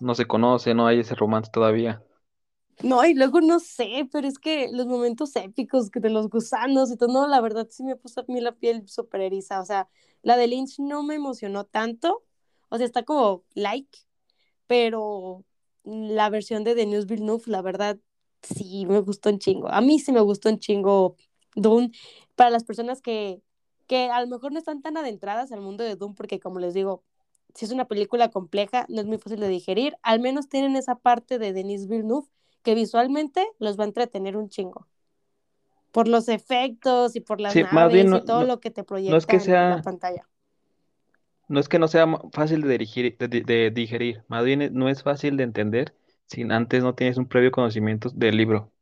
no 0.00 0.14
se 0.16 0.26
conoce, 0.26 0.74
no 0.74 0.86
hay 0.88 1.00
ese 1.00 1.14
romance 1.16 1.50
todavía. 1.52 2.02
No, 2.82 3.04
y 3.04 3.12
luego 3.14 3.42
no 3.42 3.60
sé, 3.60 4.08
pero 4.10 4.26
es 4.26 4.38
que 4.38 4.68
los 4.72 4.86
momentos 4.86 5.36
épicos 5.36 5.90
que 5.90 6.00
de 6.00 6.08
los 6.08 6.30
gusanos 6.30 6.90
y 6.90 6.96
todo, 6.96 7.12
no, 7.12 7.26
la 7.28 7.40
verdad 7.42 7.66
sí 7.70 7.82
me 7.84 7.94
puso 7.96 8.20
a 8.22 8.24
mí 8.26 8.40
la 8.40 8.52
piel 8.52 8.88
súper 8.88 9.20
eriza. 9.20 9.60
O 9.60 9.66
sea, 9.66 9.88
la 10.22 10.36
de 10.38 10.46
Lynch 10.46 10.78
no 10.78 11.02
me 11.02 11.14
emocionó 11.16 11.64
tanto. 11.66 12.24
O 12.70 12.78
sea, 12.78 12.86
está 12.86 13.02
como 13.04 13.44
like, 13.54 13.98
pero 14.70 15.44
la 15.82 16.30
versión 16.30 16.62
de 16.62 16.76
Denis 16.76 17.06
Villeneuve, 17.06 17.42
la 17.46 17.60
verdad, 17.60 17.98
sí 18.40 18.86
me 18.86 19.00
gustó 19.00 19.28
un 19.28 19.40
chingo. 19.40 19.66
A 19.68 19.80
mí 19.80 19.98
sí 19.98 20.12
me 20.12 20.20
gustó 20.20 20.48
un 20.48 20.60
chingo 20.60 21.16
Dune. 21.56 21.90
Para 22.36 22.50
las 22.50 22.62
personas 22.62 23.02
que, 23.02 23.42
que 23.88 24.10
a 24.10 24.20
lo 24.20 24.28
mejor 24.28 24.52
no 24.52 24.60
están 24.60 24.80
tan 24.80 24.96
adentradas 24.96 25.50
al 25.50 25.60
mundo 25.60 25.82
de 25.82 25.96
Dune, 25.96 26.14
porque 26.16 26.38
como 26.38 26.60
les 26.60 26.72
digo, 26.72 27.02
si 27.52 27.64
es 27.64 27.72
una 27.72 27.88
película 27.88 28.30
compleja, 28.30 28.86
no 28.88 29.00
es 29.00 29.08
muy 29.08 29.18
fácil 29.18 29.40
de 29.40 29.48
digerir, 29.48 29.96
al 30.02 30.20
menos 30.20 30.48
tienen 30.48 30.76
esa 30.76 30.94
parte 30.94 31.40
de 31.40 31.52
Denis 31.52 31.88
Villeneuve 31.88 32.28
que 32.62 32.76
visualmente 32.76 33.44
los 33.58 33.76
va 33.76 33.82
a 33.82 33.88
entretener 33.88 34.36
un 34.36 34.50
chingo. 34.50 34.86
Por 35.90 36.06
los 36.06 36.28
efectos 36.28 37.16
y 37.16 37.20
por 37.20 37.40
las 37.40 37.54
Sí, 37.54 37.64
más 37.72 37.92
bien 37.92 38.06
naves 38.10 38.22
y 38.22 38.24
todo 38.24 38.42
no, 38.42 38.46
lo 38.46 38.60
que 38.60 38.70
te 38.70 38.82
no 38.82 39.16
es 39.16 39.26
que 39.26 39.38
proyecta 39.38 39.64
en 39.64 39.76
la 39.78 39.82
pantalla. 39.82 40.28
No 41.50 41.60
es 41.60 41.68
que 41.68 41.78
no 41.80 41.88
sea 41.88 42.06
fácil 42.32 42.62
de 42.62 42.68
dirigir, 42.70 43.16
de, 43.18 43.28
de- 43.28 43.42
de 43.42 43.70
digerir, 43.72 44.24
más 44.28 44.44
bien 44.44 44.70
no 44.74 44.88
es 44.88 45.02
fácil 45.04 45.36
de 45.36 45.44
entender 45.44 45.94
si 46.26 46.42
antes 46.44 46.82
no 46.84 46.94
tienes 46.96 47.18
un 47.18 47.28
previo 47.28 47.50
conocimiento 47.52 48.10
del 48.14 48.36
libro. 48.38 48.72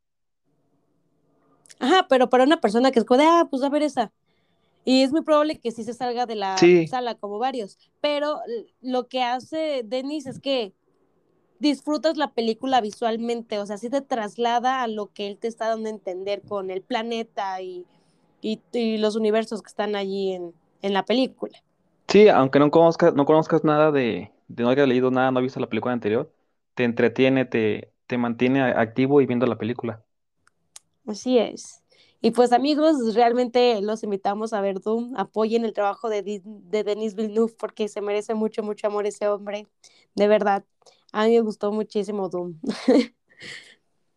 Ajá, 1.78 2.06
pero 2.08 2.28
para 2.30 2.44
una 2.44 2.60
persona 2.60 2.90
que 2.90 2.98
es 3.00 3.04
como 3.04 3.18
de, 3.20 3.26
ah, 3.26 3.46
pues 3.50 3.62
a 3.62 3.68
ver 3.68 3.82
esa. 3.82 4.12
Y 4.84 5.02
es 5.02 5.12
muy 5.12 5.22
probable 5.22 5.60
que 5.60 5.72
sí 5.72 5.84
se 5.84 5.94
salga 5.94 6.26
de 6.26 6.36
la 6.36 6.64
Sí, 6.64 6.84
sala, 6.84 7.16
como 7.16 7.38
varios. 7.38 7.78
Pero 8.02 8.40
lo 8.82 9.08
que 9.08 9.22
hace 9.22 9.82
Denis 9.84 10.26
es 10.26 10.40
que 10.40 10.74
disfrutas 11.60 12.16
la 12.18 12.32
película 12.34 12.80
visualmente, 12.82 13.58
o 13.60 13.66
sea, 13.66 13.78
sí 13.78 13.90
te 13.90 14.02
traslada 14.02 14.82
a 14.82 14.88
lo 14.88 15.08
que 15.12 15.28
él 15.28 15.38
te 15.38 15.48
está 15.48 15.68
dando 15.68 15.88
a 15.88 15.92
entender 15.92 16.42
con 16.42 16.70
el 16.70 16.82
planeta 16.82 17.62
y, 17.62 17.86
y, 18.42 18.60
y 18.72 18.98
los 18.98 19.16
universos 19.16 19.62
que 19.62 19.68
están 19.68 19.96
allí 19.96 20.32
en, 20.34 20.54
en 20.82 20.94
la 20.94 21.04
película. 21.04 21.62
Sí, 22.08 22.28
aunque 22.28 22.58
no 22.58 22.70
conozcas, 22.70 23.14
no 23.14 23.24
conozcas 23.26 23.64
nada 23.64 23.90
de, 23.92 24.32
de 24.48 24.62
no 24.62 24.70
hayas 24.70 24.88
leído 24.88 25.10
nada, 25.10 25.30
no 25.30 25.38
has 25.38 25.42
visto 25.44 25.60
la 25.60 25.68
película 25.68 25.94
anterior, 25.94 26.32
te 26.74 26.84
entretiene, 26.84 27.44
te, 27.44 27.92
te 28.06 28.18
mantiene 28.18 28.62
a- 28.62 28.80
activo 28.80 29.20
y 29.20 29.26
viendo 29.26 29.46
la 29.46 29.58
película. 29.58 30.04
Así 31.06 31.38
es. 31.38 31.82
Y 32.20 32.32
pues 32.32 32.52
amigos, 32.52 33.14
realmente 33.14 33.80
los 33.80 34.02
invitamos 34.02 34.52
a 34.52 34.60
ver 34.60 34.80
Doom, 34.80 35.14
apoyen 35.16 35.64
el 35.64 35.72
trabajo 35.72 36.08
de, 36.08 36.22
Di- 36.22 36.42
de 36.44 36.82
Denis 36.84 37.14
Villeneuve 37.14 37.54
porque 37.58 37.88
se 37.88 38.00
merece 38.00 38.34
mucho, 38.34 38.62
mucho 38.62 38.88
amor 38.88 39.06
ese 39.06 39.28
hombre, 39.28 39.68
de 40.14 40.28
verdad. 40.28 40.64
A 41.12 41.24
mí 41.26 41.32
me 41.34 41.40
gustó 41.40 41.72
muchísimo 41.72 42.28
Doom. 42.28 42.58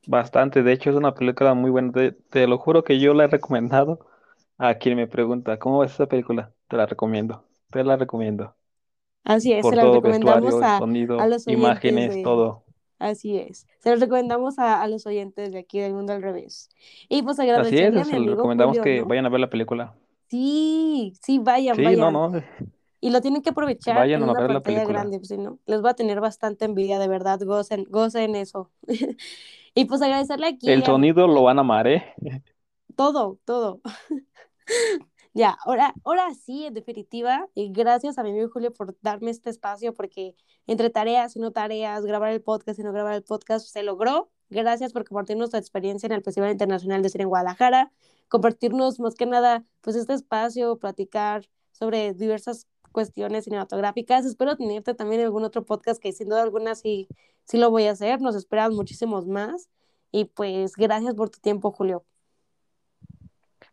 Bastante, 0.05 0.61
de 0.61 0.73
hecho 0.73 0.91
es 0.91 0.95
una 0.95 1.15
película 1.15 1.53
muy 1.55 1.71
buena, 1.71 1.91
te, 1.91 2.11
te 2.11 2.45
lo 2.47 2.57
juro 2.59 2.83
que 2.83 2.99
yo 2.99 3.13
la 3.15 3.23
he 3.25 3.27
recomendado 3.27 4.05
a 4.59 4.75
quien 4.75 4.95
me 4.97 5.07
pregunta, 5.07 5.57
¿cómo 5.59 5.79
ves 5.79 5.93
esa 5.93 6.07
película? 6.07 6.53
Te 6.67 6.77
la 6.77 6.85
recomiendo, 6.85 7.45
te 7.71 7.83
la 7.83 7.97
recomiendo. 7.97 8.55
Así 9.23 9.53
es, 9.53 9.67
se 9.67 9.77
Por 9.77 9.77
todo, 9.77 9.93
recomendamos 9.93 10.61
a, 10.61 10.81
a 11.17 11.25
sonido, 11.25 11.25
los 11.25 11.47
oyentes 11.47 11.81
imágenes, 11.85 12.09
de, 12.09 12.23
todo. 12.23 12.65
Así 12.99 13.37
es. 13.37 13.67
Se 13.79 13.91
los 13.91 13.99
recomendamos 13.99 14.59
a, 14.59 14.81
a 14.81 14.87
los 14.87 15.05
oyentes 15.07 15.51
de 15.51 15.59
aquí 15.59 15.79
del 15.79 15.93
Mundo 15.93 16.13
al 16.13 16.21
Revés. 16.21 16.69
Y 17.09 17.23
pues 17.23 17.39
Así 17.55 17.79
es, 17.79 17.91
agradecerle 17.91 18.01
a 18.01 18.05
mi 18.05 18.13
les 18.13 18.13
amigo 18.13 18.35
recomendamos 18.35 18.79
Julio, 18.79 18.81
que 18.81 19.03
¿no? 19.03 19.05
vayan 19.05 19.25
a 19.25 19.29
ver 19.29 19.39
la 19.41 19.49
película. 19.49 19.97
Sí, 20.29 21.13
sí, 21.21 21.39
vayan, 21.39 21.75
Sí, 21.75 21.95
no, 21.95 22.11
vayan. 22.11 22.11
no, 22.11 22.31
Y 23.01 23.09
lo 23.11 23.21
tienen 23.21 23.41
que 23.41 23.49
aprovechar 23.51 23.95
vayan 23.95 24.23
en 24.23 24.29
a 24.29 24.29
una 24.29 24.33
ver 24.33 24.51
la 24.51 24.61
película. 24.63 25.03
grande, 25.03 25.19
pues, 25.19 25.31
no, 25.37 25.59
les 25.65 25.83
va 25.83 25.91
a 25.91 25.95
tener 25.95 26.21
bastante 26.21 26.65
envidia, 26.65 26.99
de 26.99 27.07
verdad, 27.07 27.39
gocen, 27.45 27.85
gocen 27.89 28.35
eso. 28.35 28.71
Y 29.73 29.85
pues 29.85 30.01
agradecerle 30.01 30.47
aquí 30.47 30.69
El 30.69 30.83
a 30.83 30.85
sonido 30.85 31.27
lo 31.27 31.43
van 31.43 31.57
a 31.57 31.61
amar, 31.61 31.87
¿eh? 31.87 32.13
todo, 32.95 33.39
todo. 33.45 33.81
Ya, 35.33 35.57
ahora, 35.65 35.93
ahora 36.03 36.33
sí, 36.33 36.65
en 36.65 36.73
definitiva, 36.73 37.47
y 37.55 37.71
gracias 37.71 38.17
a 38.17 38.23
mi 38.23 38.31
amigo 38.31 38.49
Julio 38.51 38.73
por 38.73 38.97
darme 39.01 39.31
este 39.31 39.49
espacio, 39.49 39.93
porque 39.93 40.35
entre 40.67 40.89
tareas 40.89 41.37
y 41.37 41.39
no 41.39 41.51
tareas, 41.51 42.05
grabar 42.05 42.31
el 42.33 42.41
podcast 42.41 42.79
y 42.79 42.83
no 42.83 42.91
grabar 42.91 43.15
el 43.15 43.23
podcast, 43.23 43.65
se 43.65 43.81
logró. 43.83 44.29
Gracias 44.49 44.91
por 44.91 45.05
compartirnos 45.05 45.49
tu 45.51 45.57
experiencia 45.57 46.07
en 46.07 46.13
el 46.13 46.23
Festival 46.23 46.51
Internacional 46.51 47.01
de 47.01 47.09
Cine 47.09 47.23
en 47.23 47.29
Guadalajara, 47.29 47.93
compartirnos 48.27 48.99
más 48.99 49.15
que 49.15 49.25
nada, 49.25 49.65
pues 49.79 49.95
este 49.95 50.13
espacio, 50.13 50.77
platicar 50.77 51.47
sobre 51.71 52.13
diversas 52.13 52.67
cuestiones 52.91 53.45
cinematográficas. 53.45 54.25
Espero 54.25 54.57
tenerte 54.57 54.93
también 54.93 55.21
en 55.21 55.27
algún 55.27 55.45
otro 55.45 55.63
podcast 55.63 56.01
que 56.01 56.11
sin 56.11 56.27
duda 56.27 56.43
alguna 56.43 56.75
sí, 56.75 57.07
sí 57.45 57.57
lo 57.57 57.71
voy 57.71 57.85
a 57.85 57.91
hacer. 57.91 58.21
Nos 58.21 58.35
esperan 58.35 58.73
muchísimos 58.75 59.27
más. 59.27 59.69
Y 60.11 60.25
pues 60.25 60.73
gracias 60.75 61.15
por 61.15 61.29
tu 61.29 61.39
tiempo, 61.39 61.71
Julio. 61.71 62.05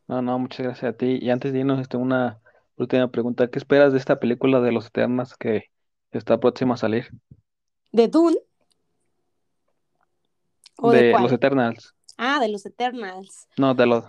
No, 0.09 0.23
no, 0.23 0.39
muchas 0.39 0.67
gracias 0.67 0.95
a 0.95 0.97
ti. 0.97 1.19
Y 1.21 1.31
antes 1.31 1.53
de 1.53 1.61
irnos, 1.61 1.81
este, 1.81 1.97
una 1.97 2.41
última 2.77 3.11
pregunta. 3.11 3.49
¿Qué 3.49 3.59
esperas 3.59 3.93
de 3.93 3.99
esta 3.99 4.19
película 4.19 4.61
de 4.61 4.73
los 4.73 4.87
Eternas 4.87 5.37
que 5.37 5.65
está 6.11 6.41
próxima 6.41 6.75
a 6.75 6.79
salir? 6.79 7.09
¿De 7.93 8.09
Dune? 8.09 8.39
¿O 10.77 10.91
de 10.93 11.03
De 11.03 11.13
los? 11.13 11.33
Eternals. 11.33 11.95
Ah, 12.17 12.41
de 12.41 12.49
los 12.49 12.65
Eternals. 12.65 13.49
No, 13.59 13.75
de 13.75 13.87
los... 13.87 14.05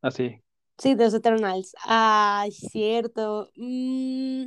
Así. 0.00 0.40
Sí, 0.78 0.94
de 0.94 1.04
los 1.04 1.14
Eternals. 1.14 1.74
Ay, 1.84 2.52
cierto. 2.52 3.50
Mm, 3.56 4.46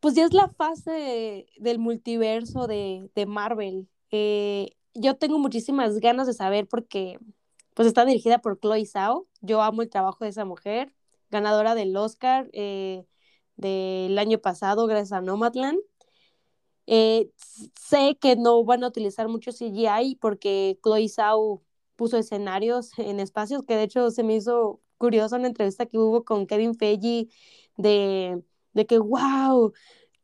pues 0.00 0.14
ya 0.14 0.24
es 0.24 0.32
la 0.32 0.48
fase 0.48 1.46
del 1.56 1.78
multiverso 1.78 2.66
de, 2.66 3.10
de 3.14 3.26
Marvel. 3.26 3.88
Eh, 4.10 4.76
yo 4.94 5.16
tengo 5.16 5.38
muchísimas 5.38 5.98
ganas 5.98 6.26
de 6.26 6.34
saber 6.34 6.66
porque 6.66 7.18
pues 7.78 7.86
está 7.86 8.04
dirigida 8.04 8.38
por 8.40 8.58
Chloe 8.58 8.84
Zhao. 8.86 9.28
Yo 9.40 9.62
amo 9.62 9.82
el 9.82 9.88
trabajo 9.88 10.24
de 10.24 10.30
esa 10.30 10.44
mujer, 10.44 10.92
ganadora 11.30 11.76
del 11.76 11.96
Oscar 11.96 12.50
eh, 12.52 13.04
del 13.54 14.18
año 14.18 14.38
pasado 14.38 14.88
gracias 14.88 15.12
a 15.12 15.20
Nomadland. 15.20 15.78
Eh, 16.86 17.30
sé 17.80 18.18
que 18.20 18.34
no 18.34 18.64
van 18.64 18.82
a 18.82 18.88
utilizar 18.88 19.28
mucho 19.28 19.52
CGI 19.52 20.16
porque 20.20 20.80
Chloe 20.82 21.08
Zhao 21.08 21.62
puso 21.94 22.18
escenarios 22.18 22.90
en 22.98 23.20
espacios, 23.20 23.62
que 23.62 23.76
de 23.76 23.84
hecho 23.84 24.10
se 24.10 24.24
me 24.24 24.34
hizo 24.34 24.80
curiosa 24.96 25.36
una 25.36 25.46
entrevista 25.46 25.86
que 25.86 25.98
hubo 25.98 26.24
con 26.24 26.48
Kevin 26.48 26.74
Feige 26.74 27.28
de 27.76 28.42
que, 28.88 28.98
wow, 28.98 29.72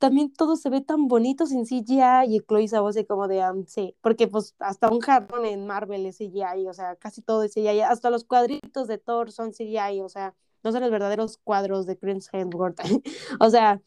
también 0.05 0.30
todo 0.34 0.57
se 0.57 0.68
ve 0.68 0.82
tan 0.82 1.09
bonito 1.09 1.46
sin 1.46 1.64
CGI 1.64 2.26
y 2.28 2.40
Chloe 2.40 2.68
Zhao 2.68 2.88
así 2.88 3.07
como 3.07 3.26
de, 3.26 3.40
um, 3.50 3.64
sí, 3.64 3.96
porque 4.02 4.28
pues 4.28 4.55
hasta 4.59 4.90
un 4.90 5.00
jarrón 5.00 5.46
en 5.46 5.66
Marvel 5.66 6.05
es 6.05 6.18
CGI, 6.18 6.68
o 6.68 6.74
sea, 6.74 6.96
casi 6.96 7.22
todo 7.22 7.42
es 7.42 7.55
CGI, 7.55 7.80
hasta 7.80 8.11
los 8.11 8.24
cuadritos 8.24 8.86
de 8.86 8.98
Thor 8.98 9.32
son 9.32 9.52
CGI, 9.52 10.02
o 10.02 10.11
sea, 10.11 10.34
no 10.62 10.72
son 10.72 10.82
los 10.82 10.90
verdaderos 10.90 11.38
cuadros 11.38 11.86
de 11.86 11.96
Chris 11.96 12.28
Hemsworth, 12.30 12.80
o 13.40 13.48
sea, 13.48 13.80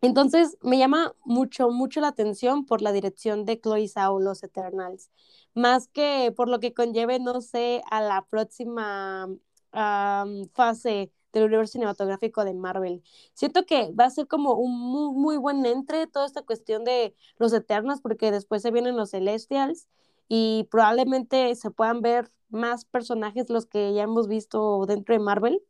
entonces 0.00 0.56
me 0.62 0.78
llama 0.78 1.16
mucho, 1.24 1.70
mucho 1.70 2.00
la 2.00 2.06
atención 2.06 2.64
por 2.64 2.80
la 2.80 2.92
dirección 2.92 3.44
de 3.44 3.60
Chloe 3.60 3.88
Zhao, 3.88 4.20
Los 4.20 4.44
Eternals, 4.44 5.10
más 5.52 5.88
que 5.88 6.32
por 6.36 6.48
lo 6.48 6.60
que 6.60 6.74
conlleve, 6.74 7.18
no 7.18 7.40
sé, 7.40 7.82
a 7.90 8.00
la 8.00 8.24
próxima 8.30 9.28
fase 9.72 11.10
del 11.32 11.44
universo 11.44 11.72
cinematográfico 11.72 12.44
de 12.44 12.54
Marvel. 12.54 13.02
Siento 13.34 13.64
que 13.66 13.92
va 13.92 14.04
a 14.04 14.10
ser 14.10 14.26
como 14.26 14.54
un 14.54 14.78
muy, 14.78 15.14
muy 15.14 15.36
buen 15.36 15.64
entre 15.66 16.06
toda 16.06 16.26
esta 16.26 16.42
cuestión 16.42 16.84
de 16.84 17.14
los 17.38 17.52
Eternals, 17.52 18.00
porque 18.00 18.30
después 18.30 18.62
se 18.62 18.70
vienen 18.70 18.96
los 18.96 19.10
Celestials 19.10 19.88
y 20.28 20.68
probablemente 20.70 21.54
se 21.54 21.70
puedan 21.70 22.00
ver 22.02 22.30
más 22.48 22.84
personajes 22.84 23.48
los 23.50 23.66
que 23.66 23.94
ya 23.94 24.02
hemos 24.02 24.28
visto 24.28 24.84
dentro 24.86 25.14
de 25.14 25.20
Marvel 25.20 25.62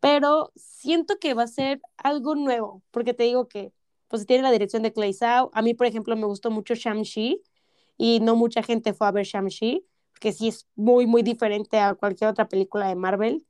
pero 0.00 0.50
siento 0.56 1.18
que 1.18 1.34
va 1.34 1.44
a 1.44 1.46
ser 1.46 1.80
algo 1.98 2.34
nuevo, 2.34 2.82
porque 2.90 3.14
te 3.14 3.24
digo 3.24 3.48
que 3.48 3.72
pues 4.08 4.26
tiene 4.26 4.42
la 4.42 4.50
dirección 4.50 4.82
de 4.82 4.92
Clay 4.92 5.12
Zhao. 5.12 5.50
A 5.54 5.62
mí, 5.62 5.74
por 5.74 5.86
ejemplo, 5.86 6.16
me 6.16 6.26
gustó 6.26 6.50
mucho 6.50 6.74
Shang-Chi 6.74 7.42
y 7.96 8.18
no 8.20 8.34
mucha 8.34 8.62
gente 8.62 8.92
fue 8.92 9.06
a 9.06 9.12
ver 9.12 9.24
Shang-Chi, 9.24 9.86
porque 10.12 10.32
sí 10.32 10.48
es 10.48 10.66
muy, 10.74 11.06
muy 11.06 11.22
diferente 11.22 11.78
a 11.78 11.94
cualquier 11.94 12.30
otra 12.30 12.48
película 12.48 12.88
de 12.88 12.96
Marvel. 12.96 13.46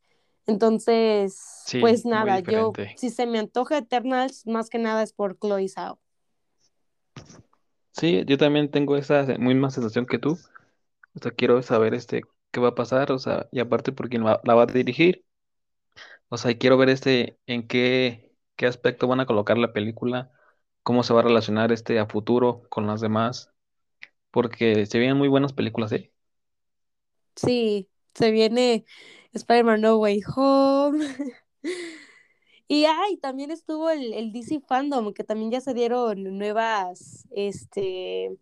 Entonces, 0.47 1.39
Sí, 1.67 1.81
pues 1.81 2.05
nada, 2.05 2.41
yo, 2.41 2.73
si 2.95 3.11
se 3.11 3.27
me 3.27 3.39
antoja 3.39 3.79
Eternals, 3.79 4.47
más 4.47 4.71
que 4.71 4.79
nada 4.79 5.03
es 5.03 5.13
por 5.13 5.39
Chloe 5.39 5.69
Zhao. 5.69 6.01
Sí, 7.93 8.25
yo 8.27 8.39
también 8.39 8.71
tengo 8.71 8.97
esa 8.97 9.25
misma 9.39 9.71
sensación 9.71 10.07
que 10.07 10.19
tú. 10.19 10.33
O 11.17 11.21
sea, 11.23 11.33
quiero 11.33 11.63
saber 11.63 11.95
este 11.95 12.23
qué 12.53 12.61
va 12.61 12.69
a 12.71 12.75
pasar, 12.75 13.13
o 13.13 13.19
sea, 13.19 13.49
y 13.53 13.61
aparte 13.61 13.93
por 13.93 14.09
quién 14.09 14.25
la 14.25 14.55
va 14.55 14.63
a 14.65 14.67
dirigir. 14.67 15.25
O 16.29 16.37
sea, 16.39 16.51
y 16.53 16.59
quiero 16.59 16.77
ver 16.79 16.89
este 16.91 17.39
en 17.47 17.67
qué, 17.67 18.33
qué 18.57 18.67
aspecto 18.67 19.09
van 19.09 19.21
a 19.21 19.27
colocar 19.27 19.59
la 19.59 19.73
película, 19.73 20.31
cómo 20.83 21.03
se 21.03 21.13
va 21.15 21.21
a 21.21 21.23
relacionar 21.25 21.73
este 21.73 21.99
a 21.99 22.07
futuro 22.07 22.63
con 22.71 22.87
las 22.87 23.01
demás, 23.01 23.53
porque 24.31 24.87
se 24.87 24.99
vienen 24.99 25.19
muy 25.19 25.29
buenas 25.29 25.53
películas, 25.53 25.93
¿eh? 25.93 26.13
Sí, 27.37 27.89
se 28.15 28.31
viene 28.31 28.85
Spider-Man 29.35 29.81
No 29.81 29.99
Way 29.99 30.23
Home. 30.37 31.07
Y 32.73 32.85
ay, 32.85 33.17
también 33.17 33.51
estuvo 33.51 33.91
el, 33.91 34.13
el 34.15 34.31
DC 34.31 34.61
Fandom, 34.61 35.13
que 35.13 35.25
también 35.25 35.51
ya 35.51 35.61
se 35.61 35.75
dieron 35.75 36.39
nuevas 36.39 37.27
este, 37.33 38.39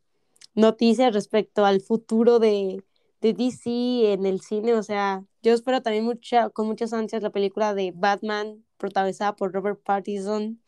noticias 0.54 1.14
respecto 1.14 1.64
al 1.64 1.80
futuro 1.80 2.38
de, 2.38 2.84
de 3.22 3.32
DC 3.32 4.12
en 4.12 4.26
el 4.26 4.42
cine. 4.42 4.74
O 4.74 4.82
sea, 4.82 5.24
yo 5.42 5.54
espero 5.54 5.80
también 5.80 6.04
mucha, 6.04 6.50
con 6.50 6.66
muchas 6.66 6.92
ansias 6.92 7.22
la 7.22 7.30
película 7.30 7.72
de 7.72 7.92
Batman, 7.94 8.64
protagonizada 8.76 9.34
por 9.34 9.52
Robert 9.52 9.80
Pattinson. 9.82 10.60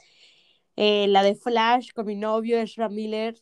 Eh, 0.77 1.07
la 1.09 1.23
de 1.23 1.35
Flash 1.35 1.91
con 1.95 2.07
mi 2.07 2.17
novio, 2.17 2.59
Ezra 2.59 2.89
Miller. 2.89 3.37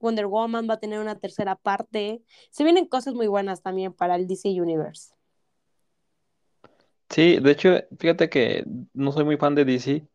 Wonder 0.00 0.26
Woman 0.26 0.68
va 0.68 0.74
a 0.74 0.80
tener 0.80 1.00
una 1.00 1.18
tercera 1.18 1.56
parte. 1.56 2.22
Se 2.50 2.64
vienen 2.64 2.86
cosas 2.86 3.14
muy 3.14 3.26
buenas 3.26 3.62
también 3.62 3.94
para 3.94 4.16
el 4.16 4.26
DC 4.26 4.50
Universe. 4.50 5.14
Sí, 7.12 7.38
de 7.40 7.50
hecho, 7.52 7.70
fíjate 7.98 8.28
que 8.30 8.64
no 8.94 9.12
soy 9.12 9.24
muy 9.24 9.36
fan 9.36 9.54
de 9.54 9.64
DC, 9.64 10.08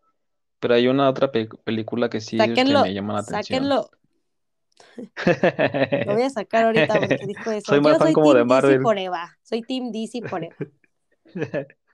pero 0.60 0.74
hay 0.76 0.88
una 0.88 1.10
otra 1.10 1.32
pe- 1.32 1.48
película 1.64 2.10
que 2.10 2.22
sí 2.22 2.38
Sáquenlo, 2.38 2.82
me 2.82 2.94
llama 2.94 3.14
la 3.14 3.20
atención. 3.20 3.70
sáquenlo. 3.70 3.90
Lo 6.04 6.14
voy 6.14 6.24
a 6.24 6.30
sacar 6.32 6.64
ahorita 6.66 7.00
porque 7.00 7.26
dijo 7.28 7.52
eso. 7.52 7.76
Soy 7.76 7.82
más 7.82 7.98
Yo 7.98 8.00
fan 8.00 8.12
soy 8.12 8.14
como 8.14 8.34
de 8.34 8.44
Team 8.44 8.48
DC 8.48 8.78
Marvel. 8.78 8.80
Forever. 8.80 9.30
Soy 9.44 9.62
Team 9.64 9.92
DC 9.92 10.24
Forever. 10.24 10.56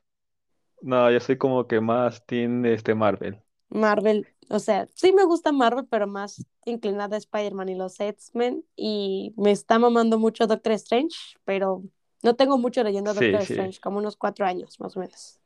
No, 0.83 1.09
yo 1.11 1.19
soy 1.19 1.37
como 1.37 1.67
que 1.67 1.81
más 1.81 2.23
team 2.27 2.65
este 2.65 2.93
Marvel. 2.93 3.41
Marvel, 3.69 4.29
o 4.49 4.59
sea, 4.59 4.87
sí 4.95 5.11
me 5.13 5.23
gusta 5.25 5.51
Marvel, 5.51 5.87
pero 5.89 6.05
más 6.07 6.45
inclinada 6.65 7.15
a 7.15 7.19
Spider-Man 7.19 7.69
y 7.69 7.75
los 7.75 7.99
X-Men. 7.99 8.63
Y 8.75 9.33
me 9.37 9.51
está 9.51 9.79
mamando 9.79 10.19
mucho 10.19 10.45
Doctor 10.47 10.73
Strange, 10.73 11.17
pero 11.43 11.83
no 12.23 12.35
tengo 12.35 12.57
mucho 12.57 12.83
leyendo 12.83 13.11
a 13.11 13.13
Sí, 13.13 13.15
Doctor 13.15 13.41
sí. 13.41 13.53
Strange, 13.53 13.79
como 13.81 13.99
unos 13.99 14.17
cuatro 14.17 14.45
años 14.45 14.79
más 14.79 14.97
o 14.97 15.01
menos. 15.01 15.39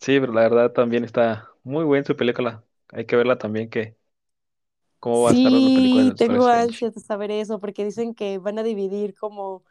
Sí, 0.00 0.18
pero 0.20 0.32
la 0.32 0.42
verdad 0.42 0.72
también 0.72 1.04
está 1.04 1.50
muy 1.64 1.84
buena 1.84 2.04
su 2.04 2.16
película. 2.16 2.64
Hay 2.90 3.04
que 3.06 3.16
verla 3.16 3.38
también 3.38 3.68
que 3.70 3.96
cómo 5.00 5.22
va 5.22 5.30
a 5.30 5.32
estar 5.34 5.52
la 5.52 5.72
película 5.72 6.04
Sí, 6.04 6.10
Doctor 6.10 6.18
tengo 6.18 6.46
ansias 6.48 6.94
de 6.94 7.00
saber 7.00 7.30
eso, 7.30 7.60
porque 7.60 7.84
dicen 7.84 8.14
que 8.14 8.38
van 8.38 8.58
a 8.58 8.62
dividir 8.64 9.14
como 9.14 9.64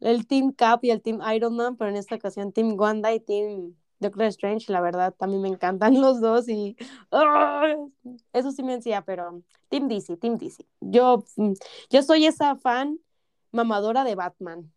el 0.00 0.26
Team 0.26 0.52
Cap 0.52 0.84
y 0.84 0.90
el 0.90 1.02
Team 1.02 1.20
Iron 1.34 1.56
Man, 1.56 1.76
pero 1.76 1.90
en 1.90 1.96
esta 1.96 2.16
ocasión 2.16 2.52
Team 2.52 2.74
Wanda 2.78 3.12
y 3.14 3.20
Team 3.20 3.76
Doctor 4.00 4.24
Strange, 4.26 4.72
la 4.72 4.80
verdad, 4.82 5.14
también 5.14 5.42
me 5.42 5.48
encantan 5.48 5.94
los 6.00 6.20
dos 6.20 6.48
y 6.48 6.76
¡ah! 7.12 7.76
eso 8.32 8.52
sí 8.52 8.62
me 8.62 8.74
decía, 8.76 9.02
pero 9.04 9.42
Team 9.70 9.88
DC, 9.88 10.16
Team 10.18 10.36
DC. 10.38 10.66
Yo, 10.80 11.24
mm, 11.36 11.54
yo 11.90 12.02
soy 12.02 12.26
esa 12.26 12.56
fan 12.56 13.00
mamadora 13.52 14.04
de 14.04 14.16
Batman. 14.16 14.72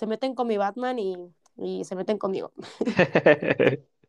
Se 0.00 0.06
meten 0.12 0.34
con 0.34 0.46
mi 0.48 0.56
Batman 0.64 0.98
y, 0.98 1.16
y 1.56 1.84
se 1.84 1.94
meten 1.96 2.18
conmigo. 2.18 2.52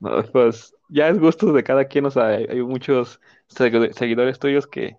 No, 0.00 0.22
pues 0.32 0.74
ya 0.88 1.08
es 1.08 1.18
gusto 1.18 1.52
de 1.52 1.62
cada 1.64 1.86
quien, 1.86 2.06
o 2.06 2.10
sea, 2.10 2.28
hay, 2.28 2.62
muchos 2.62 3.20
segui- 3.48 3.92
seguidores 3.92 4.38
tuyos 4.38 4.66
que 4.66 4.98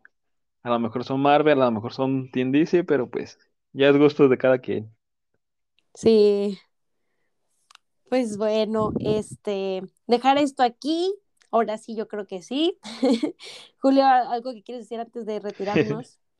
a 0.64 0.70
lo 0.70 0.80
mejor 0.80 1.04
son 1.06 1.22
Marvel, 1.22 1.62
a 1.62 1.66
lo 1.66 1.72
mejor 1.72 1.94
son 1.94 2.32
Team 2.32 2.52
DC, 2.52 2.84
pero 2.86 3.10
pues 3.10 3.40
ya 3.74 3.90
es 3.90 3.98
gusto 3.98 4.30
de 4.30 4.38
cada 4.38 4.60
quien. 4.60 4.94
Sí, 5.94 6.60
pues 8.10 8.38
bueno, 8.38 8.96
este, 9.00 9.82
dejar 10.08 10.38
esto 10.38 10.64
aquí. 10.64 11.14
Ahora 11.52 11.78
sí, 11.78 11.96
yo 11.96 12.08
creo 12.08 12.28
que 12.28 12.42
sí. 12.42 12.78
Julio, 13.80 14.06
¿algo 14.06 14.54
que 14.54 14.64
quieres 14.64 14.86
decir 14.86 15.00
antes 15.00 15.26
de 15.26 15.40
retirarnos? 15.40 16.20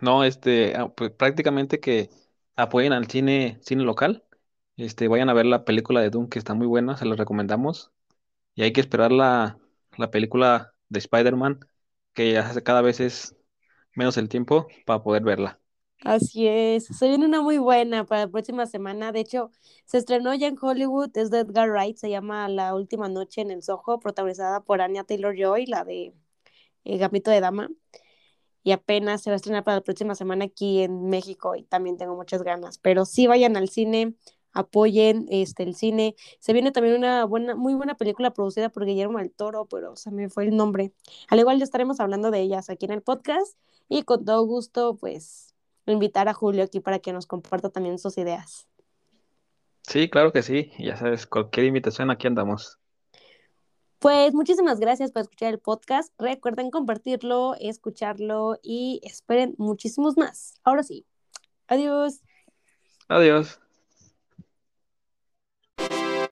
No, 0.00 0.24
este, 0.24 0.76
ah, 0.76 0.88
pues 0.94 1.10
prácticamente 1.10 1.80
que 1.80 2.10
apoyen 2.56 2.92
al 2.92 3.06
cine, 3.08 3.58
cine 3.62 3.84
local. 3.84 4.24
Este, 4.76 5.08
vayan 5.08 5.28
a 5.28 5.34
ver 5.34 5.46
la 5.46 5.64
película 5.64 6.00
de 6.00 6.10
Doom, 6.10 6.28
que 6.28 6.38
está 6.38 6.54
muy 6.54 6.66
buena, 6.66 6.96
se 6.96 7.04
la 7.04 7.16
recomendamos. 7.16 7.92
Y 8.54 8.62
hay 8.62 8.72
que 8.72 8.80
esperar 8.82 9.12
la, 9.12 9.58
la 9.98 10.10
película 10.10 10.74
de 10.88 11.00
Spider-Man, 11.00 11.60
que 12.14 12.32
ya 12.34 12.54
cada 12.62 12.82
vez 12.82 13.00
es 13.00 13.36
menos 13.96 14.16
el 14.18 14.28
tiempo 14.30 14.68
para 14.86 15.02
poder 15.02 15.24
verla. 15.24 15.60
Así 16.02 16.46
es, 16.48 16.86
se 16.86 17.08
viene 17.08 17.26
una 17.26 17.42
muy 17.42 17.58
buena 17.58 18.06
para 18.06 18.22
la 18.22 18.28
próxima 18.30 18.64
semana. 18.66 19.12
De 19.12 19.20
hecho, 19.20 19.50
se 19.84 19.98
estrenó 19.98 20.34
ya 20.34 20.46
en 20.48 20.56
Hollywood, 20.60 21.10
es 21.16 21.30
de 21.30 21.40
Edgar 21.40 21.68
Wright, 21.70 21.96
se 21.98 22.08
llama 22.08 22.48
La 22.48 22.74
Última 22.74 23.08
Noche 23.10 23.42
en 23.42 23.50
el 23.50 23.62
Soho, 23.62 24.00
protagonizada 24.00 24.60
por 24.62 24.80
Anya 24.80 25.04
Taylor-Joy, 25.04 25.66
la 25.66 25.84
de 25.84 26.14
Gambito 26.84 27.30
de 27.30 27.40
Dama. 27.40 27.68
Y 28.62 28.72
apenas 28.72 29.22
se 29.22 29.30
va 29.30 29.34
a 29.34 29.36
estrenar 29.36 29.64
para 29.64 29.78
la 29.78 29.82
próxima 29.82 30.14
semana 30.14 30.46
aquí 30.46 30.82
en 30.82 31.08
México 31.08 31.56
y 31.56 31.62
también 31.62 31.96
tengo 31.96 32.14
muchas 32.14 32.42
ganas. 32.42 32.78
Pero 32.78 33.04
sí 33.06 33.26
vayan 33.26 33.56
al 33.56 33.68
cine, 33.68 34.14
apoyen 34.52 35.26
este, 35.30 35.62
el 35.62 35.74
cine. 35.74 36.14
Se 36.38 36.52
viene 36.52 36.72
también 36.72 36.96
una 36.96 37.24
buena, 37.24 37.54
muy 37.54 37.74
buena 37.74 37.96
película 37.96 38.32
producida 38.32 38.68
por 38.68 38.84
Guillermo 38.84 39.18
del 39.18 39.30
Toro, 39.30 39.66
pero 39.66 39.96
se 39.96 40.10
me 40.10 40.28
fue 40.28 40.44
el 40.44 40.56
nombre. 40.56 40.92
Al 41.28 41.38
igual 41.38 41.58
ya 41.58 41.64
estaremos 41.64 42.00
hablando 42.00 42.30
de 42.30 42.40
ellas 42.40 42.70
aquí 42.70 42.86
en 42.86 42.92
el 42.92 43.02
podcast 43.02 43.56
y 43.88 44.02
con 44.02 44.24
todo 44.24 44.44
gusto, 44.44 44.96
pues, 44.96 45.54
invitar 45.86 46.28
a 46.28 46.34
Julio 46.34 46.62
aquí 46.62 46.80
para 46.80 46.98
que 46.98 47.12
nos 47.12 47.26
comparta 47.26 47.70
también 47.70 47.98
sus 47.98 48.18
ideas. 48.18 48.66
Sí, 49.82 50.08
claro 50.08 50.32
que 50.32 50.42
sí. 50.42 50.72
Ya 50.78 50.96
sabes, 50.96 51.26
cualquier 51.26 51.66
invitación 51.66 52.10
aquí 52.10 52.26
andamos. 52.26 52.79
Pues 54.00 54.32
muchísimas 54.32 54.80
gracias 54.80 55.12
por 55.12 55.20
escuchar 55.20 55.52
el 55.52 55.58
podcast. 55.58 56.10
Recuerden 56.18 56.70
compartirlo, 56.70 57.54
escucharlo 57.60 58.58
y 58.62 58.98
esperen 59.04 59.54
muchísimos 59.58 60.16
más. 60.16 60.54
Ahora 60.64 60.82
sí. 60.82 61.04
Adiós. 61.68 62.22
Adiós. 63.08 63.60